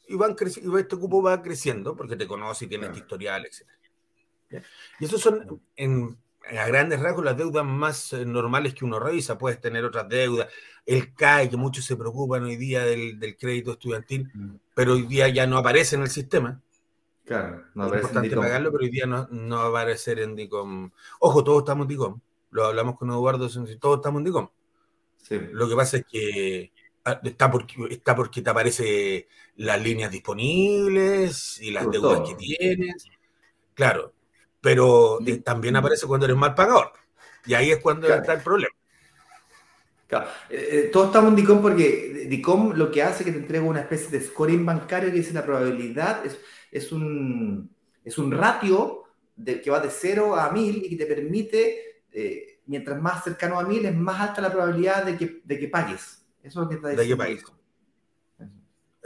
Y, 0.06 0.16
van 0.16 0.34
y 0.40 0.78
este 0.78 0.96
cupo 0.96 1.22
va 1.22 1.42
creciendo 1.42 1.94
porque 1.94 2.16
te 2.16 2.26
conoce 2.26 2.64
y 2.64 2.68
tiene 2.68 2.86
este 2.86 3.00
historial, 3.00 3.44
etc. 3.44 4.64
Y 5.00 5.04
esos 5.04 5.20
son, 5.20 5.60
en, 5.76 6.16
a 6.56 6.66
grandes 6.66 7.00
rasgos, 7.00 7.24
las 7.24 7.36
deudas 7.36 7.64
más 7.64 8.12
eh, 8.12 8.24
normales 8.24 8.74
que 8.74 8.84
uno 8.84 8.98
revisa. 8.98 9.38
Puedes 9.38 9.60
tener 9.60 9.84
otras 9.84 10.08
deudas. 10.08 10.48
El 10.86 11.14
CAE, 11.14 11.50
que 11.50 11.56
muchos 11.56 11.84
se 11.84 11.96
preocupan 11.96 12.44
hoy 12.44 12.56
día 12.56 12.84
del, 12.84 13.36
crédito 13.38 13.72
estudiantil, 13.72 14.30
mm. 14.32 14.54
pero 14.74 14.94
hoy 14.94 15.02
día 15.02 15.28
ya 15.28 15.46
no 15.46 15.58
aparece 15.58 15.96
en 15.96 16.02
el 16.02 16.10
sistema. 16.10 16.60
Claro, 17.24 17.64
no 17.74 17.86
es 17.88 18.02
importante 18.02 18.34
pagarlo, 18.34 18.72
pero 18.72 18.84
hoy 18.84 18.90
día 18.90 19.04
no, 19.04 19.28
no 19.30 19.56
va 19.56 19.80
a 19.80 19.82
aparecer 19.82 20.18
en 20.20 20.34
DICOM. 20.34 20.90
Ojo, 21.20 21.44
todos 21.44 21.58
estamos 21.58 21.84
en 21.84 21.88
DICOM 21.88 22.20
lo 22.50 22.66
hablamos 22.66 22.96
con 22.96 23.10
Eduardo, 23.10 23.48
todos 23.80 23.98
estamos 23.98 24.20
en 24.20 24.24
DICOM. 24.24 24.48
Lo 25.52 25.68
que 25.68 25.76
pasa 25.76 25.98
es 25.98 26.06
que 26.06 26.72
ah, 27.04 27.20
está 27.22 27.50
porque, 27.50 27.74
está 27.90 28.16
porque 28.16 28.40
te 28.40 28.50
aparece 28.50 29.28
las 29.56 29.82
líneas 29.82 30.10
disponibles 30.10 31.60
y 31.60 31.70
las 31.70 31.90
deudas 31.90 32.28
que 32.28 32.34
tienes. 32.34 33.06
Claro, 33.74 34.14
pero 34.60 35.18
eh, 35.26 35.38
también 35.38 35.76
aparece 35.76 36.06
cuando 36.06 36.26
eres 36.26 36.36
mal 36.36 36.54
pagador. 36.54 36.92
Y 37.46 37.54
ahí 37.54 37.70
es 37.70 37.78
cuando 37.78 38.12
está 38.12 38.34
el 38.34 38.42
problema. 38.42 38.74
Claro. 40.08 40.28
Eh, 40.48 40.68
eh, 40.70 40.90
todos 40.90 41.08
estamos 41.08 41.30
en 41.30 41.36
DICOM 41.36 41.60
porque 41.60 42.26
DICOM 42.28 42.72
lo 42.74 42.90
que 42.90 43.02
hace 43.02 43.22
es 43.22 43.26
que 43.26 43.32
te 43.32 43.38
entrega 43.38 43.64
una 43.64 43.80
especie 43.80 44.08
de 44.08 44.24
scoring 44.24 44.64
bancario 44.64 45.10
que 45.10 45.18
dice 45.18 45.34
la 45.34 45.44
probabilidad, 45.44 46.24
es, 46.24 46.38
es, 46.72 46.92
un, 46.92 47.70
es 48.04 48.16
un 48.16 48.32
ratio 48.32 49.04
de, 49.36 49.60
que 49.60 49.70
va 49.70 49.80
de 49.80 49.90
0 49.90 50.34
a 50.34 50.50
1000 50.50 50.84
y 50.84 50.88
que 50.88 50.96
te 50.96 51.06
permite 51.06 52.04
eh, 52.10 52.60
mientras 52.66 53.00
más 53.00 53.22
cercano 53.22 53.60
a 53.60 53.64
1000 53.64 53.84
es 53.84 53.94
más 53.94 54.20
alta 54.20 54.40
la 54.40 54.50
probabilidad 54.50 55.04
de 55.04 55.16
que, 55.18 55.42
de 55.44 55.58
que 55.58 55.68
pagues. 55.68 56.24
Eso 56.42 56.48
es 56.60 56.64
lo 56.64 56.68
que 56.68 56.74
está 56.76 56.88
diciendo. 56.88 57.22
De 57.22 57.30
que 57.30 57.38
pagues. 57.40 57.58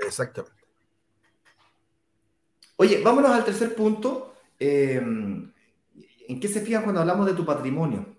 Exactamente. 0.06 0.62
Oye, 2.76 3.02
vámonos 3.02 3.32
al 3.32 3.44
tercer 3.44 3.74
punto. 3.74 4.31
Eh, 4.64 4.94
¿En 6.28 6.38
qué 6.40 6.46
se 6.46 6.60
fijan 6.60 6.84
cuando 6.84 7.00
hablamos 7.00 7.26
de 7.26 7.34
tu 7.34 7.44
patrimonio? 7.44 8.14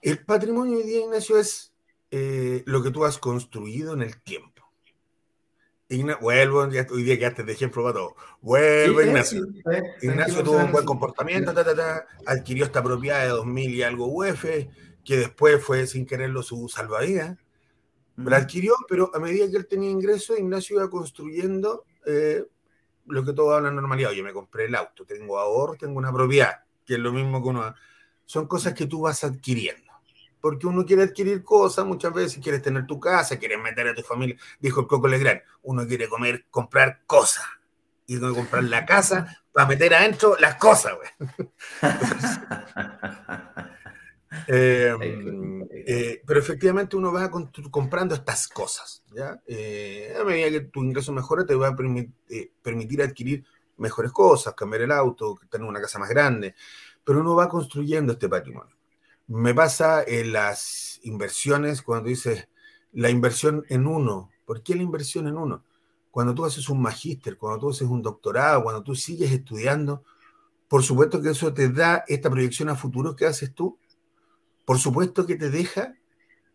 El 0.00 0.24
patrimonio 0.24 0.78
hoy 0.78 0.84
día, 0.84 1.00
Ignacio, 1.00 1.38
es 1.38 1.74
eh, 2.10 2.62
lo 2.64 2.82
que 2.82 2.90
tú 2.90 3.04
has 3.04 3.18
construido 3.18 3.92
en 3.92 4.00
el 4.00 4.22
tiempo. 4.22 4.64
vuelvo, 6.22 6.60
hoy 6.60 7.02
día 7.02 7.18
quedaste 7.18 7.44
de 7.44 7.52
ejemplo 7.52 7.82
para 7.82 7.96
todo. 7.96 8.16
Vuelvo, 8.40 9.02
Ignacio. 9.02 9.44
Ignacio 10.00 10.42
tuvo 10.42 10.64
un 10.64 10.72
buen 10.72 10.86
comportamiento, 10.86 11.52
adquirió 12.24 12.64
esta 12.64 12.82
propiedad 12.82 13.24
de 13.24 13.28
2000 13.28 13.74
y 13.74 13.82
algo 13.82 14.06
UF, 14.06 14.44
que 15.04 15.16
después 15.18 15.62
fue 15.62 15.86
sin 15.86 16.06
quererlo 16.06 16.42
su 16.42 16.70
salvavidas. 16.70 17.36
La 18.16 18.38
adquirió, 18.38 18.76
pero 18.88 19.10
a 19.14 19.18
medida 19.18 19.50
que 19.50 19.58
él 19.58 19.66
tenía 19.66 19.90
ingresos, 19.90 20.38
Ignacio 20.38 20.76
iba 20.76 20.88
construyendo 20.88 21.84
eh, 22.06 22.46
lo 23.06 23.24
que 23.24 23.32
todo 23.32 23.54
habla 23.54 23.68
en 23.68 23.76
normalidad. 23.76 24.12
Yo 24.12 24.24
me 24.24 24.32
compré 24.32 24.66
el 24.66 24.74
auto, 24.74 25.04
tengo 25.04 25.38
ahorro, 25.38 25.76
tengo 25.76 25.98
una 25.98 26.12
propiedad, 26.12 26.64
que 26.84 26.94
es 26.94 27.00
lo 27.00 27.12
mismo 27.12 27.42
que 27.42 27.48
uno. 27.48 27.74
Son 28.24 28.46
cosas 28.46 28.74
que 28.74 28.86
tú 28.86 29.02
vas 29.02 29.24
adquiriendo 29.24 29.90
porque 30.40 30.66
uno 30.66 30.86
quiere 30.86 31.02
adquirir 31.02 31.44
cosas, 31.44 31.84
muchas 31.84 32.14
veces 32.14 32.42
quieres 32.42 32.62
tener 32.62 32.86
tu 32.86 32.98
casa, 32.98 33.38
quieres 33.38 33.60
meter 33.60 33.88
a 33.88 33.94
tu 33.94 34.02
familia, 34.02 34.36
dijo 34.58 34.80
el 34.80 34.86
Coco 34.86 35.06
Legrand, 35.06 35.42
uno 35.64 35.86
quiere 35.86 36.08
comer, 36.08 36.46
comprar 36.50 37.02
cosas, 37.06 37.44
y 38.06 38.16
no 38.16 38.34
comprar 38.34 38.64
la 38.64 38.84
casa 38.84 39.40
para 39.52 39.68
meter 39.68 39.94
adentro 39.94 40.36
las 40.40 40.56
cosas, 40.56 40.94
güey. 40.96 41.08
Eh, 44.46 44.94
eh, 45.86 46.22
pero 46.24 46.38
efectivamente 46.38 46.96
uno 46.96 47.12
va 47.12 47.30
comprando 47.70 48.14
estas 48.14 48.46
cosas, 48.46 49.02
¿ya? 49.12 49.42
Eh, 49.46 50.14
a 50.20 50.24
medida 50.24 50.50
que 50.50 50.60
tu 50.60 50.84
ingreso 50.84 51.12
mejora, 51.12 51.44
te 51.44 51.54
va 51.54 51.68
a 51.68 51.76
permitir 51.76 53.02
adquirir 53.02 53.44
mejores 53.76 54.12
cosas, 54.12 54.54
cambiar 54.54 54.82
el 54.82 54.92
auto, 54.92 55.38
tener 55.50 55.66
una 55.66 55.80
casa 55.80 55.98
más 55.98 56.10
grande, 56.10 56.54
pero 57.02 57.20
uno 57.20 57.34
va 57.34 57.48
construyendo 57.48 58.12
este 58.12 58.28
patrimonio. 58.28 58.76
Me 59.26 59.54
pasa 59.54 60.04
en 60.06 60.32
las 60.32 61.00
inversiones 61.02 61.82
cuando 61.82 62.08
dices 62.08 62.48
la 62.92 63.10
inversión 63.10 63.64
en 63.68 63.86
uno. 63.86 64.30
¿Por 64.44 64.62
qué 64.62 64.74
la 64.74 64.82
inversión 64.82 65.26
en 65.28 65.36
uno? 65.36 65.64
Cuando 66.10 66.34
tú 66.34 66.44
haces 66.44 66.68
un 66.68 66.82
magíster, 66.82 67.36
cuando 67.36 67.60
tú 67.60 67.70
haces 67.70 67.88
un 67.88 68.02
doctorado, 68.02 68.62
cuando 68.62 68.82
tú 68.82 68.94
sigues 68.94 69.32
estudiando, 69.32 70.04
por 70.68 70.82
supuesto 70.82 71.22
que 71.22 71.30
eso 71.30 71.52
te 71.54 71.68
da 71.68 72.04
esta 72.06 72.30
proyección 72.30 72.68
a 72.68 72.76
futuro 72.76 73.16
que 73.16 73.26
haces 73.26 73.54
tú. 73.54 73.78
Por 74.70 74.78
supuesto 74.78 75.26
que 75.26 75.34
te 75.34 75.50
deja 75.50 75.96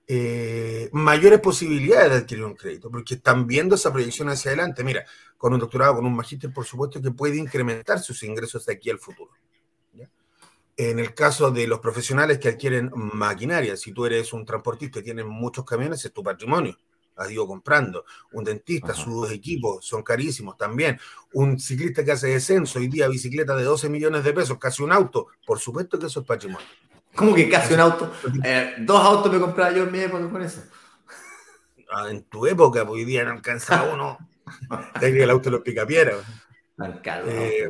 eh, 0.07 0.89
mayores 0.93 1.41
posibilidades 1.41 2.11
de 2.11 2.18
adquirir 2.20 2.45
un 2.45 2.55
crédito, 2.55 2.89
porque 2.89 3.16
están 3.16 3.45
viendo 3.45 3.76
esa 3.76 3.91
proyección 3.91 4.30
hacia 4.30 4.51
adelante. 4.51 4.86
Mira, 4.86 5.03
con 5.38 5.53
un 5.53 5.59
doctorado, 5.59 5.95
con 5.95 6.05
un 6.05 6.16
magíster, 6.16 6.53
por 6.53 6.63
supuesto 6.63 7.01
que 7.01 7.11
puede 7.11 7.36
incrementar 7.36 7.99
sus 7.99 8.24
ingresos 8.24 8.66
de 8.66 8.72
aquí 8.72 8.89
al 8.89 8.99
futuro. 8.99 9.34
En 10.78 10.99
el 10.99 11.13
caso 11.13 11.51
de 11.51 11.68
los 11.68 11.80
profesionales 11.82 12.39
que 12.39 12.47
adquieren 12.47 12.89
maquinaria, 12.93 13.76
si 13.76 13.91
tú 13.91 14.05
eres 14.05 14.32
un 14.32 14.45
transportista 14.45 14.99
y 14.99 15.03
tienes 15.03 15.26
muchos 15.26 15.66
camiones, 15.66 16.05
es 16.05 16.13
tu 16.13 16.24
patrimonio. 16.24 16.78
Has 17.18 17.30
ido 17.30 17.45
comprando. 17.45 18.05
Un 18.32 18.45
dentista, 18.45 18.93
sus 18.93 19.30
equipos 19.30 19.86
son 19.86 20.03
carísimos 20.03 20.55
también. 20.55 20.97
Un 21.34 21.59
ciclista 21.59 22.05
que 22.05 22.13
hace 22.13 22.30
descenso, 22.30 22.80
hoy 22.80 22.88
día 22.88 23.09
bicicleta 23.09 23.57
de 23.57 23.66
12 23.66 23.89
millones 23.89 24.24
de 24.24 24.32
pesos, 24.32 24.57
casi 24.57 24.84
un 24.84 24.93
auto. 24.93 25.28
Por 25.45 25.59
supuesto 25.59 25.99
que 25.99 26.05
eso 26.05 26.22
es 26.22 26.26
patrimonio. 26.26 26.66
¿Cómo 27.16 27.34
que 27.34 27.49
casi 27.49 27.74
un 27.74 27.80
auto? 27.80 28.11
Eh, 28.43 28.76
dos 28.80 29.03
autos 29.03 29.32
me 29.32 29.39
compraba 29.39 29.72
yo 29.72 29.84
en 29.84 29.91
mi 29.91 29.99
época 29.99 30.30
con 30.30 30.41
eso. 30.41 30.63
Ah, 31.91 32.09
en 32.09 32.24
tu 32.24 32.45
época, 32.45 32.84
hoy 32.84 33.05
día 33.05 33.24
no 33.24 33.32
alcanza 33.32 33.84
uno. 33.84 34.18
Tenía 34.99 35.24
el 35.24 35.30
auto 35.30 35.49
de 35.49 35.55
los 35.55 35.61
picapieras. 35.61 36.18
Eh, 37.28 37.68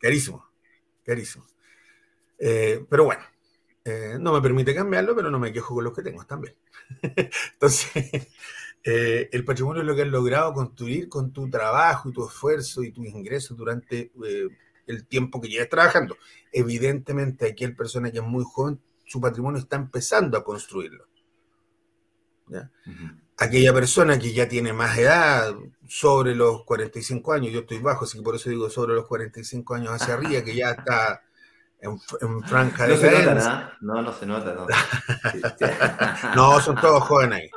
carísimo 0.00 0.44
carísimo. 1.04 1.46
Eh, 2.38 2.84
pero 2.88 3.04
bueno, 3.04 3.22
no 4.18 4.32
me 4.32 4.40
permite 4.40 4.74
cambiarlo, 4.74 5.14
pero 5.14 5.30
no 5.30 5.38
me 5.38 5.52
quejo 5.52 5.74
con 5.74 5.84
los 5.84 5.94
que 5.94 6.02
tengo 6.02 6.24
también. 6.24 6.56
Entonces, 7.52 8.28
el 8.82 9.44
patrimonio 9.44 9.82
es 9.82 9.86
lo 9.86 9.94
que 9.94 10.02
has 10.02 10.08
logrado 10.08 10.54
construir 10.54 11.08
con 11.10 11.30
tu 11.30 11.48
trabajo 11.50 12.08
y 12.08 12.12
tu 12.12 12.26
esfuerzo 12.26 12.82
y 12.82 12.90
tus 12.90 13.06
ingresos 13.06 13.56
durante 13.56 14.10
el 14.86 15.06
tiempo 15.06 15.40
que 15.40 15.48
llevas 15.48 15.68
trabajando. 15.68 16.16
Evidentemente, 16.52 17.48
aquel 17.48 17.74
persona 17.74 18.10
que 18.10 18.18
es 18.18 18.24
muy 18.24 18.44
joven, 18.46 18.80
su 19.04 19.20
patrimonio 19.20 19.60
está 19.60 19.76
empezando 19.76 20.38
a 20.38 20.44
construirlo. 20.44 21.06
Aquella 23.36 23.72
persona 23.72 24.18
que 24.18 24.32
ya 24.32 24.48
tiene 24.48 24.72
más 24.72 24.96
edad, 24.96 25.54
sobre 25.88 26.34
los 26.34 26.64
45 26.64 27.32
años, 27.32 27.52
yo 27.52 27.60
estoy 27.60 27.78
bajo, 27.78 28.04
así 28.04 28.18
que 28.18 28.24
por 28.24 28.36
eso 28.36 28.50
digo 28.50 28.70
sobre 28.70 28.94
los 28.94 29.06
45 29.06 29.74
años 29.74 29.90
hacia 29.92 30.14
arriba, 30.14 30.42
que 30.42 30.54
ya 30.54 30.70
está 30.70 31.22
en, 31.80 31.98
franja 32.44 32.86
de... 32.86 32.94
No 32.94 33.00
se 33.00 33.10
nota, 33.10 33.76
¿no? 33.80 34.02
No, 34.02 34.12
se 34.12 34.26
nota. 34.26 34.54
No, 34.54 34.66
no 36.34 36.60
son 36.60 36.76
todos 36.76 37.02
jóvenes 37.04 37.40
ahí. 37.40 37.50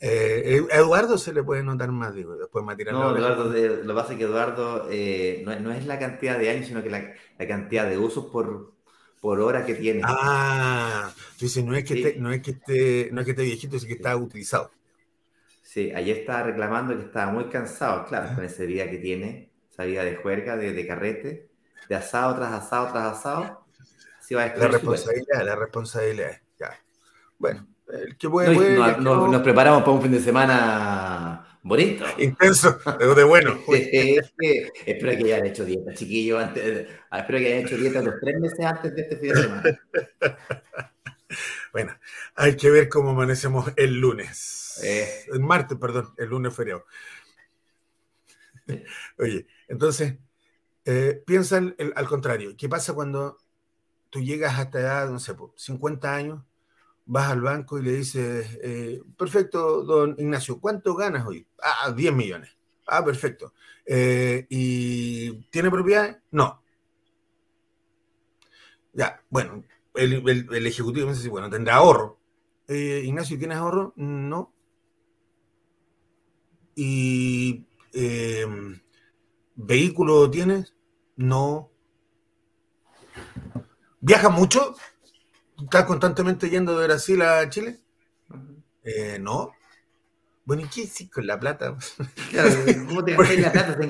Eh, 0.00 0.62
Eduardo 0.70 1.18
se 1.18 1.32
le 1.32 1.42
puede 1.42 1.64
notar 1.64 1.90
más, 1.90 2.14
digo, 2.14 2.36
después 2.36 2.64
me 2.64 2.76
No, 2.84 3.16
Eduardo, 3.16 3.44
lo 3.46 3.52
que 3.52 3.94
pasa 3.94 4.12
es 4.12 4.18
que 4.18 4.24
Eduardo 4.24 4.86
eh, 4.90 5.42
no, 5.44 5.72
es 5.72 5.86
la 5.86 5.98
cantidad 5.98 6.38
de 6.38 6.50
años, 6.50 6.66
sino 6.66 6.82
que 6.84 6.90
la, 6.90 7.14
cantidad 7.48 7.88
de 7.88 7.98
usos 7.98 8.26
por, 8.26 8.74
por 9.20 9.40
hora 9.40 9.66
que 9.66 9.74
tiene. 9.74 10.02
Ah, 10.04 11.10
dice, 11.40 11.64
no 11.64 11.74
es 11.74 11.84
que, 11.84 11.94
esté, 11.94 12.20
no 12.20 12.32
es 12.32 12.42
que 12.42 12.52
esté, 12.52 13.08
no 13.12 13.20
es 13.20 13.24
que 13.24 13.32
esté 13.32 13.42
viejito, 13.42 13.76
es 13.76 13.84
que 13.84 13.94
está 13.94 14.16
utilizado. 14.16 14.70
Sí, 15.64 15.92
ayer 15.92 16.18
estaba 16.18 16.44
reclamando 16.44 16.96
que 16.96 17.04
estaba 17.04 17.32
muy 17.32 17.48
cansado, 17.48 18.06
claro, 18.06 18.36
con 18.36 18.44
ese 18.44 18.66
día 18.66 18.88
que 18.88 18.98
tiene, 18.98 19.50
esa 19.70 19.84
vida 19.84 20.04
de 20.04 20.16
juerga, 20.16 20.56
de, 20.56 20.86
carrete, 20.86 21.50
de 21.88 21.94
asado 21.96 22.36
tras 22.36 22.52
asado 22.52 22.92
tras 22.92 23.18
asado. 23.18 23.66
la 24.30 24.68
responsabilidad, 24.68 25.44
la 25.44 25.56
responsabilidad, 25.56 26.40
ya. 26.58 26.70
Bueno, 27.36 27.66
el 27.92 28.16
que 28.16 28.28
puede, 28.28 28.76
Nos 29.00 29.42
preparamos 29.42 29.82
para 29.82 29.92
un 29.92 30.02
fin 30.02 30.12
de 30.12 30.20
semana 30.20 31.48
bonito. 31.62 32.04
Intenso, 32.18 32.78
de 32.98 33.24
bueno. 33.24 33.58
espero 33.68 35.18
que 35.18 35.24
hayan 35.24 35.46
hecho 35.46 35.64
dieta, 35.64 35.94
chiquillos, 35.94 36.42
antes, 36.42 36.88
espero 37.12 37.38
que 37.38 37.46
hayan 37.46 37.66
hecho 37.66 37.76
dieta 37.76 38.02
los 38.02 38.14
tres 38.20 38.38
meses 38.40 38.60
antes 38.64 38.94
de 38.94 39.02
este 39.02 39.16
fin 39.16 39.28
de 39.28 39.42
semana. 39.42 39.80
Bueno, 41.70 41.94
hay 42.34 42.56
que 42.56 42.70
ver 42.70 42.88
cómo 42.88 43.10
amanecemos 43.10 43.70
el 43.76 44.00
lunes. 44.00 44.80
Eh. 44.82 45.26
El 45.30 45.40
martes, 45.40 45.76
perdón, 45.78 46.14
el 46.16 46.30
lunes 46.30 46.54
feriado. 46.56 46.86
Oye, 49.18 49.46
entonces, 49.68 50.16
eh, 50.86 51.22
piensa 51.26 51.58
al 51.58 52.08
contrario. 52.08 52.54
¿Qué 52.56 52.66
pasa 52.66 52.94
cuando 52.94 53.36
tú 54.08 54.20
llegas 54.20 54.58
hasta 54.58 54.80
edad, 54.80 55.10
no 55.10 55.18
sé, 55.18 55.36
50 55.56 56.14
años, 56.14 56.42
vas 57.08 57.30
al 57.30 57.40
banco 57.40 57.78
y 57.78 57.82
le 57.82 57.92
dices, 57.96 58.58
eh, 58.62 59.02
perfecto, 59.16 59.82
don 59.82 60.14
Ignacio, 60.18 60.60
¿cuánto 60.60 60.94
ganas 60.94 61.26
hoy? 61.26 61.46
Ah, 61.62 61.90
10 61.90 62.12
millones. 62.14 62.56
Ah, 62.86 63.04
perfecto. 63.04 63.52
¿Y 63.86 65.32
tiene 65.50 65.70
propiedad? 65.70 66.22
No. 66.30 66.62
Ya, 68.92 69.22
bueno, 69.30 69.64
el, 69.94 70.66
ejecutivo 70.66 71.06
me 71.06 71.14
dice, 71.14 71.28
bueno, 71.28 71.48
tendrá 71.50 71.76
ahorro. 71.76 72.18
Eh, 72.66 73.02
Ignacio, 73.04 73.38
¿tienes 73.38 73.58
ahorro? 73.58 73.92
No. 73.96 74.52
¿Y 76.74 77.66
em, 77.92 78.80
vehículo 79.54 80.30
tienes? 80.30 80.74
No. 81.16 81.70
¿Viaja 84.00 84.28
mucho? 84.28 84.74
¿Estás 85.62 85.84
constantemente 85.86 86.48
yendo 86.48 86.78
de 86.78 86.86
Brasil 86.86 87.20
a 87.22 87.48
Chile? 87.50 87.80
Eh, 88.84 89.18
no. 89.20 89.52
Bueno, 90.44 90.62
¿y 90.62 90.68
qué 90.68 90.82
hiciste 90.82 91.12
con 91.12 91.26
la 91.26 91.38
plata? 91.38 91.76
¿Cómo 92.88 93.04
te 93.04 93.14
gastas 93.14 93.38
la 93.38 93.52
plata? 93.52 93.78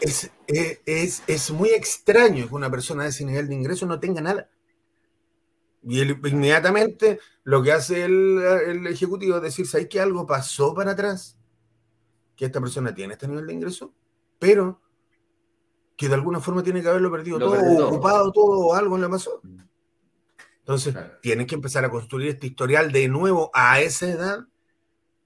Es, 0.00 0.30
es, 0.48 1.22
es, 1.26 1.50
muy 1.50 1.70
extraño 1.70 2.46
que 2.46 2.54
una 2.54 2.70
persona 2.70 3.04
de 3.04 3.08
ese 3.08 3.24
nivel 3.24 3.48
de 3.48 3.54
ingreso 3.54 3.86
no 3.86 4.00
tenga 4.00 4.20
nada. 4.20 4.50
Y 5.82 6.00
él, 6.00 6.20
inmediatamente 6.24 7.20
lo 7.44 7.62
que 7.62 7.72
hace 7.72 8.04
el, 8.04 8.86
ejecutivo 8.86 9.36
es 9.36 9.42
decir, 9.42 9.66
¿sabes 9.66 9.88
que 9.88 10.00
algo 10.00 10.26
pasó 10.26 10.74
para 10.74 10.90
atrás? 10.90 11.38
Que 12.36 12.44
esta 12.44 12.60
persona 12.60 12.94
tiene 12.94 13.14
este 13.14 13.28
nivel 13.28 13.46
de 13.46 13.54
ingreso, 13.54 13.94
pero 14.38 14.82
que 15.96 16.08
de 16.08 16.14
alguna 16.14 16.40
forma 16.40 16.62
tiene 16.62 16.82
que 16.82 16.88
haberlo 16.88 17.10
perdido 17.10 17.38
todo, 17.38 17.88
ocupado 17.88 18.30
todo, 18.30 18.74
algo 18.74 18.98
le 18.98 19.08
pasó. 19.08 19.40
Entonces, 20.64 20.96
tienes 21.20 21.46
que 21.46 21.54
empezar 21.54 21.84
a 21.84 21.90
construir 21.90 22.30
este 22.30 22.46
historial 22.46 22.90
de 22.90 23.06
nuevo 23.06 23.50
a 23.52 23.80
esa 23.80 24.08
edad. 24.08 24.46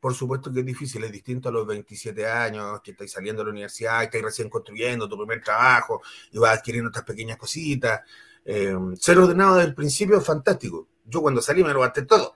Por 0.00 0.12
supuesto 0.12 0.52
que 0.52 0.60
es 0.60 0.66
difícil, 0.66 1.04
es 1.04 1.12
distinto 1.12 1.48
a 1.48 1.52
los 1.52 1.64
27 1.64 2.26
años, 2.26 2.80
que 2.82 2.90
estáis 2.90 3.12
saliendo 3.12 3.42
de 3.42 3.46
la 3.46 3.52
universidad, 3.52 4.02
estáis 4.02 4.24
recién 4.24 4.50
construyendo 4.50 5.08
tu 5.08 5.16
primer 5.16 5.40
trabajo 5.40 6.02
y 6.32 6.38
vas 6.38 6.58
adquiriendo 6.58 6.88
estas 6.88 7.04
pequeñas 7.04 7.36
cositas. 7.36 8.00
Eh, 8.44 8.76
ser 8.98 9.18
ordenado 9.18 9.54
desde 9.56 9.68
el 9.68 9.74
principio 9.76 10.18
es 10.18 10.24
fantástico. 10.24 10.88
Yo 11.04 11.22
cuando 11.22 11.40
salí 11.40 11.62
me 11.62 11.72
lo 11.72 11.82
gasté 11.82 12.02
todo. 12.02 12.34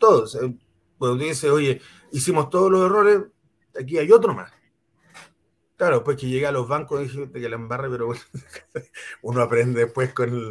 Todo. 0.00 0.28
cuando 0.98 1.24
dice, 1.24 1.48
oye, 1.48 1.80
hicimos 2.10 2.50
todos 2.50 2.72
los 2.72 2.84
errores, 2.84 3.20
aquí 3.80 3.98
hay 3.98 4.10
otro 4.10 4.34
más. 4.34 4.52
Claro, 5.76 5.96
después 5.96 6.16
que 6.16 6.26
llegué 6.26 6.46
a 6.46 6.52
los 6.52 6.66
bancos 6.66 7.02
dije 7.02 7.30
que 7.30 7.48
la 7.48 7.54
embarre, 7.54 7.88
pero 7.88 8.06
bueno, 8.06 8.22
uno 9.22 9.42
aprende 9.42 9.84
después 9.84 10.12
con, 10.12 10.50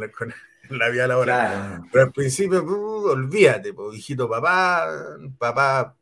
la 0.70 0.88
vida 0.88 1.06
laboral. 1.06 1.82
Pero 1.92 2.04
al 2.04 2.12
principio, 2.12 2.62
uh, 2.62 3.10
olvídate, 3.10 3.74
hijito, 3.92 4.28
papá, 4.28 4.86
papá, 5.38 5.96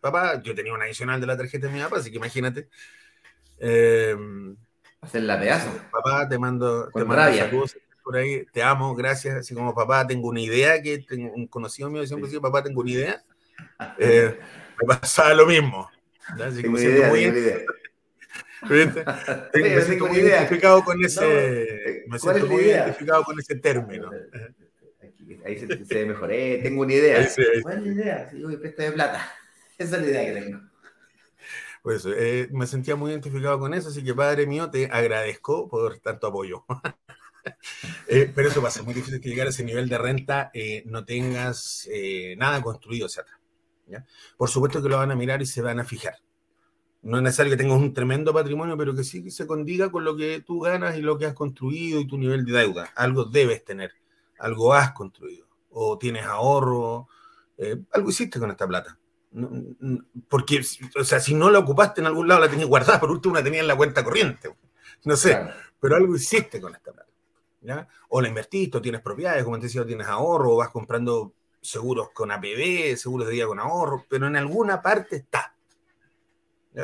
papá, 0.00 0.42
yo 0.42 0.54
tenía 0.54 0.74
un 0.74 0.82
adicional 0.82 1.20
de 1.20 1.26
la 1.26 1.36
tarjeta 1.36 1.66
de 1.66 1.72
mi 1.72 1.80
papá, 1.80 1.98
así 1.98 2.10
que 2.10 2.16
imagínate. 2.16 2.68
Eh, 3.58 4.16
Hacer 5.00 5.22
la 5.22 5.38
pedazo. 5.38 5.70
Papá, 5.90 6.28
te 6.28 6.38
mando, 6.38 6.88
te 6.90 7.04
mando 7.04 7.66
por 8.04 8.16
ahí, 8.16 8.44
te 8.52 8.62
amo, 8.62 8.94
gracias. 8.94 9.36
Así 9.36 9.54
como 9.54 9.74
papá, 9.74 10.06
tengo 10.06 10.28
una 10.28 10.40
idea, 10.40 10.80
que 10.80 10.98
tengo 10.98 11.32
un 11.32 11.46
conocido 11.46 11.88
mío 11.90 12.06
siempre 12.06 12.28
dice, 12.28 12.40
papá, 12.40 12.62
tengo 12.62 12.80
una 12.80 12.90
idea. 12.90 13.24
Eh, 13.98 14.36
me 14.80 14.86
pasaba 14.86 15.32
lo 15.32 15.46
mismo. 15.46 15.88
Así 16.26 16.60
tengo 16.60 16.76
una 16.76 16.84
idea, 16.84 17.08
muy. 17.08 17.24
me 19.54 19.80
siento 19.82 20.06
muy 20.06 20.18
identificado 20.18 20.84
con 20.84 21.04
ese, 21.04 22.04
me 22.06 22.18
siento 22.18 22.46
muy 22.46 22.62
identificado 22.64 23.24
con 23.24 23.38
ese 23.38 23.56
término. 23.56 24.10
Ahí 25.44 25.58
se, 25.58 25.84
se 25.84 26.06
mejoré, 26.06 26.58
tengo 26.58 26.82
una 26.82 26.92
idea. 26.92 27.28
¿Cuál 27.62 27.78
es 27.78 27.84
la 27.86 27.92
idea? 27.92 28.30
Si 28.30 28.40
yo 28.40 28.94
plata. 28.94 29.26
Esa 29.78 29.96
es 29.96 30.02
la 30.02 30.08
idea 30.08 30.24
que 30.26 30.40
tengo. 30.40 30.60
Pues 31.82 32.06
eh, 32.06 32.48
me 32.50 32.66
sentía 32.66 32.96
muy 32.96 33.10
identificado 33.10 33.58
con 33.58 33.74
eso, 33.74 33.88
así 33.88 34.02
que 34.02 34.14
Padre 34.14 34.46
mío, 34.46 34.70
te 34.70 34.86
agradezco 34.86 35.68
por 35.68 35.98
tanto 35.98 36.26
apoyo. 36.28 36.64
eh, 38.08 38.32
pero 38.34 38.48
eso 38.48 38.62
pasa, 38.62 38.80
es 38.80 38.86
muy 38.86 38.94
difícil 38.94 39.20
que 39.20 39.28
llegar 39.28 39.46
a 39.46 39.50
ese 39.50 39.64
nivel 39.64 39.88
de 39.88 39.98
renta 39.98 40.50
eh, 40.54 40.82
no 40.86 41.04
tengas 41.04 41.88
eh, 41.92 42.36
nada 42.38 42.62
construido 42.62 43.06
hacia 43.06 43.22
atrás. 43.22 43.38
¿ya? 43.86 44.06
Por 44.36 44.48
supuesto 44.48 44.82
que 44.82 44.88
lo 44.88 44.96
van 44.96 45.10
a 45.10 45.16
mirar 45.16 45.42
y 45.42 45.46
se 45.46 45.60
van 45.60 45.80
a 45.80 45.84
fijar. 45.84 46.14
No 47.04 47.18
es 47.18 47.22
necesario 47.22 47.52
que 47.52 47.58
tengas 47.58 47.78
un 47.78 47.92
tremendo 47.92 48.32
patrimonio, 48.32 48.76
pero 48.78 48.94
que 48.94 49.04
sí 49.04 49.30
se 49.30 49.46
condiga 49.46 49.90
con 49.90 50.04
lo 50.04 50.16
que 50.16 50.40
tú 50.40 50.60
ganas 50.60 50.96
y 50.96 51.02
lo 51.02 51.18
que 51.18 51.26
has 51.26 51.34
construido 51.34 52.00
y 52.00 52.06
tu 52.06 52.16
nivel 52.16 52.44
de 52.46 52.52
deuda. 52.52 52.90
Algo 52.96 53.26
debes 53.26 53.62
tener, 53.64 53.92
algo 54.38 54.72
has 54.72 54.92
construido, 54.92 55.46
o 55.70 55.98
tienes 55.98 56.24
ahorro, 56.24 57.06
algo 57.92 58.10
hiciste 58.10 58.40
con 58.40 58.50
esta 58.50 58.66
plata. 58.66 58.98
Porque, 60.28 60.64
o 60.98 61.04
sea, 61.04 61.20
si 61.20 61.34
no 61.34 61.50
la 61.50 61.58
ocupaste 61.58 62.00
en 62.00 62.06
algún 62.06 62.26
lado, 62.26 62.40
la 62.40 62.48
tenías 62.48 62.68
guardada, 62.68 62.98
por 62.98 63.10
último 63.10 63.34
la 63.34 63.44
tenías 63.44 63.62
en 63.62 63.68
la 63.68 63.76
cuenta 63.76 64.02
corriente. 64.02 64.56
No 65.04 65.16
sé, 65.16 65.38
pero 65.78 65.96
algo 65.96 66.16
hiciste 66.16 66.58
con 66.58 66.74
esta 66.74 66.90
plata. 66.90 67.10
¿ya? 67.60 67.88
O 68.08 68.20
la 68.20 68.28
invertiste, 68.28 68.78
o 68.78 68.82
tienes 68.82 69.00
propiedades, 69.00 69.44
como 69.44 69.58
te 69.58 69.64
decía, 69.64 69.84
tienes 69.84 70.06
ahorro, 70.06 70.52
o 70.52 70.56
vas 70.56 70.70
comprando 70.70 71.34
seguros 71.60 72.10
con 72.12 72.30
APB, 72.30 72.96
seguros 72.96 73.26
de 73.26 73.34
día 73.34 73.46
con 73.46 73.58
ahorro, 73.58 74.04
pero 74.08 74.26
en 74.26 74.36
alguna 74.36 74.80
parte 74.80 75.16
está. 75.16 75.53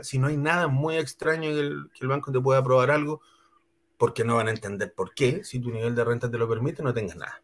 Si 0.02 0.18
no 0.18 0.28
hay 0.28 0.36
nada 0.36 0.68
muy 0.68 0.96
extraño 0.96 1.50
que 1.50 1.60
el, 1.60 1.90
que 1.92 2.04
el 2.04 2.08
banco 2.08 2.30
te 2.30 2.40
pueda 2.40 2.60
aprobar 2.60 2.90
algo, 2.90 3.20
porque 3.96 4.24
no 4.24 4.36
van 4.36 4.48
a 4.48 4.52
entender 4.52 4.94
por 4.94 5.12
qué, 5.14 5.44
si 5.44 5.60
tu 5.60 5.70
nivel 5.70 5.94
de 5.94 6.04
renta 6.04 6.30
te 6.30 6.38
lo 6.38 6.48
permite, 6.48 6.82
no 6.82 6.94
tengas 6.94 7.16
nada. 7.16 7.42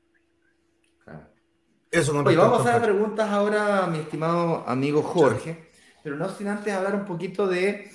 Eso 1.91 2.13
vamos 2.13 2.67
a 2.67 2.71
hacer 2.71 2.83
preguntas 2.83 3.31
ahora, 3.31 3.87
mi 3.87 3.99
estimado 3.99 4.65
amigo 4.67 5.03
Jorge, 5.03 5.71
pero 6.03 6.17
no 6.17 6.29
sin 6.29 6.49
antes 6.49 6.73
hablar 6.73 6.95
un 6.95 7.05
poquito 7.05 7.47
de, 7.47 7.91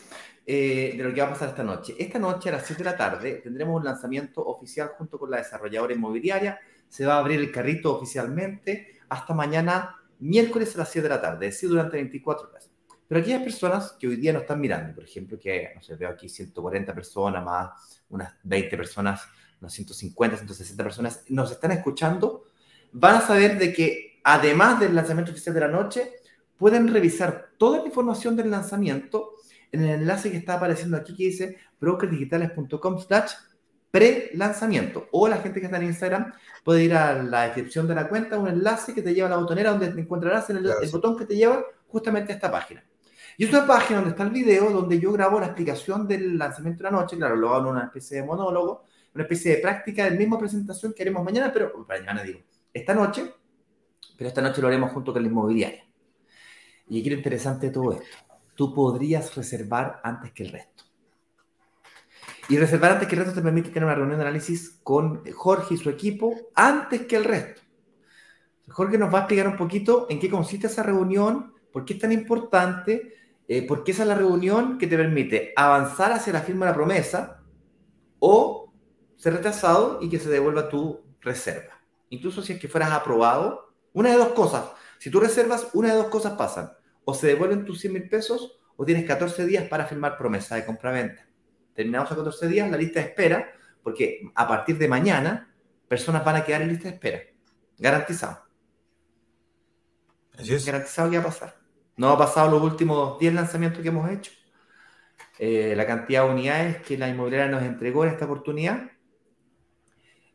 eh, 0.45 0.93
de 0.95 1.03
lo 1.03 1.13
que 1.13 1.21
va 1.21 1.27
a 1.27 1.31
pasar 1.31 1.49
esta 1.49 1.63
noche. 1.63 1.95
Esta 1.97 2.19
noche 2.19 2.49
a 2.49 2.53
las 2.53 2.65
7 2.65 2.83
de 2.83 2.89
la 2.89 2.97
tarde 2.97 3.33
tendremos 3.43 3.77
un 3.77 3.83
lanzamiento 3.83 4.45
oficial 4.45 4.91
junto 4.97 5.19
con 5.19 5.29
la 5.29 5.37
desarrolladora 5.37 5.93
inmobiliaria. 5.93 6.59
Se 6.87 7.05
va 7.05 7.15
a 7.15 7.19
abrir 7.19 7.39
el 7.39 7.51
carrito 7.51 7.95
oficialmente 7.95 8.99
hasta 9.09 9.33
mañana, 9.33 9.97
miércoles 10.19 10.75
a 10.75 10.79
las 10.79 10.89
7 10.89 11.07
de 11.07 11.15
la 11.15 11.21
tarde, 11.21 11.47
es 11.47 11.55
decir, 11.55 11.69
durante 11.69 11.97
24 11.97 12.49
horas. 12.49 12.71
Pero 13.11 13.19
aquellas 13.19 13.43
personas 13.43 13.91
que 13.99 14.07
hoy 14.07 14.15
día 14.15 14.31
nos 14.31 14.43
están 14.43 14.61
mirando, 14.61 14.95
por 14.95 15.03
ejemplo, 15.03 15.37
que 15.37 15.73
no 15.75 15.81
sé, 15.81 15.97
veo 15.97 16.07
aquí 16.07 16.29
140 16.29 16.95
personas 16.95 17.43
más 17.43 18.01
unas 18.07 18.35
20 18.43 18.77
personas, 18.77 19.27
unas 19.59 19.73
150, 19.73 20.37
160 20.37 20.81
personas, 20.81 21.25
nos 21.27 21.51
están 21.51 21.71
escuchando 21.71 22.45
van 22.93 23.15
a 23.15 23.21
saber 23.21 23.57
de 23.57 23.73
que 23.73 24.21
además 24.23 24.79
del 24.79 24.95
lanzamiento 24.95 25.33
oficial 25.33 25.53
de 25.53 25.59
la 25.59 25.67
noche, 25.67 26.13
pueden 26.57 26.87
revisar 26.87 27.49
toda 27.57 27.79
la 27.79 27.85
información 27.85 28.37
del 28.37 28.49
lanzamiento 28.49 29.33
en 29.73 29.83
el 29.83 29.89
enlace 30.01 30.31
que 30.31 30.37
está 30.37 30.53
apareciendo 30.53 30.95
aquí 30.95 31.13
que 31.13 31.23
dice 31.25 31.57
brokerdigitales.com 31.81 32.97
slash 32.99 33.33
pre-lanzamiento. 33.91 35.09
O 35.11 35.27
la 35.27 35.39
gente 35.39 35.59
que 35.59 35.65
está 35.65 35.79
en 35.79 35.87
Instagram 35.87 36.31
puede 36.63 36.85
ir 36.85 36.93
a 36.93 37.21
la 37.21 37.43
descripción 37.43 37.89
de 37.89 37.95
la 37.95 38.07
cuenta, 38.07 38.39
un 38.39 38.47
enlace 38.47 38.93
que 38.93 39.01
te 39.01 39.13
lleva 39.13 39.27
a 39.27 39.31
la 39.31 39.37
botonera 39.37 39.71
donde 39.71 39.89
te 39.89 39.99
encontrarás 39.99 40.49
en 40.49 40.57
el, 40.57 40.71
botón 40.91 41.17
que 41.17 41.25
te 41.25 41.35
lleva 41.35 41.61
justamente 41.87 42.31
a 42.31 42.35
esta 42.35 42.49
página. 42.49 42.85
Y 43.37 43.45
es 43.45 43.49
una 43.49 43.65
página 43.65 43.99
donde 43.99 44.11
está 44.11 44.23
el 44.23 44.29
video 44.29 44.69
donde 44.69 44.99
yo 44.99 45.11
grabo 45.11 45.39
la 45.39 45.47
explicación 45.47 46.07
del 46.07 46.37
lanzamiento 46.37 46.83
de 46.83 46.91
la 46.91 46.97
noche, 46.97 47.17
claro, 47.17 47.35
lo 47.35 47.53
hago 47.53 47.69
en 47.69 47.75
una 47.75 47.85
especie 47.85 48.17
de 48.17 48.23
monólogo, 48.23 48.85
una 49.13 49.23
especie 49.23 49.55
de 49.55 49.61
práctica 49.61 50.05
de 50.05 50.11
la 50.11 50.17
misma 50.17 50.37
presentación 50.37 50.93
que 50.93 51.03
haremos 51.03 51.23
mañana, 51.23 51.51
pero 51.51 51.85
mañana 51.87 52.23
digo, 52.23 52.39
esta 52.73 52.93
noche, 52.93 53.33
pero 54.17 54.27
esta 54.27 54.41
noche 54.41 54.61
lo 54.61 54.67
haremos 54.67 54.91
junto 54.91 55.13
con 55.13 55.21
la 55.21 55.27
inmobiliaria. 55.27 55.85
Y 56.87 56.99
aquí 56.99 57.09
lo 57.09 57.15
interesante 57.15 57.67
de 57.67 57.73
todo 57.73 57.93
esto, 57.93 58.17
tú 58.55 58.73
podrías 58.73 59.35
reservar 59.35 60.01
antes 60.03 60.31
que 60.31 60.43
el 60.43 60.51
resto. 60.51 60.83
Y 62.49 62.57
reservar 62.57 62.91
antes 62.91 63.07
que 63.07 63.15
el 63.15 63.21
resto 63.21 63.35
te 63.35 63.41
permite 63.41 63.69
tener 63.69 63.85
una 63.85 63.95
reunión 63.95 64.19
de 64.19 64.25
análisis 64.25 64.79
con 64.83 65.23
Jorge 65.31 65.75
y 65.75 65.77
su 65.77 65.89
equipo 65.89 66.35
antes 66.53 67.05
que 67.05 67.15
el 67.15 67.23
resto. 67.23 67.61
Jorge 68.67 68.97
nos 68.97 69.13
va 69.13 69.19
a 69.19 69.21
explicar 69.21 69.47
un 69.47 69.57
poquito 69.57 70.07
en 70.09 70.19
qué 70.19 70.29
consiste 70.29 70.67
esa 70.67 70.83
reunión, 70.83 71.53
por 71.71 71.85
qué 71.85 71.93
es 71.93 71.99
tan 71.99 72.11
importante, 72.11 73.13
eh, 73.57 73.67
por 73.67 73.83
qué 73.83 73.91
esa 73.91 74.03
es 74.03 74.07
la 74.07 74.15
reunión 74.15 74.77
que 74.77 74.87
te 74.87 74.97
permite 74.97 75.53
avanzar 75.55 76.11
hacia 76.11 76.33
la 76.33 76.41
firma 76.41 76.65
de 76.65 76.71
la 76.71 76.75
promesa 76.75 77.43
o 78.19 78.73
ser 79.17 79.33
rechazado 79.33 79.99
y 80.01 80.09
que 80.09 80.19
se 80.19 80.29
devuelva 80.29 80.69
tu 80.69 81.01
reserva 81.21 81.81
incluso 82.11 82.43
si 82.43 82.53
es 82.53 82.59
que 82.59 82.67
fueras 82.67 82.91
aprobado, 82.91 83.73
una 83.93 84.11
de 84.11 84.17
dos 84.17 84.33
cosas. 84.33 84.65
Si 84.99 85.09
tú 85.09 85.19
reservas, 85.19 85.69
una 85.73 85.89
de 85.89 85.95
dos 85.95 86.07
cosas 86.07 86.33
pasan. 86.33 86.71
O 87.03 87.15
se 87.15 87.25
devuelven 87.25 87.65
tus 87.65 87.79
100 87.79 87.93
mil 87.93 88.07
pesos 88.07 88.59
o 88.75 88.85
tienes 88.85 89.05
14 89.05 89.45
días 89.45 89.67
para 89.67 89.87
firmar 89.87 90.17
promesa 90.17 90.55
de 90.55 90.65
compra-venta. 90.65 91.25
Terminamos 91.73 92.11
a 92.11 92.15
14 92.15 92.47
días 92.47 92.69
la 92.69 92.77
lista 92.77 92.99
de 92.99 93.07
espera, 93.07 93.51
porque 93.81 94.21
a 94.35 94.47
partir 94.47 94.77
de 94.77 94.87
mañana 94.87 95.51
personas 95.87 96.23
van 96.23 96.35
a 96.35 96.45
quedar 96.45 96.61
en 96.61 96.67
lista 96.67 96.89
de 96.89 96.95
espera. 96.95 97.21
Garantizado. 97.79 98.45
Así 100.37 100.53
es. 100.53 100.65
Garantizado 100.65 101.09
que 101.09 101.17
va 101.17 101.23
a 101.23 101.27
pasar. 101.27 101.60
No 101.97 102.09
ha 102.09 102.17
pasado 102.17 102.49
los 102.49 102.61
últimos 102.61 103.19
10 103.19 103.33
lanzamientos 103.33 103.81
que 103.81 103.89
hemos 103.89 104.09
hecho. 104.09 104.31
Eh, 105.39 105.73
la 105.75 105.85
cantidad 105.85 106.25
de 106.25 106.31
unidades 106.31 106.77
que 106.83 106.97
la 106.97 107.09
inmobiliaria 107.09 107.47
nos 107.47 107.63
entregó 107.63 108.03
en 108.03 108.11
esta 108.11 108.25
oportunidad 108.25 108.91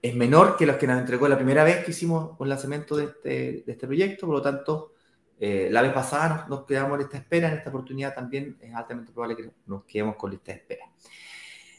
es 0.02 0.14
menor 0.14 0.56
que 0.56 0.66
los 0.66 0.76
que 0.76 0.86
nos 0.86 0.98
entregó 0.98 1.28
la 1.28 1.36
primera 1.36 1.64
vez 1.64 1.84
que 1.84 1.90
hicimos 1.90 2.36
un 2.38 2.48
lanzamiento 2.48 2.96
de 2.96 3.04
este, 3.04 3.28
de 3.66 3.72
este 3.72 3.86
proyecto, 3.86 4.26
por 4.26 4.36
lo 4.36 4.42
tanto, 4.42 4.92
eh, 5.38 5.68
la 5.70 5.82
vez 5.82 5.92
pasada 5.92 6.46
nos, 6.48 6.64
quedamos 6.64 7.00
en 7.00 7.08
de 7.08 7.18
espera, 7.18 7.48
en 7.48 7.58
esta 7.58 7.70
oportunidad 7.70 8.14
también 8.14 8.56
es 8.60 8.74
altamente 8.74 9.12
probable 9.12 9.36
que 9.36 9.50
nos 9.66 9.84
quedemos 9.84 10.16
con 10.16 10.30
lista 10.30 10.52
de 10.52 10.58
espera. 10.58 10.84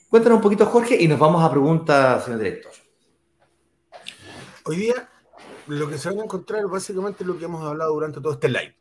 Cuéntanos 0.10 0.38
un 0.38 0.42
poquito, 0.42 0.66
Jorge, 0.66 1.02
y 1.02 1.08
nos 1.08 1.20
vamos 1.20 1.44
a 1.44 1.50
preguntas, 1.50 2.24
señor 2.24 2.40
director. 2.40 2.72
Hoy 4.66 4.76
día, 4.76 5.10
lo 5.68 5.90
que 5.90 5.98
se 5.98 6.10
van 6.10 6.20
a 6.20 6.24
encontrar 6.24 6.68
básicamente 6.68 7.24
es 7.24 7.28
lo 7.28 7.38
que 7.38 7.46
hemos 7.46 7.64
hablado 7.64 7.94
durante 7.94 8.22
todo 8.22 8.34
este 8.34 8.50
live. 8.50 8.76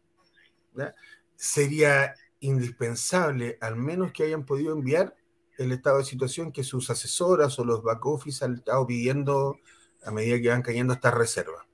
Sería 1.34 2.14
indispensable, 2.40 3.58
al 3.60 3.76
menos 3.76 4.12
que 4.12 4.24
hayan 4.24 4.44
podido 4.44 4.72
enviar 4.72 5.16
el 5.58 5.72
estado 5.72 5.98
de 5.98 6.04
situación 6.04 6.52
que 6.52 6.64
sus 6.64 6.90
asesoras 6.90 7.58
o 7.58 7.64
los 7.64 7.82
back 7.82 8.04
office 8.06 8.44
han 8.44 8.54
estado 8.54 8.86
pidiendo 8.86 9.58
a 10.04 10.10
medida 10.10 10.40
que 10.40 10.48
van 10.48 10.62
cayendo 10.62 10.94
estas 10.94 11.14
reservas. 11.14 11.64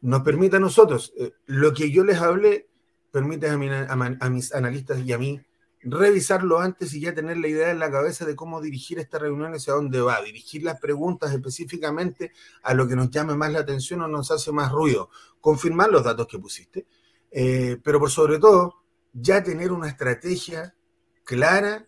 Nos 0.00 0.22
permite 0.22 0.56
a 0.56 0.60
nosotros, 0.60 1.12
eh, 1.16 1.32
lo 1.46 1.72
que 1.72 1.90
yo 1.90 2.04
les 2.04 2.18
hablé, 2.18 2.68
permite 3.10 3.48
a, 3.48 3.54
a, 3.54 4.30
mis 4.30 4.54
analistas 4.54 5.00
y 5.00 5.12
a 5.12 5.18
mí 5.18 5.40
revisarlo 5.82 6.60
antes 6.60 6.94
y 6.94 7.00
ya 7.00 7.14
tener 7.14 7.36
la 7.36 7.48
idea 7.48 7.70
en 7.70 7.78
la 7.78 7.90
cabeza 7.90 8.24
de 8.24 8.34
cómo 8.34 8.60
dirigir 8.60 8.98
esta 8.98 9.18
reunión 9.18 9.54
hacia 9.54 9.74
dónde 9.74 10.00
va, 10.00 10.22
dirigir 10.22 10.62
las 10.62 10.80
preguntas 10.80 11.32
específicamente 11.32 12.32
a 12.62 12.74
lo 12.74 12.88
que 12.88 12.96
nos 12.96 13.10
llame 13.10 13.34
más 13.34 13.52
la 13.52 13.60
atención 13.60 14.00
o 14.00 14.08
nos 14.08 14.30
hace 14.30 14.50
más 14.50 14.72
ruido, 14.72 15.10
confirmar 15.40 15.90
los 15.90 16.02
datos 16.02 16.26
que 16.26 16.38
pusiste, 16.38 16.86
eh, 17.36 17.78
pero 17.82 17.98
por 17.98 18.12
sobre 18.12 18.38
todo 18.38 18.76
ya 19.12 19.42
tener 19.42 19.72
una 19.72 19.88
estrategia 19.88 20.76
clara 21.24 21.84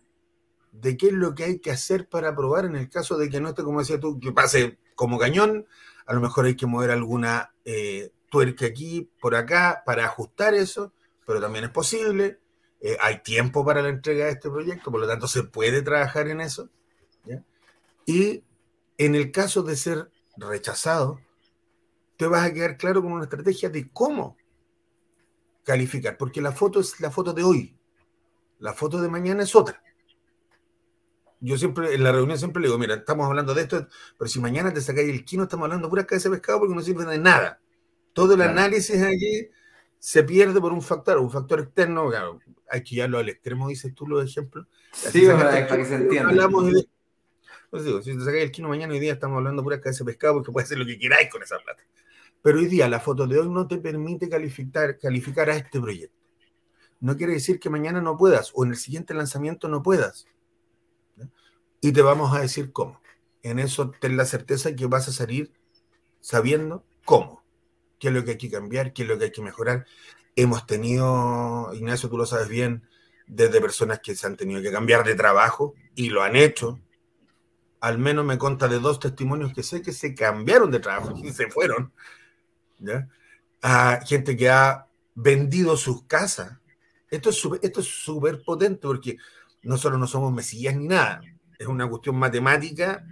de 0.73 0.97
qué 0.97 1.07
es 1.07 1.13
lo 1.13 1.33
que 1.33 1.45
hay 1.45 1.59
que 1.59 1.71
hacer 1.71 2.09
para 2.09 2.35
probar 2.35 2.65
en 2.65 2.75
el 2.75 2.89
caso 2.89 3.17
de 3.17 3.29
que 3.29 3.39
no 3.39 3.49
esté, 3.49 3.63
como 3.63 3.79
decía 3.79 3.97
tú, 3.97 4.19
que 4.19 4.33
pase 4.33 4.77
como 4.93 5.17
cañón. 5.17 5.65
A 6.05 6.13
lo 6.13 6.19
mejor 6.19 6.45
hay 6.45 6.55
que 6.55 6.65
mover 6.65 6.91
alguna 6.91 7.53
eh, 7.63 8.11
tuerca 8.29 8.65
aquí, 8.65 9.09
por 9.21 9.35
acá, 9.35 9.83
para 9.85 10.05
ajustar 10.05 10.53
eso, 10.53 10.91
pero 11.25 11.39
también 11.39 11.63
es 11.63 11.71
posible. 11.71 12.39
Eh, 12.81 12.97
hay 12.99 13.23
tiempo 13.23 13.65
para 13.65 13.81
la 13.81 13.89
entrega 13.89 14.25
de 14.25 14.31
este 14.31 14.49
proyecto, 14.49 14.91
por 14.91 14.99
lo 14.99 15.07
tanto 15.07 15.29
se 15.29 15.43
puede 15.43 15.81
trabajar 15.81 16.27
en 16.27 16.41
eso. 16.41 16.69
Y 18.05 18.43
En 18.99 19.15
el 19.15 19.31
caso 19.31 19.61
de 19.63 19.75
ser 19.75 20.09
rechazado, 20.37 21.19
te 22.17 22.25
vas 22.25 22.45
a 22.45 22.53
quedar 22.53 22.77
claro 22.77 23.01
con 23.01 23.11
una 23.11 23.25
estrategia 23.25 23.69
de 23.69 23.89
cómo 23.91 24.35
calificar, 25.67 26.15
porque 26.15 26.39
la 26.39 26.53
foto 26.53 26.79
es 26.79 26.97
la 27.01 27.11
foto 27.11 27.33
de 27.33 27.43
hoy, 27.43 27.77
la 28.59 28.71
foto 28.71 29.01
de 29.01 29.09
mañana 29.09 29.43
es 29.43 29.53
otra. 29.53 29.83
Yo 31.41 31.57
siempre, 31.57 31.93
en 31.93 32.03
la 32.03 32.13
reunión 32.13 32.39
siempre 32.39 32.61
le 32.61 32.69
digo, 32.69 32.79
mira, 32.79 32.95
estamos 32.95 33.27
hablando 33.27 33.53
de 33.53 33.63
esto, 33.63 33.85
pero 34.17 34.29
si 34.29 34.39
mañana 34.39 34.73
te 34.73 34.79
sacáis 34.79 35.09
el 35.09 35.25
quino, 35.25 35.43
estamos 35.43 35.65
hablando 35.65 35.89
pura 35.89 36.05
cabeza 36.05 36.29
de 36.29 36.37
pescado 36.37 36.59
porque 36.59 36.73
no 36.73 36.81
sirve 36.81 37.03
de 37.03 37.19
nada. 37.19 37.59
Todo 38.13 38.35
el 38.35 38.41
análisis 38.43 39.01
allí 39.01 39.49
se 39.99 40.23
pierde 40.23 40.61
por 40.61 40.71
un 40.71 40.81
factor, 40.81 41.17
un 41.17 41.29
factor 41.29 41.59
externo, 41.59 42.11
hay 42.69 42.81
que 42.81 42.95
llevarlo 42.95 43.17
al 43.17 43.27
extremo, 43.27 43.67
dices 43.67 43.93
tú 43.93 44.07
los 44.07 44.23
ejemplos. 44.23 44.67
Sí, 44.93 45.27
para, 45.27 45.67
que 45.67 45.85
se 45.85 45.95
entienda. 45.95 46.29
Hablamos 46.29 46.71
de, 46.71 46.87
pues 47.69 47.83
digo, 47.83 48.01
si 48.01 48.17
te 48.17 48.23
sacáis 48.23 48.45
el 48.45 48.51
quino 48.51 48.69
mañana, 48.69 48.93
hoy 48.93 49.01
día 49.01 49.11
estamos 49.11 49.37
hablando 49.37 49.63
pura 49.63 49.81
cabeza 49.81 50.05
de 50.05 50.11
pescado 50.11 50.35
porque 50.35 50.53
puede 50.53 50.63
hacer 50.63 50.77
lo 50.77 50.85
que 50.85 50.97
queráis 50.97 51.29
con 51.29 51.43
esa 51.43 51.57
plata. 51.59 51.83
Pero 52.47 52.59
hoy 52.59 52.67
día 52.67 52.87
la 52.87 53.01
foto 53.01 53.27
de 53.27 53.37
hoy 53.37 53.49
no 53.49 53.67
te 53.67 53.77
permite 53.77 54.29
calificar, 54.29 54.97
calificar 54.97 55.49
a 55.49 55.57
este 55.57 55.81
proyecto. 55.81 56.15
No 57.01 57.17
quiere 57.17 57.33
decir 57.33 57.59
que 57.59 57.69
mañana 57.69 57.99
no 57.99 58.15
puedas 58.15 58.53
o 58.55 58.63
en 58.63 58.69
el 58.69 58.77
siguiente 58.77 59.13
lanzamiento 59.13 59.67
no 59.67 59.83
puedas 59.83 60.27
y 61.81 61.91
te 61.91 62.01
vamos 62.01 62.33
a 62.33 62.39
decir 62.39 62.71
cómo. 62.71 63.01
En 63.43 63.59
eso 63.59 63.91
ten 63.99 64.15
la 64.15 64.23
certeza 64.23 64.73
que 64.73 64.85
vas 64.85 65.09
a 65.09 65.11
salir 65.11 65.51
sabiendo 66.21 66.85
cómo, 67.03 67.43
qué 67.99 68.07
es 68.07 68.13
lo 68.13 68.23
que 68.23 68.31
hay 68.31 68.37
que 68.37 68.49
cambiar, 68.49 68.93
qué 68.93 69.01
es 69.01 69.09
lo 69.09 69.17
que 69.17 69.25
hay 69.25 69.31
que 69.33 69.41
mejorar. 69.41 69.85
Hemos 70.37 70.65
tenido, 70.65 71.69
Ignacio, 71.73 72.07
tú 72.07 72.17
lo 72.17 72.25
sabes 72.25 72.47
bien, 72.47 72.87
desde 73.27 73.59
personas 73.59 73.99
que 73.99 74.15
se 74.15 74.25
han 74.25 74.37
tenido 74.37 74.61
que 74.61 74.71
cambiar 74.71 75.03
de 75.03 75.15
trabajo 75.15 75.73
y 75.95 76.11
lo 76.11 76.23
han 76.23 76.37
hecho. 76.37 76.79
Al 77.81 77.97
menos 77.97 78.23
me 78.23 78.37
conta 78.37 78.69
de 78.69 78.79
dos 78.79 79.01
testimonios 79.01 79.51
que 79.53 79.63
sé 79.63 79.81
que 79.81 79.91
se 79.91 80.15
cambiaron 80.15 80.71
de 80.71 80.79
trabajo 80.79 81.13
y 81.21 81.33
se 81.33 81.49
fueron. 81.49 81.91
A 83.61 83.99
gente 84.05 84.35
que 84.37 84.49
ha 84.49 84.87
vendido 85.15 85.77
sus 85.77 86.03
casas. 86.03 86.57
Esto 87.09 87.29
es 87.29 87.41
esto 87.61 87.79
es 87.79 87.87
súper 87.87 88.43
potente 88.43 88.87
porque 88.87 89.17
nosotros 89.63 89.99
no 89.99 90.07
somos 90.07 90.33
mesías 90.33 90.75
ni 90.75 90.87
nada 90.87 91.21
es 91.57 91.67
una 91.67 91.89
cuestión 91.89 92.15
matemática 92.17 93.05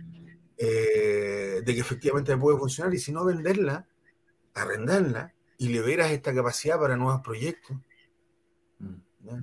eh, 0.58 1.62
de 1.66 1.74
que 1.74 1.80
efectivamente 1.80 2.36
puede 2.38 2.58
funcionar 2.58 2.94
y 2.94 3.00
si 3.00 3.12
no 3.12 3.26
venderla, 3.26 3.88
arrendarla 4.54 5.34
y 5.58 5.70
liberas 5.70 6.12
esta 6.12 6.34
capacidad 6.34 6.80
para 6.80 6.96
nuevos 6.96 7.22
proyectos. 7.22 7.78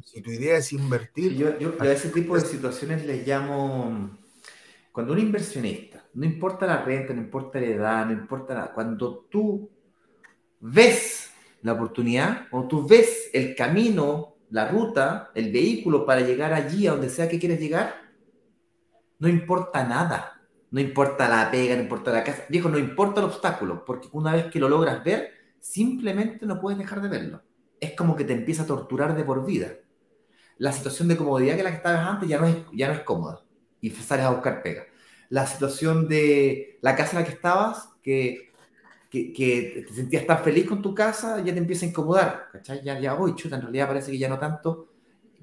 Si 0.05 0.23
tu 0.23 0.31
idea 0.31 0.59
es 0.59 0.73
invertir... 0.73 1.35
yo, 1.35 1.75
a 1.81 1.91
ese 1.91 2.11
tipo 2.11 2.37
de 2.37 2.43
situaciones 2.43 3.05
les 3.05 3.27
llamo, 3.27 4.16
cuando 4.93 5.12
un 5.12 5.18
inversionista, 5.18 6.05
no 6.14 6.25
importa 6.25 6.66
la 6.66 6.85
renta, 6.85 7.12
no 7.12 7.20
importa 7.20 7.59
la 7.59 7.66
edad, 7.66 8.07
no 8.07 8.12
importa 8.12 8.55
nada, 8.55 8.73
cuando 8.73 9.27
tú 9.29 9.68
ves 10.62 11.30
la 11.60 11.74
oportunidad 11.74 12.46
o 12.50 12.66
tú 12.66 12.86
ves 12.88 13.28
el 13.34 13.54
camino, 13.54 14.36
la 14.50 14.68
ruta, 14.68 15.30
el 15.34 15.52
vehículo 15.52 16.06
para 16.06 16.22
llegar 16.22 16.54
allí, 16.54 16.86
a 16.86 16.92
donde 16.92 17.10
sea 17.10 17.28
que 17.28 17.38
quieres 17.38 17.60
llegar, 17.60 17.94
no 19.18 19.28
importa 19.28 19.84
nada. 19.84 20.38
No 20.70 20.80
importa 20.80 21.28
la 21.28 21.50
pega, 21.50 21.76
no 21.76 21.82
importa 21.82 22.10
la 22.10 22.24
casa. 22.24 22.44
Viejo, 22.48 22.70
no 22.70 22.78
importa 22.78 23.20
el 23.20 23.26
obstáculo, 23.26 23.84
porque 23.84 24.08
una 24.12 24.32
vez 24.32 24.46
que 24.46 24.58
lo 24.58 24.70
logras 24.70 25.04
ver, 25.04 25.30
simplemente 25.60 26.46
no 26.46 26.58
puedes 26.58 26.78
dejar 26.78 27.02
de 27.02 27.08
verlo. 27.08 27.42
Es 27.78 27.92
como 27.92 28.16
que 28.16 28.24
te 28.24 28.32
empieza 28.32 28.62
a 28.62 28.66
torturar 28.66 29.14
de 29.14 29.22
por 29.22 29.44
vida. 29.44 29.68
La 30.56 30.72
situación 30.72 31.08
de 31.08 31.18
comodidad 31.18 31.56
que 31.56 31.62
la 31.62 31.70
que 31.70 31.76
estabas 31.76 32.08
antes 32.08 32.26
ya 32.26 32.38
no 32.38 32.46
es, 32.46 32.56
ya 32.72 32.88
no 32.88 32.94
es 32.94 33.00
cómoda 33.00 33.42
y 33.82 33.90
sales 33.90 34.24
a 34.24 34.30
buscar 34.30 34.62
pega. 34.62 34.84
La 35.28 35.46
situación 35.46 36.08
de 36.08 36.78
la 36.80 36.96
casa 36.96 37.12
en 37.12 37.18
la 37.18 37.28
que 37.28 37.34
estabas, 37.34 37.90
que, 38.02 38.51
que, 39.12 39.84
te 39.86 39.94
sentías 39.94 40.26
tan 40.26 40.38
feliz 40.38 40.66
con 40.66 40.80
tu 40.80 40.94
casa, 40.94 41.42
ya 41.42 41.52
te 41.52 41.58
empieza 41.58 41.84
a 41.84 41.90
incomodar. 41.90 42.48
¿cachai? 42.50 42.82
Ya, 42.82 42.98
ya, 42.98 43.12
voy, 43.12 43.34
chuta, 43.34 43.56
en 43.56 43.62
realidad 43.62 43.88
parece 43.88 44.10
que 44.10 44.18
ya 44.18 44.28
no 44.28 44.38
tanto, 44.38 44.88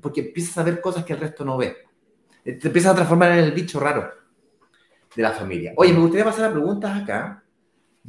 porque 0.01 0.21
empiezas 0.21 0.57
a 0.57 0.63
ver 0.63 0.81
cosas 0.81 1.05
que 1.05 1.13
el 1.13 1.19
resto 1.19 1.45
no 1.45 1.57
ve. 1.57 1.77
Eh, 2.43 2.53
te 2.53 2.67
empiezas 2.67 2.93
a 2.93 2.95
transformar 2.95 3.33
en 3.33 3.39
el 3.39 3.51
bicho 3.51 3.79
raro 3.79 4.09
de 5.15 5.21
la 5.21 5.31
familia. 5.31 5.73
Oye, 5.77 5.93
me 5.93 5.99
gustaría 5.99 6.25
pasar 6.25 6.45
a 6.45 6.51
preguntas 6.51 7.01
acá. 7.01 7.43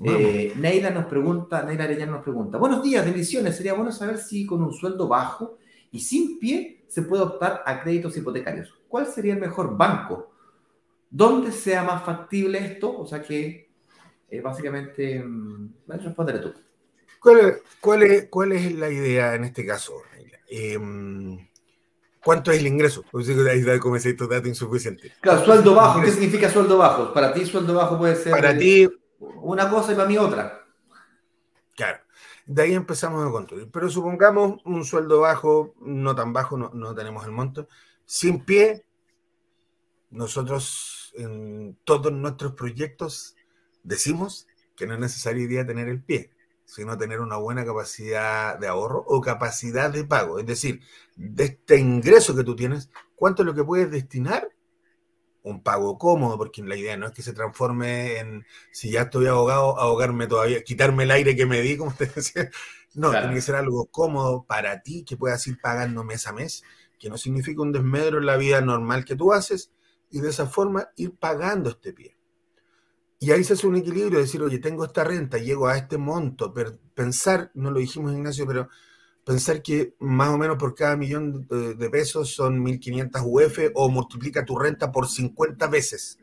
Eh, 0.02 0.54
Neida 0.56 0.90
nos 0.90 1.04
pregunta, 1.04 1.62
Neida 1.62 1.84
Arellano 1.84 2.12
nos 2.12 2.22
pregunta, 2.22 2.56
buenos 2.56 2.82
días, 2.82 3.04
bendiciones, 3.04 3.54
sería 3.54 3.74
bueno 3.74 3.92
saber 3.92 4.16
si 4.16 4.46
con 4.46 4.62
un 4.62 4.72
sueldo 4.72 5.08
bajo 5.08 5.58
y 5.90 6.00
sin 6.00 6.38
pie 6.38 6.84
se 6.88 7.02
puede 7.02 7.22
optar 7.22 7.62
a 7.66 7.82
créditos 7.82 8.16
hipotecarios. 8.16 8.72
¿Cuál 8.88 9.06
sería 9.06 9.34
el 9.34 9.40
mejor 9.40 9.76
banco? 9.76 10.30
¿Dónde 11.10 11.52
sea 11.52 11.82
más 11.82 12.02
factible 12.02 12.64
esto? 12.64 12.96
O 12.98 13.06
sea 13.06 13.20
que 13.20 13.69
eh, 14.30 14.40
básicamente, 14.40 15.22
mm, 15.22 15.74
responderé 15.88 16.38
tú. 16.38 16.54
¿Cuál 17.20 17.40
es, 17.40 17.62
cuál, 17.80 18.02
es, 18.02 18.28
¿Cuál 18.30 18.52
es 18.52 18.72
la 18.74 18.88
idea 18.88 19.34
en 19.34 19.44
este 19.44 19.66
caso? 19.66 20.02
Eh, 20.48 20.78
¿Cuánto 22.22 22.50
es 22.52 22.60
el 22.60 22.66
ingreso? 22.66 23.04
Pues 23.10 23.28
ahí 23.28 23.62
da 23.62 23.78
como 23.78 23.96
ese 23.96 24.14
dato 24.14 24.48
insuficiente. 24.48 25.12
Claro, 25.20 25.44
sueldo 25.44 25.74
bajo. 25.74 26.00
¿Qué 26.00 26.10
significa 26.10 26.50
sueldo 26.50 26.78
bajo? 26.78 27.12
Para 27.12 27.32
ti, 27.32 27.44
sueldo 27.46 27.74
bajo 27.74 27.98
puede 27.98 28.16
ser. 28.16 28.32
Para 28.32 28.56
ti. 28.56 28.88
Una 29.18 29.68
cosa 29.68 29.92
y 29.92 29.94
para 29.96 30.08
mí 30.08 30.16
otra. 30.16 30.64
Claro. 31.74 31.98
De 32.46 32.62
ahí 32.62 32.74
empezamos 32.74 33.26
a 33.26 33.30
construir. 33.30 33.70
Pero 33.70 33.88
supongamos 33.88 34.60
un 34.64 34.84
sueldo 34.84 35.20
bajo, 35.20 35.74
no 35.80 36.14
tan 36.14 36.32
bajo, 36.32 36.56
no, 36.56 36.70
no 36.74 36.94
tenemos 36.94 37.24
el 37.24 37.32
monto. 37.32 37.68
Sin 38.04 38.44
pie, 38.44 38.84
nosotros 40.10 41.12
en 41.16 41.78
todos 41.84 42.12
nuestros 42.12 42.52
proyectos 42.52 43.34
decimos 43.82 44.46
que 44.76 44.86
no 44.86 44.94
es 44.94 45.00
necesario 45.00 45.42
hoy 45.42 45.48
día 45.48 45.66
tener 45.66 45.88
el 45.88 46.02
pie 46.02 46.30
sino 46.70 46.96
tener 46.96 47.20
una 47.20 47.36
buena 47.36 47.64
capacidad 47.64 48.56
de 48.56 48.68
ahorro 48.68 49.04
o 49.08 49.20
capacidad 49.20 49.90
de 49.90 50.04
pago. 50.04 50.38
Es 50.38 50.46
decir, 50.46 50.80
de 51.16 51.44
este 51.44 51.78
ingreso 51.78 52.36
que 52.36 52.44
tú 52.44 52.54
tienes, 52.54 52.90
¿cuánto 53.16 53.42
es 53.42 53.46
lo 53.46 53.54
que 53.54 53.64
puedes 53.64 53.90
destinar? 53.90 54.48
Un 55.42 55.64
pago 55.64 55.98
cómodo, 55.98 56.38
porque 56.38 56.62
la 56.62 56.76
idea 56.76 56.96
no 56.96 57.06
es 57.06 57.12
que 57.12 57.22
se 57.22 57.32
transforme 57.32 58.18
en, 58.18 58.46
si 58.70 58.92
ya 58.92 59.02
estoy 59.02 59.26
ahogado, 59.26 59.80
ahogarme 59.80 60.28
todavía, 60.28 60.62
quitarme 60.62 61.02
el 61.02 61.10
aire 61.10 61.34
que 61.34 61.44
me 61.44 61.60
di, 61.60 61.76
como 61.76 61.90
usted 61.90 62.14
decía. 62.14 62.50
No, 62.94 63.10
tiene 63.10 63.34
que 63.34 63.40
ser 63.40 63.56
algo 63.56 63.86
cómodo 63.86 64.44
para 64.44 64.80
ti, 64.82 65.04
que 65.04 65.16
puedas 65.16 65.44
ir 65.48 65.60
pagando 65.60 66.04
mes 66.04 66.28
a 66.28 66.32
mes, 66.32 66.62
que 67.00 67.08
no 67.08 67.18
significa 67.18 67.62
un 67.62 67.72
desmedro 67.72 68.18
en 68.18 68.26
la 68.26 68.36
vida 68.36 68.60
normal 68.60 69.04
que 69.04 69.16
tú 69.16 69.32
haces, 69.32 69.72
y 70.08 70.20
de 70.20 70.28
esa 70.28 70.46
forma 70.46 70.90
ir 70.94 71.16
pagando 71.16 71.70
este 71.70 71.92
pie. 71.92 72.19
Y 73.22 73.32
ahí 73.32 73.44
se 73.44 73.52
hace 73.52 73.66
un 73.66 73.76
equilibrio, 73.76 74.18
decir, 74.18 74.40
oye, 74.40 74.58
tengo 74.58 74.82
esta 74.82 75.04
renta, 75.04 75.36
llego 75.36 75.68
a 75.68 75.76
este 75.76 75.98
monto, 75.98 76.54
pero 76.54 76.78
pensar, 76.94 77.50
no 77.52 77.70
lo 77.70 77.78
dijimos 77.78 78.14
Ignacio, 78.14 78.46
pero 78.46 78.70
pensar 79.26 79.62
que 79.62 79.94
más 79.98 80.30
o 80.30 80.38
menos 80.38 80.56
por 80.56 80.74
cada 80.74 80.96
millón 80.96 81.46
de, 81.46 81.90
pesos 81.90 82.34
son 82.34 82.64
1.500 82.64 83.20
UF 83.22 83.58
o 83.74 83.90
multiplica 83.90 84.42
tu 84.46 84.58
renta 84.58 84.90
por 84.90 85.06
50 85.06 85.66
veces, 85.66 86.18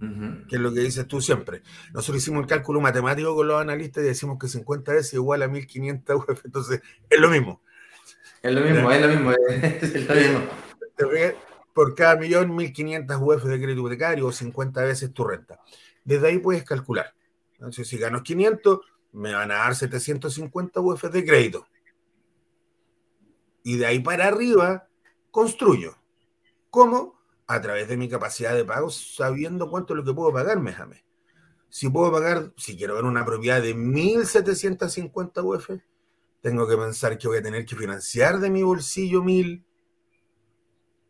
que 0.00 0.56
es 0.56 0.60
lo 0.60 0.72
que 0.72 0.80
dices 0.80 1.06
tú 1.06 1.20
siempre. 1.20 1.60
Nosotros 1.92 2.22
hicimos 2.22 2.40
el 2.40 2.48
cálculo 2.48 2.80
matemático 2.80 3.36
con 3.36 3.48
los 3.48 3.60
analistas 3.60 4.02
y 4.02 4.06
decimos 4.06 4.38
que 4.40 4.48
50 4.48 4.90
veces 4.90 5.12
igual 5.12 5.42
a 5.42 5.48
1.500 5.48 6.16
UF, 6.16 6.46
entonces 6.46 6.80
es 7.10 7.20
lo 7.20 7.28
mismo. 7.28 7.60
Es 8.42 8.54
lo 8.54 8.62
mismo, 8.62 8.90
es 8.90 9.00
lo 9.02 9.08
mismo, 9.08 9.32
es 9.50 10.08
lo 10.08 10.14
mismo. 10.14 10.40
Por 11.74 11.94
cada 11.94 12.16
millón, 12.16 12.56
1.500 12.56 13.20
UF 13.20 13.44
de 13.44 13.58
crédito 13.58 13.80
hipotecario 13.80 14.26
o 14.26 14.32
50 14.32 14.82
veces 14.82 15.12
tu 15.12 15.24
renta. 15.24 15.60
Desde 16.04 16.28
ahí 16.28 16.38
puedes 16.38 16.64
calcular. 16.64 17.14
Entonces, 17.54 17.86
si 17.88 17.98
gano 17.98 18.22
500, 18.22 18.80
me 19.12 19.32
van 19.32 19.50
a 19.50 19.56
dar 19.56 19.74
750 19.74 20.80
UF 20.80 21.04
de 21.04 21.24
crédito. 21.24 21.66
Y 23.62 23.76
de 23.76 23.86
ahí 23.86 24.00
para 24.00 24.26
arriba, 24.26 24.88
construyo. 25.30 25.96
¿Cómo? 26.70 27.20
A 27.46 27.60
través 27.60 27.88
de 27.88 27.96
mi 27.96 28.08
capacidad 28.08 28.54
de 28.54 28.64
pago, 28.64 28.90
sabiendo 28.90 29.70
cuánto 29.70 29.92
es 29.92 29.98
lo 29.98 30.04
que 30.04 30.14
puedo 30.14 30.32
pagar 30.32 30.58
mes 30.60 30.78
a 30.80 30.86
mes. 30.86 31.04
Si 31.68 31.88
puedo 31.88 32.10
pagar, 32.12 32.52
si 32.56 32.76
quiero 32.76 32.94
ver 32.94 33.04
una 33.04 33.24
propiedad 33.24 33.62
de 33.62 33.74
1.750 33.74 35.42
UF, 35.42 35.70
tengo 36.40 36.66
que 36.66 36.76
pensar 36.76 37.16
que 37.16 37.28
voy 37.28 37.38
a 37.38 37.42
tener 37.42 37.64
que 37.64 37.76
financiar 37.76 38.40
de 38.40 38.50
mi 38.50 38.62
bolsillo 38.62 39.22
1.000 39.22 39.64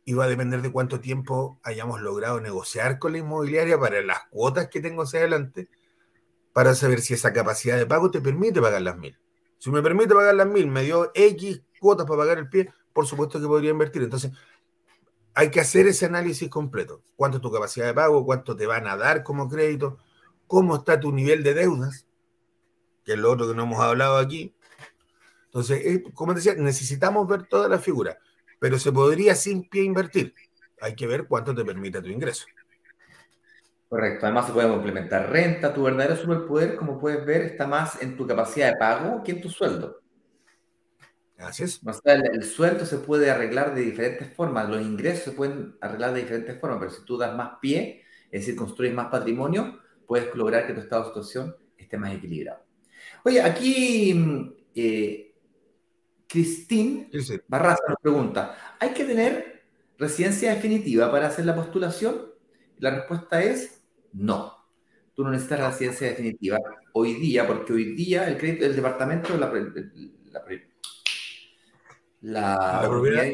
y 0.05 0.15
va 0.15 0.25
a 0.25 0.29
depender 0.29 0.63
de 0.63 0.73
cuánto 0.73 1.01
tiempo 1.01 1.61
hayamos 1.63 2.01
logrado 2.01 2.41
negociar 2.41 2.99
con 2.99 3.13
la 3.13 3.19
inmobiliaria 3.19 3.79
para 3.79 4.03
las 4.03 4.21
cuotas 4.31 4.69
que 4.69 4.81
tengo 4.81 5.03
hacia 5.03 5.21
adelante, 5.21 5.69
para 6.53 6.75
saber 6.75 7.01
si 7.01 7.15
esa 7.15 7.33
capacidad 7.33 7.79
de 7.79 7.87
pago 7.87 8.11
te 8.11 8.21
permite 8.21 8.61
pagar 8.61 8.83
las 8.83 8.97
mil. 8.97 9.19
Si 9.59 9.71
me 9.71 9.81
permite 9.81 10.15
pagar 10.15 10.35
las 10.35 10.47
mil, 10.47 10.67
me 10.67 10.83
dio 10.83 11.13
X 11.15 11.63
cuotas 11.81 12.07
para 12.07 12.19
pagar 12.19 12.39
el 12.39 12.49
pie, 12.49 12.73
por 12.93 13.07
supuesto 13.07 13.41
que 13.41 13.47
podría 13.47 13.71
invertir. 13.71 14.03
Entonces, 14.03 14.33
hay 15.35 15.51
que 15.51 15.61
hacer 15.61 15.87
ese 15.87 16.07
análisis 16.07 16.49
completo. 16.51 17.03
¿Cuánto 17.17 17.39
es 17.39 17.43
tu 17.43 17.51
capacidad 17.51 17.87
de 17.87 17.95
pago? 17.95 18.25
¿Cuánto 18.25 18.57
te 18.57 18.67
van 18.67 18.87
a 18.87 18.97
dar 18.97 19.23
como 19.23 19.49
crédito? 19.49 19.99
¿Cómo 20.47 20.77
está 20.77 21.01
tu 21.01 21.13
nivel 21.13 21.43
de 21.43 21.55
deudas? 21.55 22.07
Que 23.05 23.13
es 23.13 23.19
lo 23.19 23.31
otro 23.31 23.49
que 23.49 23.55
no 23.55 23.63
hemos 23.63 23.81
hablado 23.81 24.19
aquí. 24.19 24.55
Entonces, 25.47 26.03
como 26.13 26.35
decía, 26.35 26.55
necesitamos 26.55 27.27
ver 27.29 27.45
toda 27.45 27.69
la 27.69 27.79
figura 27.79 28.19
pero 28.63 28.79
se 28.79 28.93
podría 28.93 29.35
sin 29.35 29.69
pie 29.69 29.83
invertir. 29.83 30.33
Hay 30.81 30.95
que 30.95 31.09
ver 31.09 31.27
cuánto 31.27 31.53
te 31.53 31.65
permite 31.65 32.01
tu 32.01 32.07
ingreso. 32.07 32.47
Correcto, 33.89 34.25
además 34.25 34.47
se 34.47 34.53
puede 34.53 34.69
complementar 34.69 35.31
renta. 35.31 35.75
Tu 35.75 35.83
verdadero 35.83 36.15
superpoder, 36.15 36.77
como 36.77 37.01
puedes 37.01 37.27
ver, 37.27 37.43
está 37.43 37.67
más 37.67 38.01
en 38.01 38.17
tu 38.17 38.25
capacidad 38.25 38.71
de 38.71 38.77
pago 38.77 39.25
que 39.25 39.33
en 39.33 39.41
tu 39.41 39.51
sueldo. 39.51 40.01
Así 41.39 41.65
es. 41.65 41.81
el, 42.05 42.45
sueldo 42.45 42.87
se 42.87 42.99
puede 42.99 43.33
arreglar 43.33 43.75
de 43.75 43.81
diferentes 43.81 44.33
formas, 44.33 44.69
los 44.69 44.81
ingresos 44.81 45.25
se 45.25 45.33
pueden 45.33 45.75
arreglar 45.81 46.13
de 46.13 46.21
diferentes 46.21 46.61
formas, 46.61 46.79
pero 46.79 46.93
si 46.93 47.05
tú 47.05 47.19
das 47.19 47.35
más 47.35 47.59
pie, 47.61 48.05
es 48.31 48.43
decir, 48.43 48.55
construyes 48.55 48.95
más 48.95 49.09
patrimonio, 49.09 49.81
puedes 50.07 50.33
lograr 50.37 50.69
que 50.69 50.73
tu 50.73 50.83
estado 50.83 51.03
de 51.03 51.09
situación 51.09 51.57
esté 51.77 51.99
más 51.99 52.15
equilibrado. 52.15 52.65
Oye, 53.25 53.43
aquí 53.43 54.15
mm, 54.15 54.55
eh, 54.77 55.32
Cristín 56.33 57.11
Barraza 57.47 57.83
nos 57.87 57.99
pregunta, 58.01 58.77
¿hay 58.81 58.95
que 58.95 59.05
tener 59.05 59.65
residencia 59.99 60.55
definitiva 60.55 61.11
para 61.11 61.27
hacer 61.27 61.45
la 61.45 61.55
postulación? 61.55 62.33
La 62.79 62.91
respuesta 62.91 63.43
es 63.43 63.85
no. 64.15 64.57
Tú 65.15 65.25
no 65.25 65.31
necesitas 65.31 65.61
residencia 65.61 66.09
definitiva 66.09 66.59
hoy 66.95 67.15
día, 67.17 67.47
porque 67.47 67.75
hoy 67.75 67.95
día 67.95 68.27
el 68.27 68.39
crédito 68.39 68.65
del 68.65 68.75
departamento, 68.75 69.37
la, 69.37 69.53
la, 72.23 72.81
propiedad, 72.89 73.27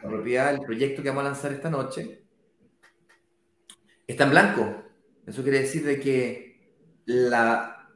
la 0.00 0.08
propiedad, 0.08 0.54
el 0.54 0.60
proyecto 0.60 1.02
que 1.02 1.08
vamos 1.08 1.22
a 1.22 1.30
lanzar 1.30 1.50
esta 1.50 1.70
noche, 1.70 2.22
está 4.06 4.22
en 4.24 4.30
blanco. 4.30 4.84
Eso 5.26 5.42
quiere 5.42 5.62
decir 5.62 5.84
de 5.84 5.98
que 5.98 6.70
la, 7.04 7.90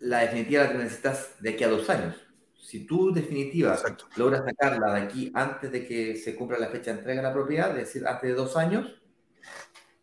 la 0.00 0.18
definitiva 0.18 0.64
la 0.64 0.74
necesitas 0.74 1.36
de 1.40 1.54
aquí 1.54 1.64
a 1.64 1.68
dos 1.68 1.88
años. 1.88 2.25
Si 2.66 2.84
tú, 2.84 3.12
definitiva, 3.14 3.78
logras 4.16 4.44
sacarla 4.44 4.94
de 4.94 5.02
aquí 5.02 5.30
antes 5.32 5.70
de 5.70 5.86
que 5.86 6.16
se 6.16 6.34
cumpla 6.34 6.58
la 6.58 6.66
fecha 6.66 6.90
de 6.90 6.98
entrega 6.98 7.22
de 7.22 7.28
la 7.28 7.32
propiedad, 7.32 7.70
es 7.70 7.86
decir, 7.86 8.04
antes 8.04 8.28
de 8.28 8.34
dos 8.34 8.56
años, 8.56 9.00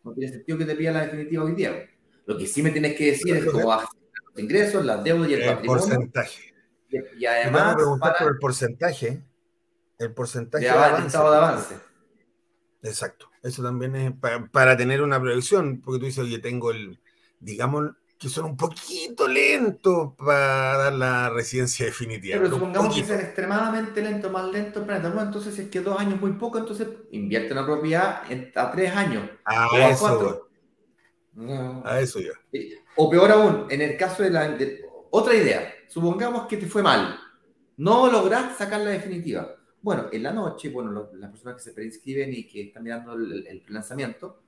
no 0.02 0.14
tiene 0.14 0.32
sentido 0.32 0.56
que 0.56 0.64
te 0.64 0.74
pida 0.74 0.92
la 0.92 1.02
definitiva 1.02 1.44
hoy 1.44 1.52
día. 1.52 1.90
Lo 2.24 2.38
que 2.38 2.46
sí 2.46 2.62
me 2.62 2.70
tienes 2.70 2.96
que 2.96 3.10
decir 3.10 3.36
es 3.36 3.44
cómo 3.44 3.66
vas 3.66 3.86
los 4.32 4.42
ingresos, 4.42 4.82
las 4.82 5.04
deudas 5.04 5.28
y 5.28 5.34
el, 5.34 5.44
patrimonio. 5.44 5.84
porcentaje. 5.84 6.54
Y, 6.88 7.26
además. 7.26 7.76
Para, 8.00 8.18
por 8.18 8.32
el 8.32 8.38
porcentaje. 8.38 9.22
El 9.98 10.14
porcentaje 10.14 10.64
de, 10.64 10.70
avance. 10.70 11.06
Estado 11.06 11.30
de 11.32 11.36
avance. 11.36 11.74
Exacto. 12.82 13.28
Eso 13.42 13.62
también 13.62 13.94
es 13.94 14.12
para, 14.50 14.74
tener 14.74 15.02
una 15.02 15.20
previsión, 15.20 15.82
porque 15.82 15.98
tú 15.98 16.06
dices, 16.06 16.24
oye, 16.24 16.38
tengo 16.38 16.70
el, 16.70 16.98
digamos, 17.40 17.90
que 18.24 18.30
son 18.30 18.46
un 18.46 18.56
poquito 18.56 19.28
lentos 19.28 20.14
para 20.16 20.78
dar 20.78 20.92
la 20.94 21.28
residencia 21.28 21.84
definitiva. 21.84 22.38
Pero, 22.38 22.54
supongamos 22.54 22.96
que 22.96 23.04
sean 23.04 23.20
extremadamente 23.20 24.00
lentos, 24.00 24.32
más 24.32 24.50
lentos, 24.50 24.82
entonces 24.88 25.54
si 25.54 25.60
es 25.60 25.68
que 25.68 25.80
dos 25.80 26.00
años 26.00 26.18
muy 26.18 26.32
poco, 26.32 26.56
entonces 26.56 26.88
invierte 27.10 27.50
en 27.50 27.56
la 27.56 27.66
propiedad 27.66 28.22
a 28.54 28.72
tres 28.72 28.96
años. 28.96 29.28
A 29.44 29.90
eso. 29.90 30.48
A 31.84 32.00
eso 32.00 32.18
ya. 32.18 32.32
O 32.96 33.10
peor 33.10 33.30
aún, 33.30 33.66
en 33.68 33.82
el 33.82 33.98
caso 33.98 34.22
de 34.22 34.30
la... 34.30 34.56
otra 35.10 35.34
idea, 35.34 35.74
supongamos 35.86 36.46
que 36.46 36.56
te 36.56 36.64
fue 36.64 36.82
mal, 36.82 37.20
no 37.76 38.10
logras 38.10 38.56
sacar 38.56 38.80
la 38.80 38.90
definitiva. 38.92 39.54
Bueno, 39.82 40.06
en 40.10 40.22
la 40.22 40.32
noche, 40.32 40.70
bueno, 40.70 41.10
las 41.12 41.30
personas 41.30 41.56
que 41.56 41.62
se 41.62 41.74
preinscriben 41.74 42.32
y 42.32 42.44
que 42.44 42.68
están 42.68 42.84
mirando 42.84 43.12
el, 43.12 43.46
el 43.46 43.62
lanzamiento, 43.68 44.43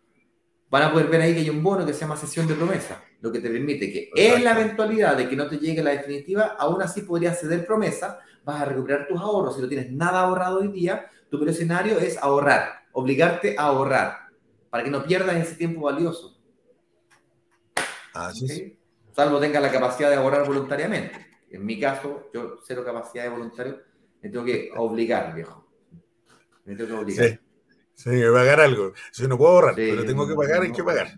van 0.69 0.83
a 0.83 0.93
poder 0.93 1.07
ver 1.09 1.21
ahí 1.21 1.35
que 1.35 1.41
hay 1.41 1.51
un 1.51 1.63
bono 1.63 1.87
que 1.87 1.93
se 1.93 2.01
llama 2.01 2.17
sesión 2.17 2.47
de 2.47 2.55
promesa, 2.55 3.03
lo 3.21 3.31
que 3.31 3.41
te 3.41 3.51
permite 3.51 3.93
que 3.93 4.11
en 4.15 4.45
la 4.45 4.53
eventualidad 4.53 5.17
de 5.17 5.29
que 5.29 5.37
no 5.37 5.49
te 5.49 5.59
llegue 5.59 5.83
la 5.83 5.91
definitiva, 5.91 6.57
aún 6.59 6.83
así 6.83 7.03
podrías 7.03 7.41
ceder 7.41 7.67
promesa, 7.67 8.21
vas 8.45 8.63
a 8.63 8.65
recuperar 8.65 9.07
tus 9.07 9.21
ahorros. 9.21 9.57
Si 9.57 9.63
no 9.63 9.69
tienes 9.69 9.91
nada 9.93 10.21
ahorrado 10.21 10.61
hoy 10.61 10.69
día, 10.69 11.11
tu 11.31 11.39
primer 11.39 11.55
escenario 11.55 11.99
es 11.99 12.17
ahorrar, 12.19 12.87
obligarte 12.93 13.57
a 13.59 13.65
ahorrar, 13.65 14.29
para 14.71 14.85
que 14.85 14.91
no 14.91 15.05
pierdas 15.05 15.37
ese 15.37 15.55
tiempo 15.55 15.83
valioso. 15.83 16.39
Así 18.13 18.45
es. 18.47 18.73
Salvo 19.13 19.39
tengas 19.39 19.63
la 19.63 19.73
capacidad 19.73 20.11
de 20.11 20.17
ahorrar 20.17 20.47
voluntariamente. 20.47 21.27
En 21.51 21.65
mi 21.65 21.81
caso, 21.81 22.29
yo 22.35 22.59
cero 22.67 22.83
capacidad 22.85 23.25
de 23.25 23.31
voluntario, 23.31 23.81
me 24.21 24.29
tengo 24.29 24.45
que 24.45 24.71
obligar, 24.77 25.35
viejo. 25.35 25.67
Me 26.65 26.75
tengo 26.75 26.89
que 26.89 26.95
obligar. 26.95 27.29
Sí. 27.29 27.39
Sí, 27.97 28.11
que 28.11 28.31
pagar 28.31 28.61
algo. 28.61 28.93
Si 29.11 29.27
no 29.27 29.39
puedo 29.39 29.53
ahorrar, 29.53 29.75
pero 29.75 30.05
tengo 30.05 30.29
que 30.29 30.35
pagar, 30.35 30.63
hay 30.63 30.71
que 30.71 30.85
pagar. 30.85 31.17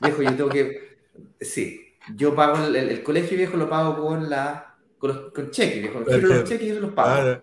Viejo, 0.00 0.22
yo 0.22 0.36
tengo 0.36 0.48
que. 0.48 0.98
Sí, 1.40 1.94
yo 2.14 2.34
pago 2.34 2.64
el, 2.64 3.02
colegio 3.02 3.36
viejo, 3.36 3.56
lo 3.56 3.68
pago 3.68 4.00
con 4.00 4.30
la 4.30 4.76
con, 4.98 5.30
con 5.32 5.50
cheques, 5.50 5.80
viejo. 5.82 6.00
Los, 6.00 6.44
cheques 6.44 6.68
yo 6.68 6.80
los 6.80 6.92
pago. 6.92 7.42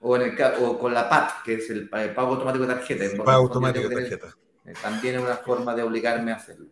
O, 0.00 0.14
en 0.16 0.22
el, 0.22 0.44
o 0.60 0.78
con 0.78 0.92
la 0.92 1.08
PAT, 1.08 1.42
que 1.42 1.54
es 1.54 1.70
el, 1.70 1.88
pago 1.88 2.34
automático 2.34 2.66
de 2.66 2.74
tarjeta. 2.74 3.04
El 3.06 3.16
pago 3.16 3.44
automático 3.44 3.88
de 3.88 3.94
tarjeta. 3.94 4.36
también 4.82 5.14
es 5.14 5.22
una 5.22 5.36
forma 5.36 5.74
de 5.74 5.82
obligarme 5.82 6.32
a 6.32 6.36
hacerlo. 6.36 6.66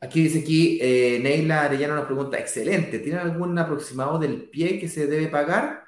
Aquí 0.00 0.22
dice 0.22 0.40
aquí, 0.40 0.78
eh, 0.82 1.18
Neila 1.22 1.62
Arellano 1.62 1.94
nos 1.94 2.04
pregunta, 2.04 2.38
excelente, 2.38 2.98
¿tienen 2.98 3.22
algún 3.22 3.58
aproximado 3.58 4.18
del 4.18 4.50
pie 4.50 4.78
que 4.78 4.88
se 4.88 5.06
debe 5.06 5.28
pagar? 5.28 5.85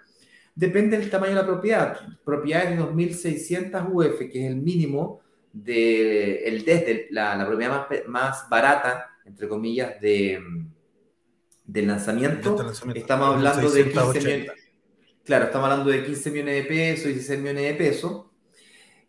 Depende 0.58 0.98
del 0.98 1.08
tamaño 1.08 1.36
de 1.36 1.40
la 1.42 1.46
propiedad. 1.46 2.00
Propiedades 2.24 2.76
de 2.76 2.82
2.600 2.82 3.90
UF, 3.92 4.18
que 4.18 4.44
es 4.44 4.50
el 4.50 4.56
mínimo 4.56 5.20
de 5.52 6.48
el 6.48 6.64
desde 6.64 7.06
la, 7.12 7.46
propiedad 7.46 7.86
más, 8.08 8.48
barata, 8.50 9.08
entre 9.24 9.46
comillas, 9.46 10.00
de, 10.00 10.42
del 11.64 11.86
lanzamiento. 11.86 12.56
Estamos 12.92 13.36
hablando 13.36 13.70
de 13.70 13.84
15 13.84 14.18
millones. 14.18 14.52
Claro, 15.22 15.44
estamos 15.44 15.70
hablando 15.70 15.92
de 15.92 16.04
15 16.04 16.30
millones 16.32 16.54
de 16.56 16.64
pesos, 16.64 17.04
16 17.04 17.38
millones 17.38 17.62
de 17.62 17.74
pesos. 17.74 18.26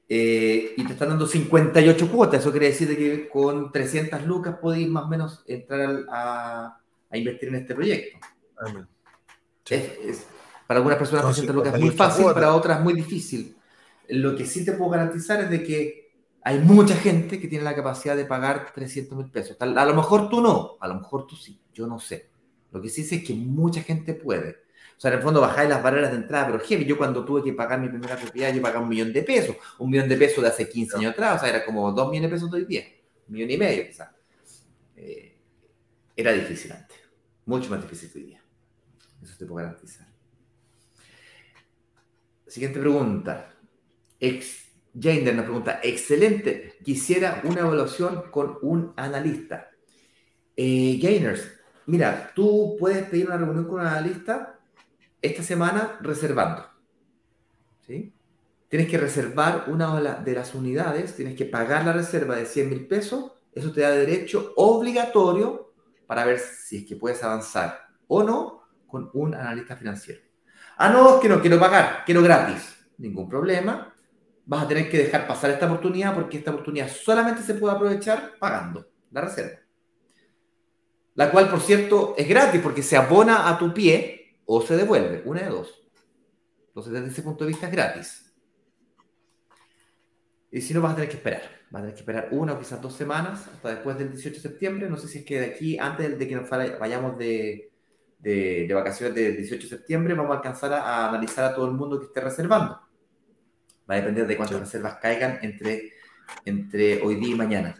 Eh, 0.08 0.76
y 0.78 0.86
te 0.86 0.94
están 0.94 1.10
dando 1.10 1.26
58 1.26 2.12
cuotas. 2.12 2.42
Eso 2.42 2.52
quiere 2.52 2.68
decir 2.68 2.96
que 2.96 3.28
con 3.28 3.72
300 3.72 4.24
lucas 4.24 4.58
podéis 4.62 4.88
más 4.88 5.06
o 5.06 5.08
menos 5.08 5.44
entrar 5.48 6.06
a, 6.12 6.80
invertir 7.12 7.50
en 7.50 7.56
este 7.56 7.74
proyecto. 7.74 8.20
es, 9.68 10.28
para 10.70 10.78
algunas 10.78 11.00
personas 11.00 11.26
300 11.26 11.56
lucas 11.56 11.74
es 11.74 11.82
muy 11.82 11.90
fácil, 11.90 12.26
para 12.26 12.54
otras 12.54 12.78
es 12.78 12.84
muy 12.84 12.94
difícil. 12.94 13.58
Lo 14.10 14.36
que 14.36 14.46
sí 14.46 14.64
te 14.64 14.74
puedo 14.74 14.92
garantizar 14.92 15.40
es 15.42 15.50
de 15.50 15.64
que 15.64 16.12
hay 16.44 16.60
mucha 16.60 16.94
gente 16.94 17.40
que 17.40 17.48
tiene 17.48 17.64
la 17.64 17.74
capacidad 17.74 18.16
de 18.16 18.26
pagar 18.26 18.72
300 18.72 19.18
mil 19.18 19.32
pesos. 19.32 19.58
A 19.60 19.66
lo 19.66 19.96
mejor 19.96 20.30
tú 20.30 20.42
no, 20.42 20.78
a 20.80 20.88
lo 20.88 20.94
mejor 20.94 21.26
tú 21.26 21.36
sí, 21.36 21.60
yo 21.74 21.88
no 21.88 22.00
sé. 22.00 22.30
Lo 22.72 22.80
que 22.80 22.88
sí 22.88 23.04
sé 23.04 23.16
es 23.16 23.24
que 23.24 23.34
mucha 23.34 23.82
gente 23.82 24.14
puede. 24.14 24.58
O 24.96 25.00
sea, 25.00 25.10
en 25.10 25.18
el 25.18 25.24
fondo 25.24 25.42
bajáis 25.42 25.68
las 25.68 25.82
barreras 25.82 26.12
de 26.12 26.18
entrada, 26.18 26.46
pero 26.46 26.60
heavy, 26.60 26.86
yo 26.86 27.00
cuando 27.00 27.26
tuve 27.26 27.42
que 27.42 27.54
pagar 27.54 27.80
mi 27.80 27.90
primera 27.90 28.16
propiedad, 28.16 28.54
yo 28.54 28.62
pagaba 28.62 28.84
un 28.84 28.90
millón 28.90 29.12
de 29.12 29.24
pesos. 29.24 29.56
Un 29.80 29.90
millón 29.90 30.08
de 30.08 30.18
pesos 30.18 30.44
de 30.44 30.50
hace 30.50 30.70
15 30.70 30.98
años 30.98 31.14
atrás, 31.14 31.38
o 31.38 31.40
sea, 31.40 31.50
era 31.50 31.66
como 31.66 31.92
dos 31.92 32.12
millones 32.12 32.30
de 32.30 32.36
pesos 32.36 32.52
de 32.52 32.58
hoy 32.58 32.66
día. 32.66 32.84
Un 33.28 33.34
millón 33.34 33.50
y 33.50 33.58
medio, 33.58 33.88
quizás. 33.88 34.10
Eh, 34.98 35.36
era 36.16 36.32
difícil 36.32 36.72
antes. 36.74 36.96
Mucho 37.48 37.72
más 37.72 37.82
difícil 37.82 38.12
que 38.12 38.20
hoy 38.20 38.26
día. 38.26 38.44
Eso 39.24 39.34
te 39.36 39.48
puedo 39.48 39.66
garantizar. 39.66 40.09
Siguiente 42.50 42.80
pregunta. 42.80 43.54
Ex 44.20 44.70
nos 44.94 45.46
pregunta, 45.46 45.80
excelente, 45.84 46.78
quisiera 46.84 47.42
una 47.46 47.62
evaluación 47.62 48.24
con 48.32 48.58
un 48.64 48.94
analista. 48.98 49.70
Eh, 50.58 51.00
mira, 51.86 52.32
tú 52.36 52.76
puedes 52.80 53.04
pedir 53.04 53.28
una 53.28 53.38
reunión 53.38 53.66
con 53.66 53.82
un 53.82 53.88
analista 53.88 54.60
esta 55.22 55.44
semana 55.44 56.00
reservando. 56.02 56.66
¿sí? 57.86 58.14
Tienes 58.68 58.90
que 58.90 58.98
reservar 58.98 59.66
una 59.68 60.20
de 60.22 60.34
las 60.34 60.56
unidades, 60.56 61.16
tienes 61.16 61.36
que 61.36 61.46
pagar 61.46 61.86
la 61.86 61.94
reserva 61.94 62.36
de 62.36 62.46
100 62.46 62.70
mil 62.70 62.88
pesos, 62.88 63.32
eso 63.54 63.72
te 63.72 63.82
da 63.82 63.92
derecho 63.92 64.54
obligatorio 64.58 65.74
para 66.08 66.26
ver 66.26 66.40
si 66.40 66.78
es 66.78 66.86
que 66.86 66.96
puedes 66.96 67.24
avanzar 67.24 67.80
o 68.08 68.24
no 68.24 68.64
con 68.88 69.10
un 69.14 69.36
analista 69.36 69.76
financiero. 69.76 70.29
Ah, 70.82 70.88
no, 70.88 71.20
que 71.20 71.28
no 71.28 71.42
quiero 71.42 71.60
pagar, 71.60 72.04
quiero 72.06 72.24
gratis. 72.24 72.74
Ningún 73.00 73.28
problema. 73.28 73.94
Vas 74.46 74.64
a 74.64 74.68
tener 74.70 74.90
que 74.90 74.98
dejar 74.98 75.28
pasar 75.28 75.52
esta 75.52 75.66
oportunidad 75.66 76.16
porque 76.16 76.38
esta 76.38 76.52
oportunidad 76.52 76.88
solamente 76.88 77.44
se 77.44 77.56
puede 77.56 77.76
aprovechar 77.76 78.38
pagando 78.40 78.88
la 79.12 79.20
reserva. 79.20 79.60
La 81.16 81.32
cual, 81.32 81.50
por 81.50 81.60
cierto, 81.60 82.16
es 82.18 82.30
gratis 82.30 82.62
porque 82.62 82.82
se 82.82 82.96
abona 82.96 83.50
a 83.50 83.60
tu 83.60 83.74
pie 83.74 84.38
o 84.46 84.62
se 84.62 84.78
devuelve, 84.78 85.22
una 85.26 85.42
de 85.42 85.50
dos. 85.50 85.86
Entonces, 86.68 86.94
desde 86.94 87.10
ese 87.10 87.24
punto 87.24 87.44
de 87.44 87.50
vista 87.50 87.66
es 87.66 87.74
gratis. 87.74 88.34
Y 90.50 90.62
si 90.62 90.74
no, 90.74 90.82
vas 90.82 90.94
a 90.94 90.96
tener 90.96 91.10
que 91.10 91.18
esperar. 91.18 91.42
Vas 91.72 91.82
a 91.82 91.84
tener 91.84 91.94
que 91.94 92.00
esperar 92.00 92.30
una 92.32 92.54
o 92.54 92.60
quizás 92.60 92.82
dos 92.82 92.94
semanas 92.94 93.50
hasta 93.54 93.76
después 93.76 93.98
del 93.98 94.12
18 94.12 94.34
de 94.34 94.42
septiembre. 94.42 94.90
No 94.90 94.96
sé 94.96 95.10
si 95.10 95.20
es 95.20 95.26
que 95.26 95.42
de 95.42 95.46
aquí, 95.48 95.78
antes 95.78 96.18
de 96.18 96.26
que 96.26 96.36
nos 96.36 96.50
vayamos 96.50 97.18
de, 97.18 97.70
de, 98.20 98.70
vacaciones 98.74 99.16
del 99.16 99.38
18 99.38 99.64
de 99.64 99.70
septiembre, 99.70 100.14
vamos 100.14 100.32
a 100.32 100.36
alcanzar 100.36 100.74
a, 100.74 101.10
analizar 101.10 101.46
a 101.46 101.56
todo 101.56 101.66
el 101.66 101.72
mundo 101.72 102.00
que 102.00 102.06
esté 102.08 102.22
reservando. 102.22 102.80
Va 103.90 103.96
a 103.96 103.98
depender 103.98 104.28
de 104.28 104.38
cuántas 104.38 104.60
reservas 104.60 104.98
caigan 105.02 105.40
entre, 105.42 105.94
entre 106.46 107.02
hoy 107.02 107.16
día 107.16 107.30
y 107.30 107.36
mañana. 107.36 107.76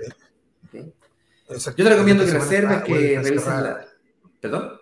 Yo 0.74 1.76
te 1.76 1.84
recomiendo 1.84 2.26
que 2.26 2.32
reserves, 2.32 2.84
que 2.84 3.20
revises 3.22 3.48
la... 3.48 3.86
¿Perdón? 4.40 4.80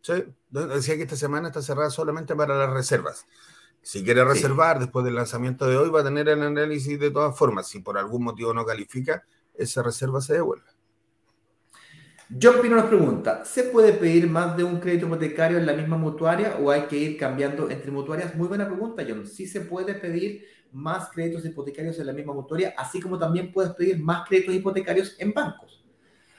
Sí, 0.00 0.24
decía 0.50 0.96
que 0.96 1.02
esta 1.02 1.16
semana 1.16 1.48
está 1.48 1.62
cerrada 1.62 1.90
solamente 1.90 2.34
para 2.34 2.56
las 2.56 2.70
reservas. 2.70 3.26
Si 3.80 4.02
quiere 4.02 4.24
reservar 4.24 4.78
después 4.78 5.04
del 5.04 5.14
lanzamiento 5.14 5.66
de 5.66 5.76
hoy, 5.76 5.90
va 5.90 6.00
a 6.00 6.04
tener 6.04 6.28
el 6.28 6.42
análisis 6.42 6.98
de 6.98 7.10
todas 7.10 7.36
formas. 7.36 7.68
Si 7.68 7.80
por 7.80 7.98
algún 7.98 8.24
motivo 8.24 8.52
no 8.54 8.64
califica, 8.64 9.24
esa 9.54 9.82
reserva 9.82 10.20
se 10.20 10.34
devuelve. 10.34 10.73
John 12.40 12.60
Pino 12.60 12.74
nos 12.74 12.86
pregunta, 12.86 13.44
¿se 13.44 13.64
puede 13.64 13.92
pedir 13.92 14.28
más 14.28 14.56
de 14.56 14.64
un 14.64 14.80
crédito 14.80 15.06
hipotecario 15.06 15.56
en 15.56 15.66
la 15.66 15.72
misma 15.72 15.96
mutuaria 15.96 16.56
o 16.60 16.68
hay 16.68 16.82
que 16.82 16.96
ir 16.96 17.16
cambiando 17.16 17.70
entre 17.70 17.92
mutuarias? 17.92 18.34
Muy 18.34 18.48
buena 18.48 18.66
pregunta, 18.66 19.04
John. 19.08 19.24
Sí 19.24 19.46
se 19.46 19.60
puede 19.60 19.94
pedir 19.94 20.44
más 20.72 21.10
créditos 21.10 21.44
hipotecarios 21.44 21.96
en 22.00 22.06
la 22.08 22.12
misma 22.12 22.32
mutuaria, 22.32 22.74
así 22.76 23.00
como 23.00 23.18
también 23.20 23.52
puedes 23.52 23.72
pedir 23.74 24.00
más 24.00 24.26
créditos 24.28 24.52
hipotecarios 24.52 25.14
en 25.20 25.32
bancos. 25.32 25.84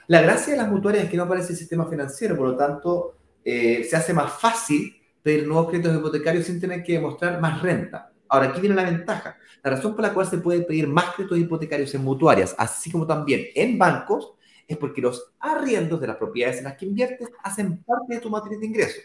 La 0.08 0.20
gracia 0.20 0.52
de 0.52 0.58
las 0.58 0.68
mutuarias 0.70 1.04
es 1.04 1.10
que 1.10 1.16
no 1.16 1.22
aparece 1.22 1.52
el 1.52 1.58
sistema 1.58 1.86
financiero, 1.86 2.36
por 2.36 2.48
lo 2.48 2.56
tanto, 2.56 3.16
eh, 3.42 3.82
se 3.88 3.96
hace 3.96 4.12
más 4.12 4.30
fácil 4.38 4.94
pedir 5.22 5.46
nuevos 5.46 5.70
créditos 5.70 5.96
hipotecarios 5.96 6.44
sin 6.44 6.60
tener 6.60 6.82
que 6.82 6.92
demostrar 6.92 7.40
más 7.40 7.62
renta. 7.62 8.12
Ahora, 8.28 8.48
aquí 8.48 8.60
viene 8.60 8.76
la 8.76 8.84
ventaja. 8.84 9.38
La 9.62 9.70
razón 9.70 9.94
por 9.94 10.02
la 10.02 10.12
cual 10.12 10.26
se 10.26 10.38
puede 10.38 10.60
pedir 10.60 10.88
más 10.88 11.14
créditos 11.14 11.38
hipotecarios 11.38 11.94
en 11.94 12.04
mutuarias, 12.04 12.54
así 12.58 12.90
como 12.90 13.06
también 13.06 13.46
en 13.54 13.78
bancos, 13.78 14.35
es 14.66 14.76
porque 14.76 15.00
los 15.00 15.32
arriendos 15.38 16.00
de 16.00 16.06
las 16.06 16.16
propiedades 16.16 16.58
en 16.58 16.64
las 16.64 16.76
que 16.76 16.86
inviertes 16.86 17.28
hacen 17.42 17.82
parte 17.84 18.14
de 18.14 18.20
tu 18.20 18.30
matriz 18.30 18.58
de 18.58 18.66
ingresos. 18.66 19.02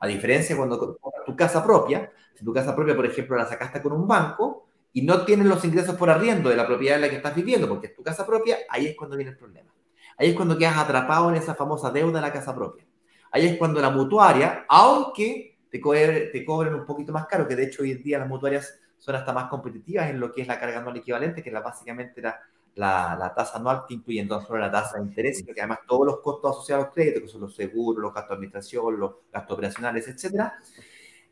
A 0.00 0.06
diferencia 0.06 0.56
cuando 0.56 0.98
tu 1.24 1.36
casa 1.36 1.64
propia, 1.64 2.10
si 2.34 2.44
tu 2.44 2.52
casa 2.52 2.74
propia, 2.74 2.94
por 2.94 3.06
ejemplo, 3.06 3.36
la 3.36 3.46
sacaste 3.46 3.80
con 3.80 3.92
un 3.92 4.06
banco 4.06 4.66
y 4.92 5.02
no 5.02 5.24
tienes 5.24 5.46
los 5.46 5.64
ingresos 5.64 5.96
por 5.96 6.10
arriendo 6.10 6.48
de 6.48 6.56
la 6.56 6.66
propiedad 6.66 6.96
en 6.96 7.02
la 7.02 7.10
que 7.10 7.16
estás 7.16 7.34
viviendo, 7.34 7.68
porque 7.68 7.88
es 7.88 7.94
tu 7.94 8.02
casa 8.02 8.26
propia, 8.26 8.58
ahí 8.68 8.86
es 8.86 8.96
cuando 8.96 9.16
viene 9.16 9.32
el 9.32 9.38
problema. 9.38 9.72
Ahí 10.16 10.30
es 10.30 10.36
cuando 10.36 10.56
quedas 10.56 10.76
atrapado 10.76 11.30
en 11.30 11.36
esa 11.36 11.54
famosa 11.54 11.90
deuda 11.90 12.20
de 12.20 12.20
la 12.20 12.32
casa 12.32 12.54
propia. 12.54 12.86
Ahí 13.32 13.46
es 13.46 13.58
cuando 13.58 13.80
la 13.80 13.90
mutuaria, 13.90 14.64
aunque 14.68 15.58
te, 15.68 15.80
te 15.80 16.44
cobren 16.44 16.74
un 16.74 16.86
poquito 16.86 17.12
más 17.12 17.26
caro, 17.26 17.48
que 17.48 17.56
de 17.56 17.64
hecho 17.64 17.82
hoy 17.82 17.90
en 17.90 18.02
día 18.02 18.18
las 18.20 18.28
mutuarias 18.28 18.78
son 18.98 19.16
hasta 19.16 19.32
más 19.32 19.48
competitivas 19.48 20.08
en 20.08 20.20
lo 20.20 20.32
que 20.32 20.42
es 20.42 20.48
la 20.48 20.60
carga 20.60 20.78
anual 20.78 20.96
equivalente, 20.96 21.42
que 21.42 21.50
la, 21.50 21.60
básicamente 21.60 22.20
era 22.20 22.40
la, 22.74 23.32
tasa 23.34 23.58
anual 23.58 23.84
que 23.86 23.94
incluye 23.94 24.24
no 24.24 24.40
solo 24.40 24.58
la 24.58 24.70
tasa 24.70 24.98
de 24.98 25.04
interés, 25.04 25.38
sino 25.38 25.54
que 25.54 25.60
además 25.60 25.80
todos 25.86 26.06
los 26.06 26.20
costos 26.20 26.52
asociados 26.52 26.86
al 26.86 26.92
crédito, 26.92 27.20
que 27.20 27.28
son 27.28 27.42
los 27.42 27.54
seguros, 27.54 28.02
los 28.02 28.12
gastos 28.12 28.30
de 28.30 28.34
administración, 28.34 28.98
los 28.98 29.12
gastos 29.32 29.54
operacionales, 29.54 30.08
etc. 30.08 30.52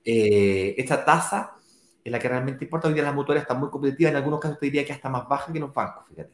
Eh, 0.05 0.74
esta 0.78 1.05
tasa 1.05 1.57
es 2.05 2.12
la 2.12 2.18
que 2.18 2.28
realmente 2.28 2.64
importa. 2.64 2.88
Hoy 2.88 2.95
día 2.95 3.03
las 3.03 3.14
mutuarias 3.14 3.43
están 3.43 3.61
muy 3.61 3.70
competitivas, 3.70 4.12
en 4.12 4.16
algunos 4.16 4.40
casos 4.40 4.59
te 4.59 4.66
diría 4.66 4.84
que 4.84 4.93
hasta 4.93 5.09
más 5.09 5.28
baja 5.28 5.53
que 5.53 5.61
los 5.61 5.72
bancos, 5.72 6.05
fíjate. 6.09 6.32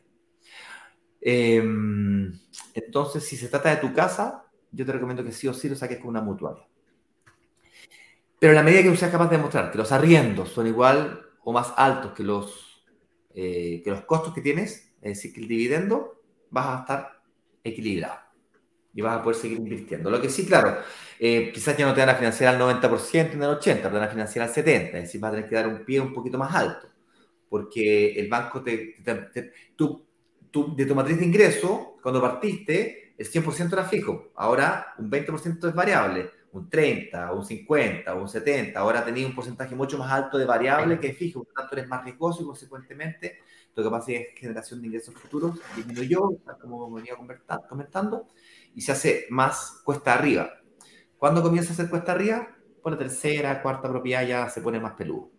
Em, 1.21 2.33
entonces, 2.75 3.25
si 3.25 3.37
se 3.37 3.49
trata 3.49 3.71
de 3.71 3.77
tu 3.77 3.93
casa, 3.93 4.45
yo 4.71 4.87
te 4.87 4.93
recomiendo 4.93 5.25
que 5.25 5.33
sí 5.33 5.49
o 5.49 5.55
sí 5.55 5.69
lo 5.69 5.77
saques 5.77 5.99
con 5.99 6.09
una 6.09 6.21
mutuaria. 6.21 6.67
Pero 8.39 8.53
en 8.53 8.57
la 8.57 8.63
medida 8.63 8.83
que 8.83 8.91
tú 8.91 8.97
seas 8.97 9.11
capaz 9.11 9.29
de 9.29 9.37
demostrar 9.37 9.71
que 9.71 9.79
los 9.79 9.91
arriendos 9.91 10.51
son 10.51 10.67
igual 10.67 11.27
o 11.43 11.53
más 11.53 11.73
altos 11.77 12.13
que 12.13 12.23
los, 12.23 12.85
eh, 13.35 13.83
que 13.83 13.91
los 13.91 14.03
costos 14.03 14.33
que 14.33 14.41
tienes, 14.41 14.88
es 15.03 15.17
decir, 15.17 15.33
que 15.33 15.41
el 15.41 15.49
dividendo 15.49 16.21
vas 16.51 16.67
a 16.67 16.81
estar 16.81 17.23
equilibrado 17.65 18.29
y 18.95 19.01
vas 19.01 19.19
a 19.19 19.23
poder 19.23 19.39
seguir 19.39 19.59
invirtiendo. 19.59 20.11
Lo 20.11 20.21
que 20.21 20.29
sí, 20.29 20.47
claro, 20.47 20.79
eh, 21.21 21.53
quizás 21.53 21.77
ya 21.77 21.87
no 21.87 21.95
te 21.95 22.01
van 22.01 22.09
a 22.09 22.15
financiar 22.17 22.55
al 22.55 22.61
90% 22.61 23.35
ni 23.35 23.45
al 23.45 23.59
80%, 23.61 23.83
te 23.83 23.89
van 23.89 24.03
a 24.03 24.09
financiar 24.09 24.49
al 24.49 24.55
70%, 24.55 24.67
es 24.67 24.93
decir, 24.93 25.21
vas 25.21 25.29
a 25.29 25.35
tener 25.35 25.49
que 25.49 25.55
dar 25.55 25.69
un 25.69 25.85
pie 25.85 26.01
un 26.01 26.13
poquito 26.13 26.39
más 26.39 26.55
alto, 26.55 26.89
porque 27.49 28.19
el 28.19 28.29
banco 28.29 28.63
te, 28.63 28.97
tú, 29.77 30.05
de 30.75 30.87
tu 30.87 30.95
matriz 30.95 31.19
de 31.19 31.27
ingreso, 31.27 31.97
cuando 32.03 32.21
partiste, 32.21 33.15
el 33.17 33.31
100% 33.31 33.73
era 33.73 33.85
fijo, 33.85 34.33
ahora 34.35 34.95
un 34.99 35.11
20% 35.11 35.69
es 35.69 35.75
variable, 35.75 36.31
un 36.53 36.69
30, 36.69 37.33
un 37.33 37.45
50, 37.45 38.15
un 38.15 38.29
70, 38.29 38.81
ahora 38.81 39.05
tenías 39.05 39.29
un 39.29 39.35
porcentaje 39.35 39.75
mucho 39.75 39.99
más 39.99 40.11
alto 40.11 40.39
de 40.39 40.45
variable 40.45 40.99
que 40.99 41.13
fijo, 41.13 41.45
por 41.45 41.49
lo 41.49 41.55
tanto 41.55 41.77
eres 41.77 41.89
más 41.89 42.05
riesgoso 42.05 42.43
y 42.43 42.47
consecuentemente 42.47 43.39
lo 43.79 43.85
que 43.85 43.91
pasa 43.91 44.13
es 44.13 44.27
que 44.35 44.41
generación 44.41 44.81
de 44.81 44.89
ingresos 44.89 45.15
futuros 45.15 45.59
disminuyó, 45.77 46.31
como 46.61 46.91
venía 46.91 47.15
comentando, 47.69 48.27
y 48.75 48.81
se 48.81 48.91
hace 48.91 49.27
más 49.31 49.81
cuesta 49.85 50.15
arriba. 50.15 50.51
¿Cuándo 51.17 51.43
comienza 51.43 51.71
a 51.71 51.75
hacer 51.75 51.89
cuesta 51.89 52.13
arriba? 52.13 52.49
Por 52.83 52.93
la 52.93 52.99
tercera, 52.99 53.63
cuarta 53.63 53.89
propiedad 53.89 54.27
ya 54.27 54.49
se 54.49 54.63
pone 54.63 54.81
más 54.81 54.95
peludo. 54.95 55.31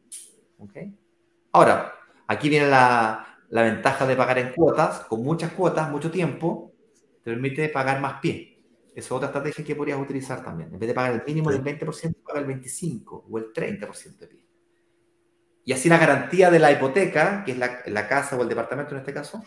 ¿Okay? 0.57 0.97
Ahora, 1.51 1.93
aquí 2.27 2.47
viene 2.47 2.69
la, 2.69 3.39
la 3.49 3.63
ventaja 3.63 4.07
de 4.07 4.15
pagar 4.15 4.39
en 4.39 4.53
cuotas, 4.53 5.01
con 5.01 5.21
muchas 5.21 5.51
cuotas, 5.51 5.91
mucho 5.91 6.09
tiempo, 6.09 6.73
te 7.21 7.31
permite 7.31 7.67
pagar 7.67 7.99
más 7.99 8.21
pie. 8.21 8.63
Esa 8.91 9.07
es 9.07 9.11
otra 9.11 9.27
estrategia 9.27 9.65
que 9.65 9.75
podrías 9.75 9.99
utilizar 9.99 10.43
también. 10.43 10.73
En 10.73 10.79
vez 10.79 10.87
de 10.87 10.93
pagar 10.93 11.13
el 11.13 11.23
mínimo 11.25 11.51
del 11.51 11.61
20%, 11.61 12.15
paga 12.23 12.39
el 12.39 12.47
25% 12.47 13.23
o 13.29 13.37
el 13.37 13.51
30% 13.51 14.17
de 14.17 14.27
pie. 14.27 14.48
Y 15.69 15.73
así 15.73 15.87
la 15.87 15.99
garantía 15.99 16.49
de 16.49 16.57
la 16.57 16.71
hipoteca, 16.71 17.43
que 17.45 17.51
es 17.51 17.57
la, 17.59 18.07
casa 18.07 18.35
o 18.35 18.41
el 18.41 18.49
departamento 18.49 18.95
en 18.95 19.01
este 19.01 19.13
caso, 19.13 19.43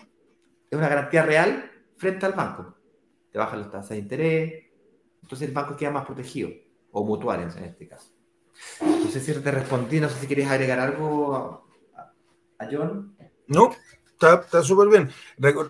es 0.70 0.79
una 0.79 0.89
garantía 0.89 1.25
real 1.25 1.68
frente 1.97 2.25
al 2.27 2.35
banco. 2.35 2.77
Te 3.33 3.39
bajan 3.39 3.59
las 3.59 3.73
tasas 3.73 3.89
de 3.89 3.99
interés, 3.99 4.66
entonces 5.20 5.49
el 5.49 5.53
banco 5.53 5.77
queda 5.77 5.91
más 5.91 6.07
protegido, 6.07 6.51
o 6.93 7.05
mutuarios 7.05 7.57
en 7.57 7.64
este 7.64 7.89
caso. 7.89 8.12
No 8.83 9.11
sé 9.11 9.18
si 9.18 9.35
te 9.35 9.51
respondí, 9.51 9.99
no 9.99 10.09
sé 10.09 10.20
si 10.20 10.29
querías 10.29 10.53
agregar 10.53 10.79
algo 10.79 11.66
a, 12.57 12.68
John. 12.70 13.16
No, 13.49 13.75
está 14.12 14.62
súper 14.62 14.91
bien. 14.91 15.11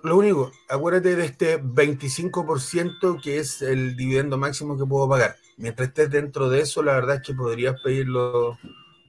Lo 0.03 0.19
único, 0.19 0.53
acuérdate 0.69 1.17
de 1.17 1.25
este 1.25 1.63
25% 1.63 3.23
que 3.23 3.39
es 3.39 3.63
el 3.63 3.97
dividendo 3.97 4.37
máximo 4.37 4.77
que 4.77 4.85
puedo 4.85 5.09
pagar. 5.09 5.35
Mientras 5.57 5.89
estés 5.89 6.11
dentro 6.11 6.51
de 6.51 6.61
eso, 6.61 6.83
la 6.83 6.93
verdad 6.93 7.17
es 7.17 7.23
que 7.23 7.33
podrías 7.33 7.81
pedirlo 7.83 8.59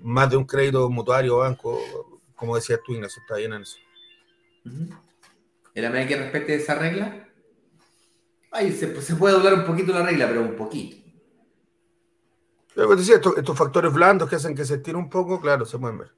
más 0.03 0.29
de 0.29 0.37
un 0.37 0.45
crédito 0.45 0.89
mutuario 0.89 1.37
o 1.37 1.39
banco, 1.39 1.79
como 2.35 2.55
decías 2.55 2.79
tú, 2.85 2.91
Ignacio, 2.91 3.21
está 3.21 3.37
bien 3.37 3.53
en 3.53 3.61
eso. 3.61 3.77
¿En 4.65 5.81
la 5.81 5.89
medida 5.89 6.07
que 6.07 6.17
respete 6.17 6.55
esa 6.55 6.75
regla? 6.75 7.29
Ahí 8.51 8.71
se, 8.71 9.01
se, 9.01 9.15
puede 9.15 9.33
doblar 9.33 9.53
un 9.55 9.65
poquito 9.65 9.93
la 9.93 10.05
regla, 10.05 10.27
pero 10.27 10.41
un 10.41 10.55
poquito. 10.55 10.97
Pero 12.75 12.95
decía, 12.95 13.15
estos, 13.15 13.37
estos, 13.37 13.57
factores 13.57 13.93
blandos 13.93 14.29
que 14.29 14.35
hacen 14.35 14.55
que 14.55 14.65
se 14.65 14.75
estire 14.75 14.97
un 14.97 15.09
poco, 15.09 15.39
claro, 15.39 15.65
se 15.65 15.79
pueden 15.79 15.97
ver. 15.97 16.11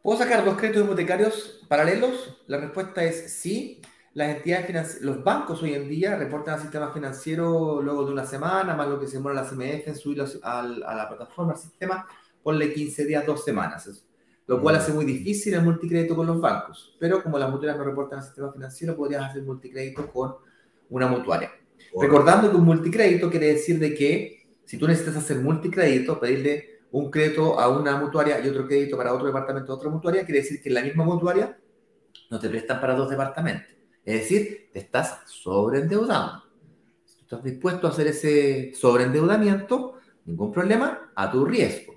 ¿Puedo 0.00 0.18
sacar 0.18 0.44
dos 0.44 0.56
créditos 0.56 0.84
hipotecarios 0.84 1.64
paralelos? 1.68 2.42
La 2.46 2.58
respuesta 2.58 3.02
es 3.02 3.32
sí. 3.34 3.82
Las 4.18 4.34
entidades 4.34 5.00
los 5.02 5.22
bancos 5.22 5.62
hoy 5.62 5.74
en 5.74 5.88
día 5.88 6.16
reportan 6.16 6.54
al 6.54 6.60
sistema 6.60 6.92
financiero 6.92 7.80
luego 7.80 8.04
de 8.04 8.12
una 8.14 8.26
semana, 8.26 8.74
más 8.74 8.88
lo 8.88 8.98
que 8.98 9.06
se 9.06 9.18
demora 9.18 9.32
la 9.36 9.48
CMF 9.48 9.86
en 9.86 9.94
subirlo 9.94 10.24
a, 10.42 10.60
la 10.64 11.08
plataforma, 11.08 11.52
al 11.52 11.58
sistema, 11.58 12.04
ponle 12.42 12.74
15 12.74 13.04
días, 13.04 13.24
dos 13.24 13.44
semanas. 13.44 14.04
Lo 14.48 14.60
cual 14.60 14.74
mm. 14.74 14.78
hace 14.78 14.92
muy 14.92 15.04
difícil 15.04 15.54
el 15.54 15.62
multicrédito 15.62 16.16
con 16.16 16.26
los 16.26 16.40
bancos. 16.40 16.96
Pero 16.98 17.22
como 17.22 17.38
las 17.38 17.48
mutuarias 17.48 17.78
no 17.78 17.84
reportan 17.84 18.18
al 18.18 18.24
sistema 18.24 18.52
financiero, 18.52 18.96
podrías 18.96 19.22
hacer 19.22 19.44
multicrédito 19.44 20.10
con 20.10 20.34
una 20.90 21.06
mutuaria. 21.06 21.52
Recordando 21.96 22.50
que 22.50 22.56
un 22.56 22.64
multicrédito 22.64 23.30
quiere 23.30 23.52
decir 23.52 23.78
de 23.78 23.94
que 23.94 24.48
si 24.64 24.78
tú 24.78 24.88
necesitas 24.88 25.14
hacer 25.14 25.38
multicrédito, 25.38 26.18
pedirle 26.18 26.80
un 26.90 27.08
crédito 27.08 27.60
a 27.60 27.68
una 27.68 27.96
mutuaria 27.96 28.44
y 28.44 28.48
otro 28.48 28.66
crédito 28.66 28.96
para 28.96 29.14
otro 29.14 29.26
departamento 29.26 29.72
a 29.72 29.76
otra 29.76 29.90
mutuaria, 29.90 30.24
quiere 30.24 30.40
decir 30.40 30.60
que 30.60 30.70
en 30.70 30.74
la 30.74 30.82
misma 30.82 31.04
mutuaria 31.04 31.56
no 32.32 32.40
te 32.40 32.48
prestan 32.48 32.80
para 32.80 32.96
dos 32.96 33.08
departamentos. 33.08 33.77
Es 34.08 34.22
decir, 34.22 34.70
estás 34.72 35.20
sobreendeudando. 35.26 36.42
Si 37.04 37.20
estás 37.20 37.44
dispuesto 37.44 37.86
a 37.86 37.90
hacer 37.90 38.06
ese 38.06 38.72
sobreendeudamiento, 38.74 39.96
ningún 40.24 40.50
problema, 40.50 41.12
a 41.14 41.30
tu 41.30 41.44
riesgo. 41.44 41.92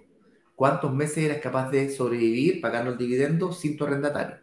¿Cuántos 0.53 0.93
meses 0.93 1.19
eres 1.19 1.41
capaz 1.41 1.71
de 1.71 1.89
sobrevivir 1.89 2.59
pagando 2.59 2.91
el 2.91 2.97
dividendo 2.97 3.53
sin 3.53 3.77
tu 3.77 3.85
arrendatario? 3.85 4.39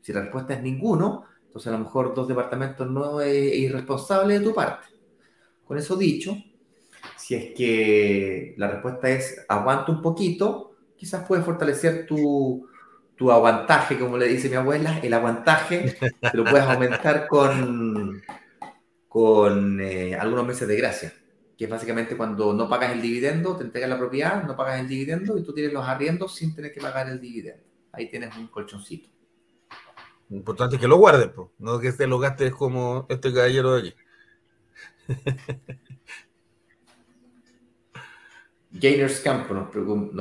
Si 0.00 0.12
la 0.12 0.22
respuesta 0.22 0.54
es 0.54 0.64
ninguno, 0.64 1.26
entonces 1.46 1.68
a 1.68 1.78
lo 1.78 1.84
mejor 1.84 2.12
dos 2.12 2.26
departamentos 2.26 2.90
no 2.90 3.20
es 3.20 3.54
irresponsable 3.54 4.40
de 4.40 4.44
tu 4.44 4.52
parte. 4.52 4.88
Con 5.64 5.78
eso 5.78 5.94
dicho, 5.94 6.36
si 7.16 7.36
es 7.36 7.54
que 7.54 8.56
la 8.56 8.68
respuesta 8.68 9.08
es 9.08 9.44
aguanta 9.48 9.92
un 9.92 10.02
poquito, 10.02 10.74
quizás 10.96 11.24
puedes 11.28 11.44
fortalecer 11.44 12.04
tu, 12.04 12.66
tu 13.16 13.30
aguantaje, 13.30 13.98
como 13.98 14.16
le 14.16 14.28
dice 14.28 14.48
mi 14.48 14.56
abuela, 14.56 14.98
el 15.02 15.14
aguantaje, 15.14 15.96
te 16.20 16.36
lo 16.36 16.44
puedes 16.44 16.66
aumentar 16.66 17.28
con, 17.28 18.22
con 19.08 19.80
eh, 19.80 20.14
algunos 20.14 20.46
meses 20.46 20.66
de 20.66 20.76
gracia, 20.76 21.12
que 21.56 21.64
es 21.64 21.70
básicamente 21.70 22.16
cuando 22.16 22.52
no 22.52 22.68
pagas 22.68 22.92
el 22.92 23.02
dividendo, 23.02 23.56
te 23.56 23.64
entregan 23.64 23.90
la 23.90 23.98
propiedad, 23.98 24.42
no 24.44 24.56
pagas 24.56 24.80
el 24.80 24.88
dividendo 24.88 25.38
y 25.38 25.44
tú 25.44 25.52
tienes 25.52 25.72
los 25.72 25.86
arriendos 25.86 26.34
sin 26.34 26.54
tener 26.54 26.72
que 26.72 26.80
pagar 26.80 27.08
el 27.08 27.20
dividendo. 27.20 27.64
Ahí 27.92 28.08
tienes 28.08 28.36
un 28.36 28.48
colchoncito. 28.48 29.08
Importante 30.30 30.78
que 30.78 30.88
lo 30.88 30.96
guardes, 30.96 31.28
no 31.58 31.78
que 31.78 31.92
te 31.92 32.06
lo 32.06 32.18
gastes 32.18 32.52
como 32.54 33.06
este 33.10 33.32
caballero 33.32 33.74
de 33.74 33.80
allí. 33.80 33.94
Gainers 38.74 39.20
Campo 39.20 39.52
nos, 39.52 39.68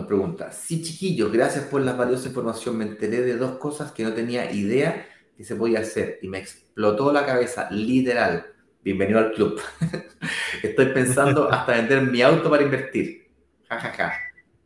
pregunta, 0.05 0.51
sí 0.51 0.83
chiquillos, 0.83 1.31
gracias 1.31 1.65
por 1.65 1.81
la 1.81 1.93
valiosa 1.93 2.27
información, 2.27 2.77
me 2.77 2.83
enteré 2.83 3.21
de 3.21 3.37
dos 3.37 3.57
cosas 3.57 3.93
que 3.93 4.03
no 4.03 4.13
tenía 4.13 4.51
idea 4.51 5.07
que 5.37 5.45
se 5.45 5.55
podía 5.55 5.79
hacer 5.79 6.19
y 6.21 6.27
me 6.27 6.39
explotó 6.39 7.13
la 7.13 7.25
cabeza, 7.25 7.71
literal. 7.71 8.45
Bienvenido 8.83 9.19
al 9.19 9.31
club. 9.31 9.61
Estoy 10.63 10.87
pensando 10.87 11.49
hasta 11.51 11.73
vender 11.73 12.01
mi 12.01 12.21
auto 12.21 12.49
para 12.49 12.63
invertir. 12.63 13.29
Ja, 13.69 13.79
ja, 13.79 13.89
ja. 13.93 14.13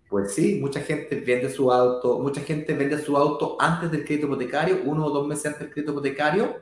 Pues 0.10 0.34
sí, 0.34 0.58
mucha 0.60 0.80
gente 0.82 1.18
vende 1.20 1.50
su 1.52 1.72
auto, 1.72 2.20
mucha 2.20 2.42
gente 2.42 2.74
vende 2.74 2.98
su 2.98 3.16
auto 3.16 3.56
antes 3.60 3.92
del 3.92 4.04
crédito 4.04 4.26
hipotecario, 4.26 4.82
uno 4.84 5.06
o 5.06 5.10
dos 5.12 5.28
meses 5.28 5.46
antes 5.46 5.62
del 5.62 5.70
crédito 5.70 5.92
hipotecario, 5.92 6.56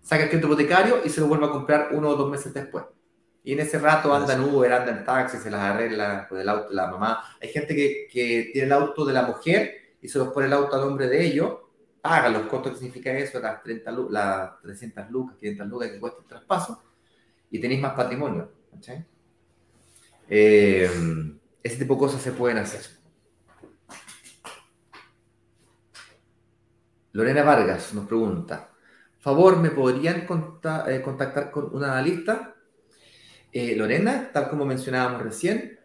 saca 0.00 0.22
el 0.22 0.30
crédito 0.30 0.46
hipotecario 0.48 1.00
y 1.04 1.10
se 1.10 1.20
lo 1.20 1.26
vuelve 1.26 1.46
a 1.46 1.50
comprar 1.50 1.88
uno 1.92 2.08
o 2.08 2.16
dos 2.16 2.30
meses 2.30 2.54
después. 2.54 2.84
Y 3.42 3.52
en 3.54 3.60
ese 3.60 3.78
rato 3.78 4.14
anda 4.14 4.34
en 4.34 4.40
Uber, 4.40 4.72
anda 4.72 4.92
en 4.92 5.04
taxi, 5.04 5.38
se 5.38 5.50
las 5.50 5.60
arregla 5.60 6.26
con 6.28 6.38
el 6.38 6.48
auto 6.48 6.68
de 6.68 6.74
la 6.74 6.90
mamá. 6.90 7.24
Hay 7.40 7.48
gente 7.48 7.74
que, 7.74 8.08
que 8.10 8.50
tiene 8.52 8.66
el 8.66 8.72
auto 8.72 9.04
de 9.04 9.12
la 9.12 9.22
mujer 9.22 9.80
y 10.02 10.08
se 10.08 10.18
los 10.18 10.28
pone 10.28 10.46
el 10.46 10.52
auto 10.52 10.76
a 10.76 10.80
nombre 10.80 11.08
de 11.08 11.24
ellos, 11.24 11.58
paga 12.00 12.28
los 12.28 12.42
costos 12.46 12.72
que 12.72 12.78
significa 12.78 13.12
eso, 13.12 13.40
las, 13.40 13.62
30, 13.62 13.92
las 14.10 14.60
300 14.62 15.10
lucas, 15.10 15.36
500 15.38 15.66
lucas 15.68 15.90
que 15.90 16.00
cuesta 16.00 16.20
el 16.22 16.26
traspaso, 16.26 16.82
y 17.50 17.60
tenéis 17.60 17.80
más 17.80 17.94
patrimonio. 17.94 18.50
Eh, 20.28 20.90
ese 21.62 21.76
tipo 21.76 21.94
de 21.94 22.00
cosas 22.00 22.22
se 22.22 22.32
pueden 22.32 22.58
hacer. 22.58 22.82
Lorena 27.12 27.42
Vargas 27.42 27.92
nos 27.92 28.06
pregunta, 28.06 28.70
favor, 29.18 29.56
¿me 29.56 29.70
podrían 29.70 30.26
eh, 30.86 31.02
contactar 31.02 31.50
con 31.50 31.74
un 31.74 31.84
analista? 31.84 32.54
Eh, 33.52 33.74
Lorena, 33.76 34.30
tal 34.32 34.48
como 34.48 34.64
mencionábamos 34.64 35.22
recién, 35.22 35.78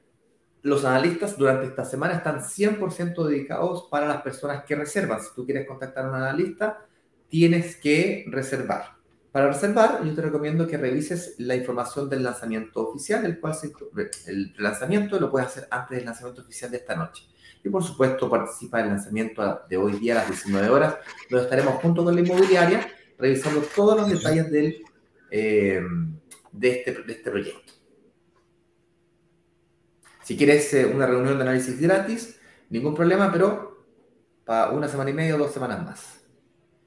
los 0.62 0.84
analistas 0.84 1.38
durante 1.38 1.68
esta 1.68 1.86
semana 1.86 2.16
están 2.16 2.40
100% 2.42 3.28
dedicados 3.28 3.88
para 3.90 4.08
las 4.08 4.22
personas 4.22 4.64
que 4.66 4.76
reservan. 4.76 5.22
Si 5.22 5.28
tú 5.36 5.46
quieres 5.46 5.68
contactar 5.68 6.06
a 6.06 6.10
un 6.10 6.16
analista, 6.16 6.86
tienes 7.30 7.76
que 7.76 8.26
reservar. 8.28 8.96
Para 9.32 9.50
reservar, 9.50 10.04
yo 10.04 10.16
te 10.16 10.22
recomiendo 10.22 10.66
que 10.66 10.78
revises 10.78 11.36
la 11.40 11.56
información 11.56 12.10
del 12.10 12.24
lanzamiento 12.24 12.88
oficial, 12.88 13.26
el 13.26 13.40
cual 13.40 13.54
el 14.28 14.54
lanzamiento 14.58 15.20
lo 15.20 15.30
puedes 15.30 15.50
hacer 15.50 15.68
antes 15.70 15.98
del 15.98 16.06
lanzamiento 16.06 16.42
oficial 16.42 16.72
de 16.72 16.78
esta 16.78 16.96
noche. 16.96 17.28
Y 17.64 17.70
por 17.70 17.84
supuesto, 17.84 18.30
participa 18.30 18.80
en 18.80 18.86
el 18.86 18.92
lanzamiento 18.94 19.62
de 19.70 19.78
hoy 19.78 19.94
día 20.00 20.14
a 20.14 20.18
las 20.20 20.30
19 20.30 20.70
horas, 20.70 20.96
donde 21.30 21.44
estaremos 21.44 21.76
junto 21.76 22.04
con 22.04 22.16
la 22.16 22.22
inmobiliaria 22.22 22.88
revisando 23.18 23.62
todos 23.76 23.98
los 23.98 24.10
detalles 24.10 24.50
del, 24.52 24.84
eh, 25.32 25.82
de, 26.58 26.72
este, 26.72 26.94
de 26.94 27.14
este 27.14 27.32
proyecto. 27.32 27.74
Si 30.24 30.36
quieres 30.36 30.74
eh, 30.74 30.86
una 30.86 31.06
reunión 31.06 31.38
de 31.38 31.44
análisis 31.44 31.80
gratis, 31.80 32.40
ningún 32.70 32.96
problema, 32.96 33.32
pero 33.32 33.86
para 34.44 34.72
una 34.72 34.88
semana 34.88 35.10
y 35.10 35.14
media 35.14 35.36
o 35.36 35.38
dos 35.38 35.52
semanas 35.52 35.84
más. 35.84 36.22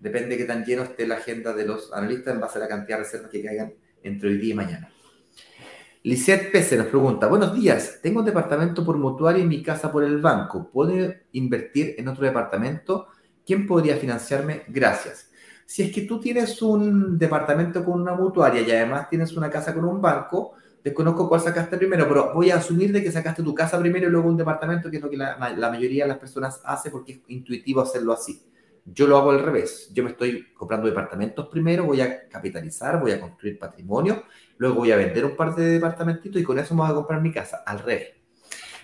Depende 0.00 0.30
de 0.30 0.38
qué 0.38 0.44
tan 0.44 0.64
lleno 0.64 0.82
esté 0.82 1.06
la 1.06 1.16
agenda 1.16 1.52
de 1.52 1.66
los 1.66 1.92
analistas 1.92 2.34
en 2.34 2.40
base 2.40 2.58
a 2.58 2.62
la 2.62 2.68
cantidad 2.68 2.98
de 2.98 3.04
reservas 3.04 3.30
que 3.30 3.42
caigan 3.42 3.74
entre 4.02 4.28
hoy 4.28 4.38
día 4.38 4.52
y 4.52 4.56
mañana. 4.56 4.92
Lisette 6.04 6.52
Pese 6.52 6.76
nos 6.76 6.86
pregunta, 6.86 7.26
buenos 7.26 7.54
días, 7.54 7.98
tengo 8.00 8.20
un 8.20 8.26
departamento 8.26 8.84
por 8.84 8.96
mutuario 8.96 9.42
y 9.42 9.46
mi 9.46 9.62
casa 9.62 9.90
por 9.90 10.04
el 10.04 10.18
banco. 10.18 10.70
¿Puedo 10.70 11.12
invertir 11.32 11.96
en 11.98 12.08
otro 12.08 12.24
departamento? 12.24 13.08
¿Quién 13.44 13.66
podría 13.66 13.96
financiarme? 13.96 14.62
Gracias. 14.68 15.27
Si 15.68 15.82
es 15.82 15.92
que 15.92 16.00
tú 16.06 16.18
tienes 16.18 16.62
un 16.62 17.18
departamento 17.18 17.84
con 17.84 18.00
una 18.00 18.14
mutuaria 18.14 18.62
y 18.62 18.70
además 18.70 19.10
tienes 19.10 19.36
una 19.36 19.50
casa 19.50 19.74
con 19.74 19.84
un 19.84 20.00
banco, 20.00 20.54
desconozco 20.82 21.28
cuál 21.28 21.42
sacaste 21.42 21.76
primero, 21.76 22.08
pero 22.08 22.32
voy 22.32 22.50
a 22.50 22.56
asumir 22.56 22.90
de 22.90 23.02
que 23.02 23.12
sacaste 23.12 23.42
tu 23.42 23.54
casa 23.54 23.78
primero 23.78 24.08
y 24.08 24.10
luego 24.10 24.30
un 24.30 24.38
departamento, 24.38 24.90
que 24.90 24.96
es 24.96 25.02
lo 25.02 25.10
que 25.10 25.18
la, 25.18 25.36
mayoría 25.36 26.04
de 26.04 26.08
las 26.08 26.16
personas 26.16 26.62
hace 26.64 26.90
porque 26.90 27.12
es 27.12 27.20
intuitivo 27.28 27.82
hacerlo 27.82 28.14
así. 28.14 28.40
Yo 28.86 29.06
lo 29.06 29.18
hago 29.18 29.30
al 29.30 29.42
revés. 29.42 29.90
Yo 29.92 30.02
me 30.04 30.10
estoy 30.12 30.46
comprando 30.54 30.86
departamentos 30.86 31.48
primero, 31.48 31.84
voy 31.84 32.00
a 32.00 32.26
capitalizar, 32.30 32.98
voy 32.98 33.12
a 33.12 33.20
construir 33.20 33.58
patrimonio, 33.58 34.22
luego 34.56 34.76
voy 34.76 34.92
a 34.92 34.96
vender 34.96 35.26
un 35.26 35.36
par 35.36 35.54
de 35.54 35.66
departamentitos 35.66 36.40
y 36.40 36.44
con 36.44 36.58
eso 36.58 36.74
me 36.74 36.80
voy 36.80 36.92
a 36.92 36.94
comprar 36.94 37.20
mi 37.20 37.30
casa, 37.30 37.62
al 37.66 37.80
revés. 37.80 38.17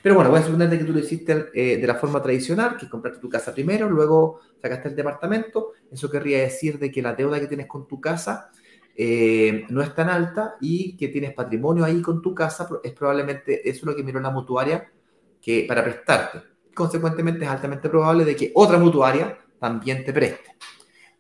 Pero 0.05 0.17
bueno, 0.17 0.29
voy 0.29 0.41
a 0.41 0.43
suponer 0.43 0.69
que 0.69 0.85
tú 0.85 0.93
lo 0.93 0.99
hiciste 0.99 1.47
eh, 1.55 1.79
de 1.79 1.87
la 1.87 1.95
forma 1.95 2.21
tradicional, 2.21 2.77
que 2.77 2.91
compraste 2.91 3.19
tu 3.19 3.31
casa 3.31 3.55
primero, 3.55 3.89
luego 3.89 4.39
sacaste 4.61 4.89
el 4.89 4.97
departamento. 4.97 5.73
Eso 5.91 6.11
querría 6.11 6.41
decir 6.41 6.79
de 6.79 6.93
que 6.93 7.01
la 7.01 7.15
deuda 7.15 7.41
que 7.41 7.47
tienes 7.47 7.67
con 7.67 7.89
tu 7.89 8.03
casa 8.03 8.51
eh, 8.95 9.65
no 9.71 9.81
es 9.81 9.95
tan 9.95 10.11
alta 10.11 10.57
y 10.61 10.95
que 10.99 11.09
tienes 11.09 11.33
patrimonio 11.33 11.87
ahí 11.87 12.03
con 12.03 12.21
tu 12.21 12.35
casa, 12.35 12.69
es 12.83 12.93
probablemente 12.93 13.67
eso 13.67 13.87
lo 13.87 13.97
que 13.97 14.03
miró 14.03 14.21
la 14.21 14.29
mutuaria 14.29 14.93
que, 15.41 15.65
para 15.67 15.83
prestarte. 15.83 16.43
Consecuentemente, 16.75 17.47
es 17.47 17.51
altamente 17.51 17.89
probable 17.89 18.27
de 18.27 18.37
que 18.37 18.53
otra 18.55 18.77
mutuaria 18.77 19.39
también 19.59 20.05
te 20.05 20.13
preste. 20.13 20.51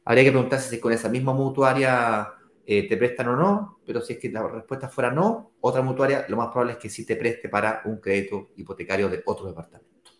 Habría 0.04 0.24
que 0.24 0.30
preguntarse 0.30 0.68
si 0.68 0.78
con 0.78 0.92
esa 0.92 1.08
misma 1.08 1.32
mutuaria 1.32 2.34
eh, 2.66 2.88
te 2.88 2.96
prestan 2.96 3.28
o 3.28 3.36
no, 3.36 3.80
pero 3.84 4.00
si 4.00 4.14
es 4.14 4.18
que 4.18 4.30
la 4.30 4.46
respuesta 4.46 4.88
fuera 4.88 5.10
no, 5.10 5.52
otra 5.60 5.82
mutuaria, 5.82 6.24
lo 6.28 6.36
más 6.36 6.48
probable 6.48 6.72
es 6.72 6.78
que 6.78 6.88
sí 6.88 7.04
te 7.04 7.16
preste 7.16 7.48
para 7.48 7.82
un 7.84 7.98
crédito 7.98 8.50
hipotecario 8.56 9.08
de 9.08 9.22
otro 9.26 9.46
departamento. 9.46 10.12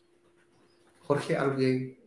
Jorge, 1.00 1.36
¿algo 1.36 1.56
que... 1.56 2.02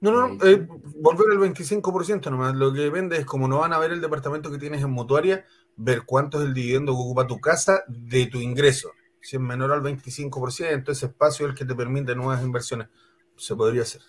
No, 0.00 0.10
no, 0.12 0.44
eh, 0.44 0.66
volver 0.96 1.32
al 1.32 1.38
25% 1.38 2.30
nomás. 2.30 2.54
Lo 2.54 2.72
que 2.72 2.80
depende 2.80 3.16
es 3.16 3.24
como 3.24 3.48
no 3.48 3.60
van 3.60 3.72
a 3.72 3.78
ver 3.78 3.92
el 3.92 4.00
departamento 4.00 4.50
que 4.52 4.58
tienes 4.58 4.82
en 4.82 4.90
mutuaria, 4.90 5.44
ver 5.76 6.02
cuánto 6.04 6.40
es 6.40 6.46
el 6.46 6.54
dividendo 6.54 6.92
que 6.92 7.00
ocupa 7.00 7.26
tu 7.26 7.40
casa 7.40 7.82
de 7.88 8.26
tu 8.26 8.38
ingreso. 8.38 8.90
Si 9.20 9.36
es 9.36 9.42
menor 9.42 9.72
al 9.72 9.82
25%, 9.82 10.90
ese 10.90 11.06
espacio 11.06 11.46
es 11.46 11.50
el 11.50 11.58
que 11.58 11.64
te 11.64 11.74
permite 11.74 12.14
nuevas 12.14 12.44
inversiones. 12.44 12.88
Se 13.36 13.56
podría 13.56 13.82
hacer. 13.82 14.02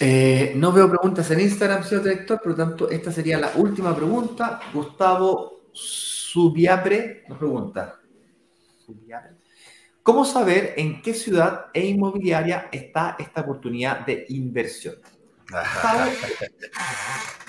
Eh, 0.00 0.52
no 0.56 0.72
veo 0.72 0.88
preguntas 0.88 1.30
en 1.30 1.40
Instagram, 1.40 1.84
señor 1.84 2.04
director, 2.04 2.38
por 2.38 2.48
lo 2.48 2.54
tanto, 2.56 2.90
esta 2.90 3.12
sería 3.12 3.38
la 3.38 3.52
última 3.56 3.94
pregunta. 3.94 4.60
Gustavo 4.72 5.62
Subiapre 5.72 7.24
nos 7.28 7.38
pregunta: 7.38 8.00
¿Cómo 10.02 10.24
saber 10.24 10.74
en 10.76 11.00
qué 11.02 11.14
ciudad 11.14 11.66
e 11.72 11.86
inmobiliaria 11.86 12.68
está 12.72 13.16
esta 13.18 13.42
oportunidad 13.42 14.04
de 14.04 14.26
inversión? 14.30 14.96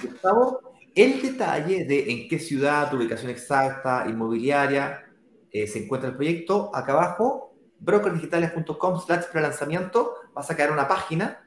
Gustavo, 0.01 0.75
el 0.93 1.21
detalle 1.21 1.85
de 1.85 2.11
en 2.11 2.27
qué 2.27 2.37
ciudad, 2.37 2.93
ubicación 2.93 3.31
exacta, 3.31 4.05
inmobiliaria 4.07 5.05
eh, 5.51 5.67
se 5.67 5.83
encuentra 5.83 6.09
el 6.09 6.15
proyecto, 6.15 6.75
acá 6.75 6.93
abajo, 6.93 7.55
brokerdigitales.com 7.79 8.99
slash 8.99 9.25
prelanzamiento, 9.31 10.13
vas 10.33 10.49
a 10.49 10.55
caer 10.55 10.71
una 10.71 10.87
página 10.87 11.42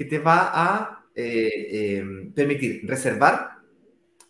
que 0.00 0.06
te 0.06 0.18
va 0.18 0.50
a 0.54 1.04
eh, 1.14 1.98
em, 1.98 2.32
permitir 2.32 2.88
reservar 2.88 3.58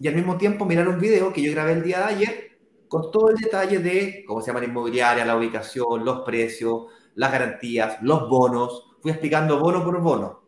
y 0.01 0.09
al 0.09 0.17
mismo 0.17 0.37
tiempo 0.37 0.65
mirar 0.65 0.89
un 0.89 0.99
video 0.99 1.33
que 1.33 1.41
yo 1.41 1.53
grabé 1.53 1.75
el 1.75 1.85
día 1.85 1.99
de 1.99 2.05
ayer 2.07 2.59
con 2.89 3.13
todo 3.13 3.31
el 3.31 3.37
detalle 3.37 3.79
de 3.79 4.25
cómo 4.27 4.41
se 4.41 4.49
llama 4.49 4.59
la 4.59 4.67
inmobiliaria, 4.67 5.25
la 5.25 5.37
ubicación, 5.37 6.05
los 6.05 6.23
precios, 6.23 6.87
las 7.15 7.31
garantías, 7.31 8.03
los 8.03 8.29
bonos. 8.29 8.97
Fui 9.01 9.13
explicando 9.13 9.61
bono 9.61 9.85
por 9.85 10.01
bono. 10.01 10.43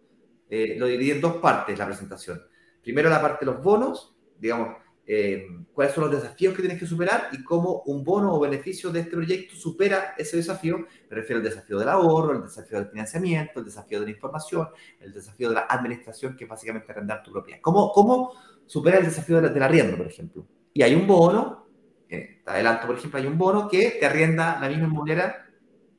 Eh, 0.50 0.74
lo 0.76 0.86
dividí 0.86 1.12
en 1.12 1.20
dos 1.20 1.36
partes 1.36 1.78
la 1.78 1.86
presentación. 1.86 2.42
Primero 2.82 3.08
la 3.08 3.22
parte 3.22 3.44
de 3.44 3.52
los 3.52 3.62
bonos, 3.62 4.16
digamos, 4.40 4.76
eh, 5.14 5.46
cuáles 5.74 5.94
son 5.94 6.04
los 6.04 6.22
desafíos 6.22 6.54
que 6.54 6.62
tienes 6.62 6.78
que 6.78 6.86
superar 6.86 7.28
y 7.32 7.44
cómo 7.44 7.82
un 7.84 8.02
bono 8.02 8.34
o 8.34 8.40
beneficio 8.40 8.90
de 8.90 9.00
este 9.00 9.12
proyecto 9.12 9.54
supera 9.54 10.14
ese 10.16 10.38
desafío. 10.38 10.86
Me 11.10 11.16
refiero 11.16 11.36
al 11.36 11.44
desafío 11.44 11.78
del 11.78 11.90
ahorro, 11.90 12.32
el 12.32 12.42
desafío 12.42 12.78
del 12.78 12.88
financiamiento, 12.88 13.58
el 13.58 13.66
desafío 13.66 14.00
de 14.00 14.06
la 14.06 14.12
información, 14.12 14.68
el 15.00 15.12
desafío 15.12 15.50
de 15.50 15.56
la 15.56 15.66
administración, 15.68 16.34
que 16.34 16.44
es 16.44 16.50
básicamente 16.50 16.90
arrendar 16.90 17.22
tu 17.22 17.30
propiedad. 17.30 17.60
¿Cómo, 17.60 18.32
supera 18.64 18.96
el 18.96 19.04
desafío 19.04 19.38
del, 19.38 19.58
la 19.58 19.66
arriendo, 19.66 19.98
por 19.98 20.06
ejemplo? 20.06 20.46
Y 20.72 20.80
hay 20.80 20.94
un 20.94 21.06
bono, 21.06 21.66
eh, 22.08 22.40
te 22.42 22.50
adelanto, 22.50 22.86
por 22.86 22.96
ejemplo, 22.96 23.20
hay 23.20 23.26
un 23.26 23.36
bono 23.36 23.68
que 23.68 23.98
te 24.00 24.06
arrienda 24.06 24.58
la 24.58 24.68
misma 24.70 24.86
inmobiliaria 24.86 25.46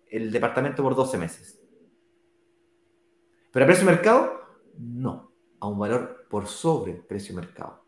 el 0.07 0.31
departamento 0.31 0.81
por 0.81 0.95
12 0.95 1.17
meses. 1.19 1.59
¿Pero 3.51 3.63
a 3.63 3.67
precio 3.67 3.85
mercado? 3.85 4.41
No, 4.79 5.31
a 5.59 5.67
un 5.67 5.77
valor 5.77 6.25
por 6.27 6.47
sobre 6.47 6.93
precio 6.93 7.35
mercado 7.35 7.82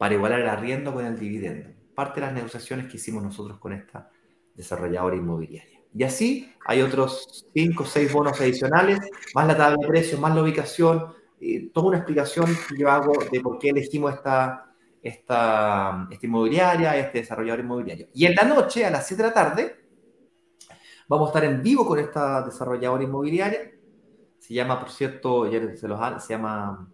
para 0.00 0.14
igualar 0.14 0.40
el 0.40 0.48
arriendo 0.48 0.94
con 0.94 1.04
el 1.04 1.18
dividendo. 1.18 1.68
Parte 1.94 2.20
de 2.20 2.26
las 2.26 2.34
negociaciones 2.34 2.86
que 2.86 2.96
hicimos 2.96 3.22
nosotros 3.22 3.58
con 3.58 3.74
esta 3.74 4.10
desarrolladora 4.54 5.14
inmobiliaria. 5.14 5.78
Y 5.94 6.04
así 6.04 6.50
hay 6.64 6.80
otros 6.80 7.46
5 7.52 7.82
o 7.82 7.86
6 7.86 8.10
bonos 8.10 8.40
adicionales, 8.40 8.98
más 9.34 9.46
la 9.46 9.54
tabla 9.54 9.76
de 9.78 9.86
precios, 9.86 10.18
más 10.18 10.34
la 10.34 10.42
ubicación, 10.42 11.12
toda 11.74 11.88
una 11.88 11.98
explicación 11.98 12.46
que 12.46 12.78
yo 12.78 12.90
hago 12.90 13.12
de 13.30 13.40
por 13.42 13.58
qué 13.58 13.68
elegimos 13.68 14.14
esta, 14.14 14.72
esta, 15.02 16.08
esta 16.10 16.26
inmobiliaria, 16.26 16.96
este 16.96 17.18
desarrollador 17.18 17.60
inmobiliario. 17.60 18.08
Y 18.14 18.24
en 18.24 18.34
la 18.36 18.44
noche, 18.44 18.86
a 18.86 18.90
las 18.90 19.06
7 19.06 19.22
de 19.22 19.28
la 19.28 19.34
tarde, 19.34 19.76
vamos 21.08 21.26
a 21.26 21.30
estar 21.30 21.44
en 21.44 21.62
vivo 21.62 21.84
con 21.84 21.98
esta 21.98 22.40
desarrolladora 22.40 23.04
inmobiliaria. 23.04 23.70
Se 24.38 24.54
llama, 24.54 24.80
por 24.80 24.90
cierto, 24.90 25.50
se, 25.50 25.86
los, 25.86 26.24
se 26.24 26.32
llama 26.32 26.90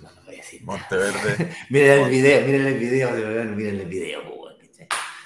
no, 0.00 0.10
no 0.10 0.22
voy 0.24 0.34
a 0.34 0.38
decir. 0.38 0.62
Monteverde. 0.62 1.52
miren 1.70 2.04
el 2.04 2.10
video, 2.10 2.46
miren 2.46 2.66
el 2.66 2.78
video, 2.78 3.10
miren 3.54 3.80
el 3.80 3.86
video, 3.86 4.36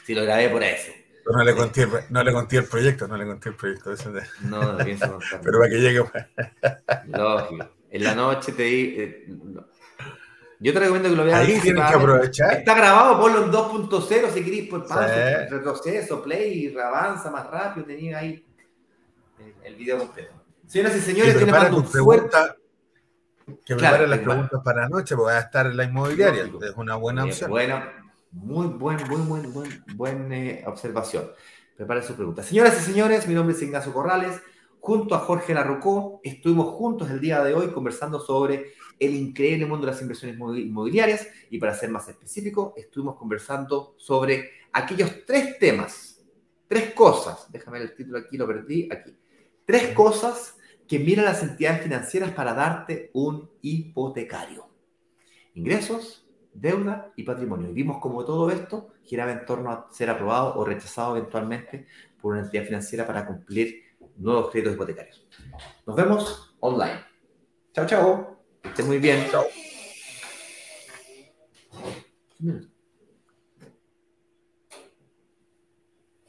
si 0.04 0.14
lo 0.14 0.24
grabé 0.24 0.48
por 0.48 0.62
eso. 0.62 0.92
No 1.32 1.44
le, 1.44 1.54
conté, 1.54 1.86
no 2.08 2.24
le 2.24 2.32
conté 2.32 2.56
el 2.56 2.64
proyecto, 2.64 3.06
no 3.06 3.16
le 3.16 3.24
conté 3.24 3.50
el 3.50 3.54
proyecto. 3.54 3.94
No, 4.42 4.72
no 4.72 4.84
pienso 4.84 5.18
Pero 5.42 5.58
para 5.58 5.70
que 5.70 5.76
llegue. 5.76 6.04
Lógico. 7.06 7.68
En 7.90 8.04
la 8.04 8.14
noche 8.14 8.52
te 8.52 8.62
di. 8.64 8.94
Eh, 8.98 9.26
Yo 10.58 10.72
te 10.72 10.80
recomiendo 10.80 11.10
que 11.10 11.14
lo 11.16 11.24
veas. 11.24 11.40
Ahí 11.40 11.60
tienes 11.60 11.88
que 11.88 11.94
aprovechar. 11.94 12.54
Está 12.54 12.74
grabado, 12.74 13.20
ponlo 13.20 13.44
en 13.44 13.52
2.0 13.52 14.32
si 14.32 14.44
querés, 14.44 14.68
pues 14.68 14.82
pasa, 14.88 15.46
retroceso, 15.48 16.22
play, 16.22 16.74
avanza 16.76 17.30
más 17.30 17.48
rápido, 17.48 17.86
tenía 17.86 18.18
ahí 18.18 18.44
el, 19.62 19.76
video 19.76 19.98
completo. 19.98 20.32
Señoras 20.66 20.96
y 20.96 21.00
señores, 21.00 21.36
tiene 21.36 21.52
mando 21.52 21.76
un 21.76 21.86
fuerte. 21.86 22.36
Que 23.64 23.76
prepare 23.76 24.06
las 24.06 24.18
preguntas 24.20 24.60
para 24.64 24.82
la 24.82 24.88
noche, 24.88 25.16
porque 25.16 25.32
va 25.32 25.38
a 25.38 25.42
estar 25.42 25.66
en 25.66 25.76
la 25.76 25.84
inmobiliaria. 25.84 26.44
es 26.44 26.76
una 26.76 26.96
buena 26.96 27.24
opción. 27.24 27.50
Buena, 27.50 27.92
muy 28.30 28.66
buen, 28.68 28.96
muy 29.08 29.20
buen, 29.22 29.52
buen, 29.52 29.84
buena 29.94 30.36
eh, 30.36 30.64
observación. 30.66 31.30
Prepare 31.76 32.02
sus 32.02 32.16
preguntas. 32.16 32.46
Señoras 32.46 32.80
y 32.80 32.84
señores, 32.84 33.26
mi 33.26 33.34
nombre 33.34 33.54
es 33.54 33.62
Ignacio 33.62 33.92
Corrales. 33.92 34.40
Junto 34.80 35.14
a 35.14 35.18
Jorge 35.18 35.52
Larrocó, 35.52 36.20
estuvimos 36.24 36.74
juntos 36.74 37.10
el 37.10 37.20
día 37.20 37.44
de 37.44 37.52
hoy 37.52 37.68
conversando 37.68 38.18
sobre 38.18 38.72
el 39.00 39.14
increíble 39.14 39.66
mundo 39.66 39.86
de 39.86 39.92
las 39.92 40.02
inversiones 40.02 40.36
inmobiliarias 40.36 41.26
y 41.48 41.58
para 41.58 41.74
ser 41.74 41.90
más 41.90 42.08
específico, 42.08 42.74
estuvimos 42.76 43.16
conversando 43.16 43.94
sobre 43.96 44.50
aquellos 44.72 45.24
tres 45.26 45.58
temas, 45.58 46.20
tres 46.68 46.92
cosas, 46.92 47.50
déjame 47.50 47.78
ver 47.78 47.88
el 47.88 47.96
título 47.96 48.18
aquí, 48.18 48.36
lo 48.36 48.46
perdí 48.46 48.88
aquí, 48.92 49.16
tres 49.64 49.94
cosas 49.94 50.54
que 50.90 50.98
miran 50.98 51.24
las 51.24 51.40
entidades 51.44 51.82
financieras 51.82 52.32
para 52.32 52.52
darte 52.52 53.12
un 53.14 53.48
hipotecario. 53.62 54.66
Ingresos, 55.54 56.28
deuda 56.52 57.12
y 57.14 57.22
patrimonio. 57.22 57.70
Y 57.70 57.74
vimos 57.74 57.98
como 57.98 58.24
todo 58.24 58.50
esto 58.50 58.88
giraba 59.04 59.30
en 59.30 59.46
torno 59.46 59.70
a 59.70 59.86
ser 59.92 60.10
aprobado 60.10 60.56
o 60.56 60.64
rechazado 60.64 61.16
eventualmente 61.16 61.86
por 62.20 62.32
una 62.32 62.42
entidad 62.42 62.64
financiera 62.64 63.06
para 63.06 63.24
cumplir 63.24 63.84
nuevos 64.16 64.50
créditos 64.50 64.74
hipotecarios. 64.74 65.28
Nos 65.86 65.94
vemos 65.94 66.56
online. 66.58 67.04
Chao, 67.72 67.86
chao. 67.86 68.40
Que 68.60 68.70
esté 68.70 68.82
muy 68.82 68.98
bien. 68.98 69.28
Chao. 69.30 69.44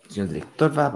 Señor 0.08 0.28
director, 0.28 0.78
va 0.78 0.96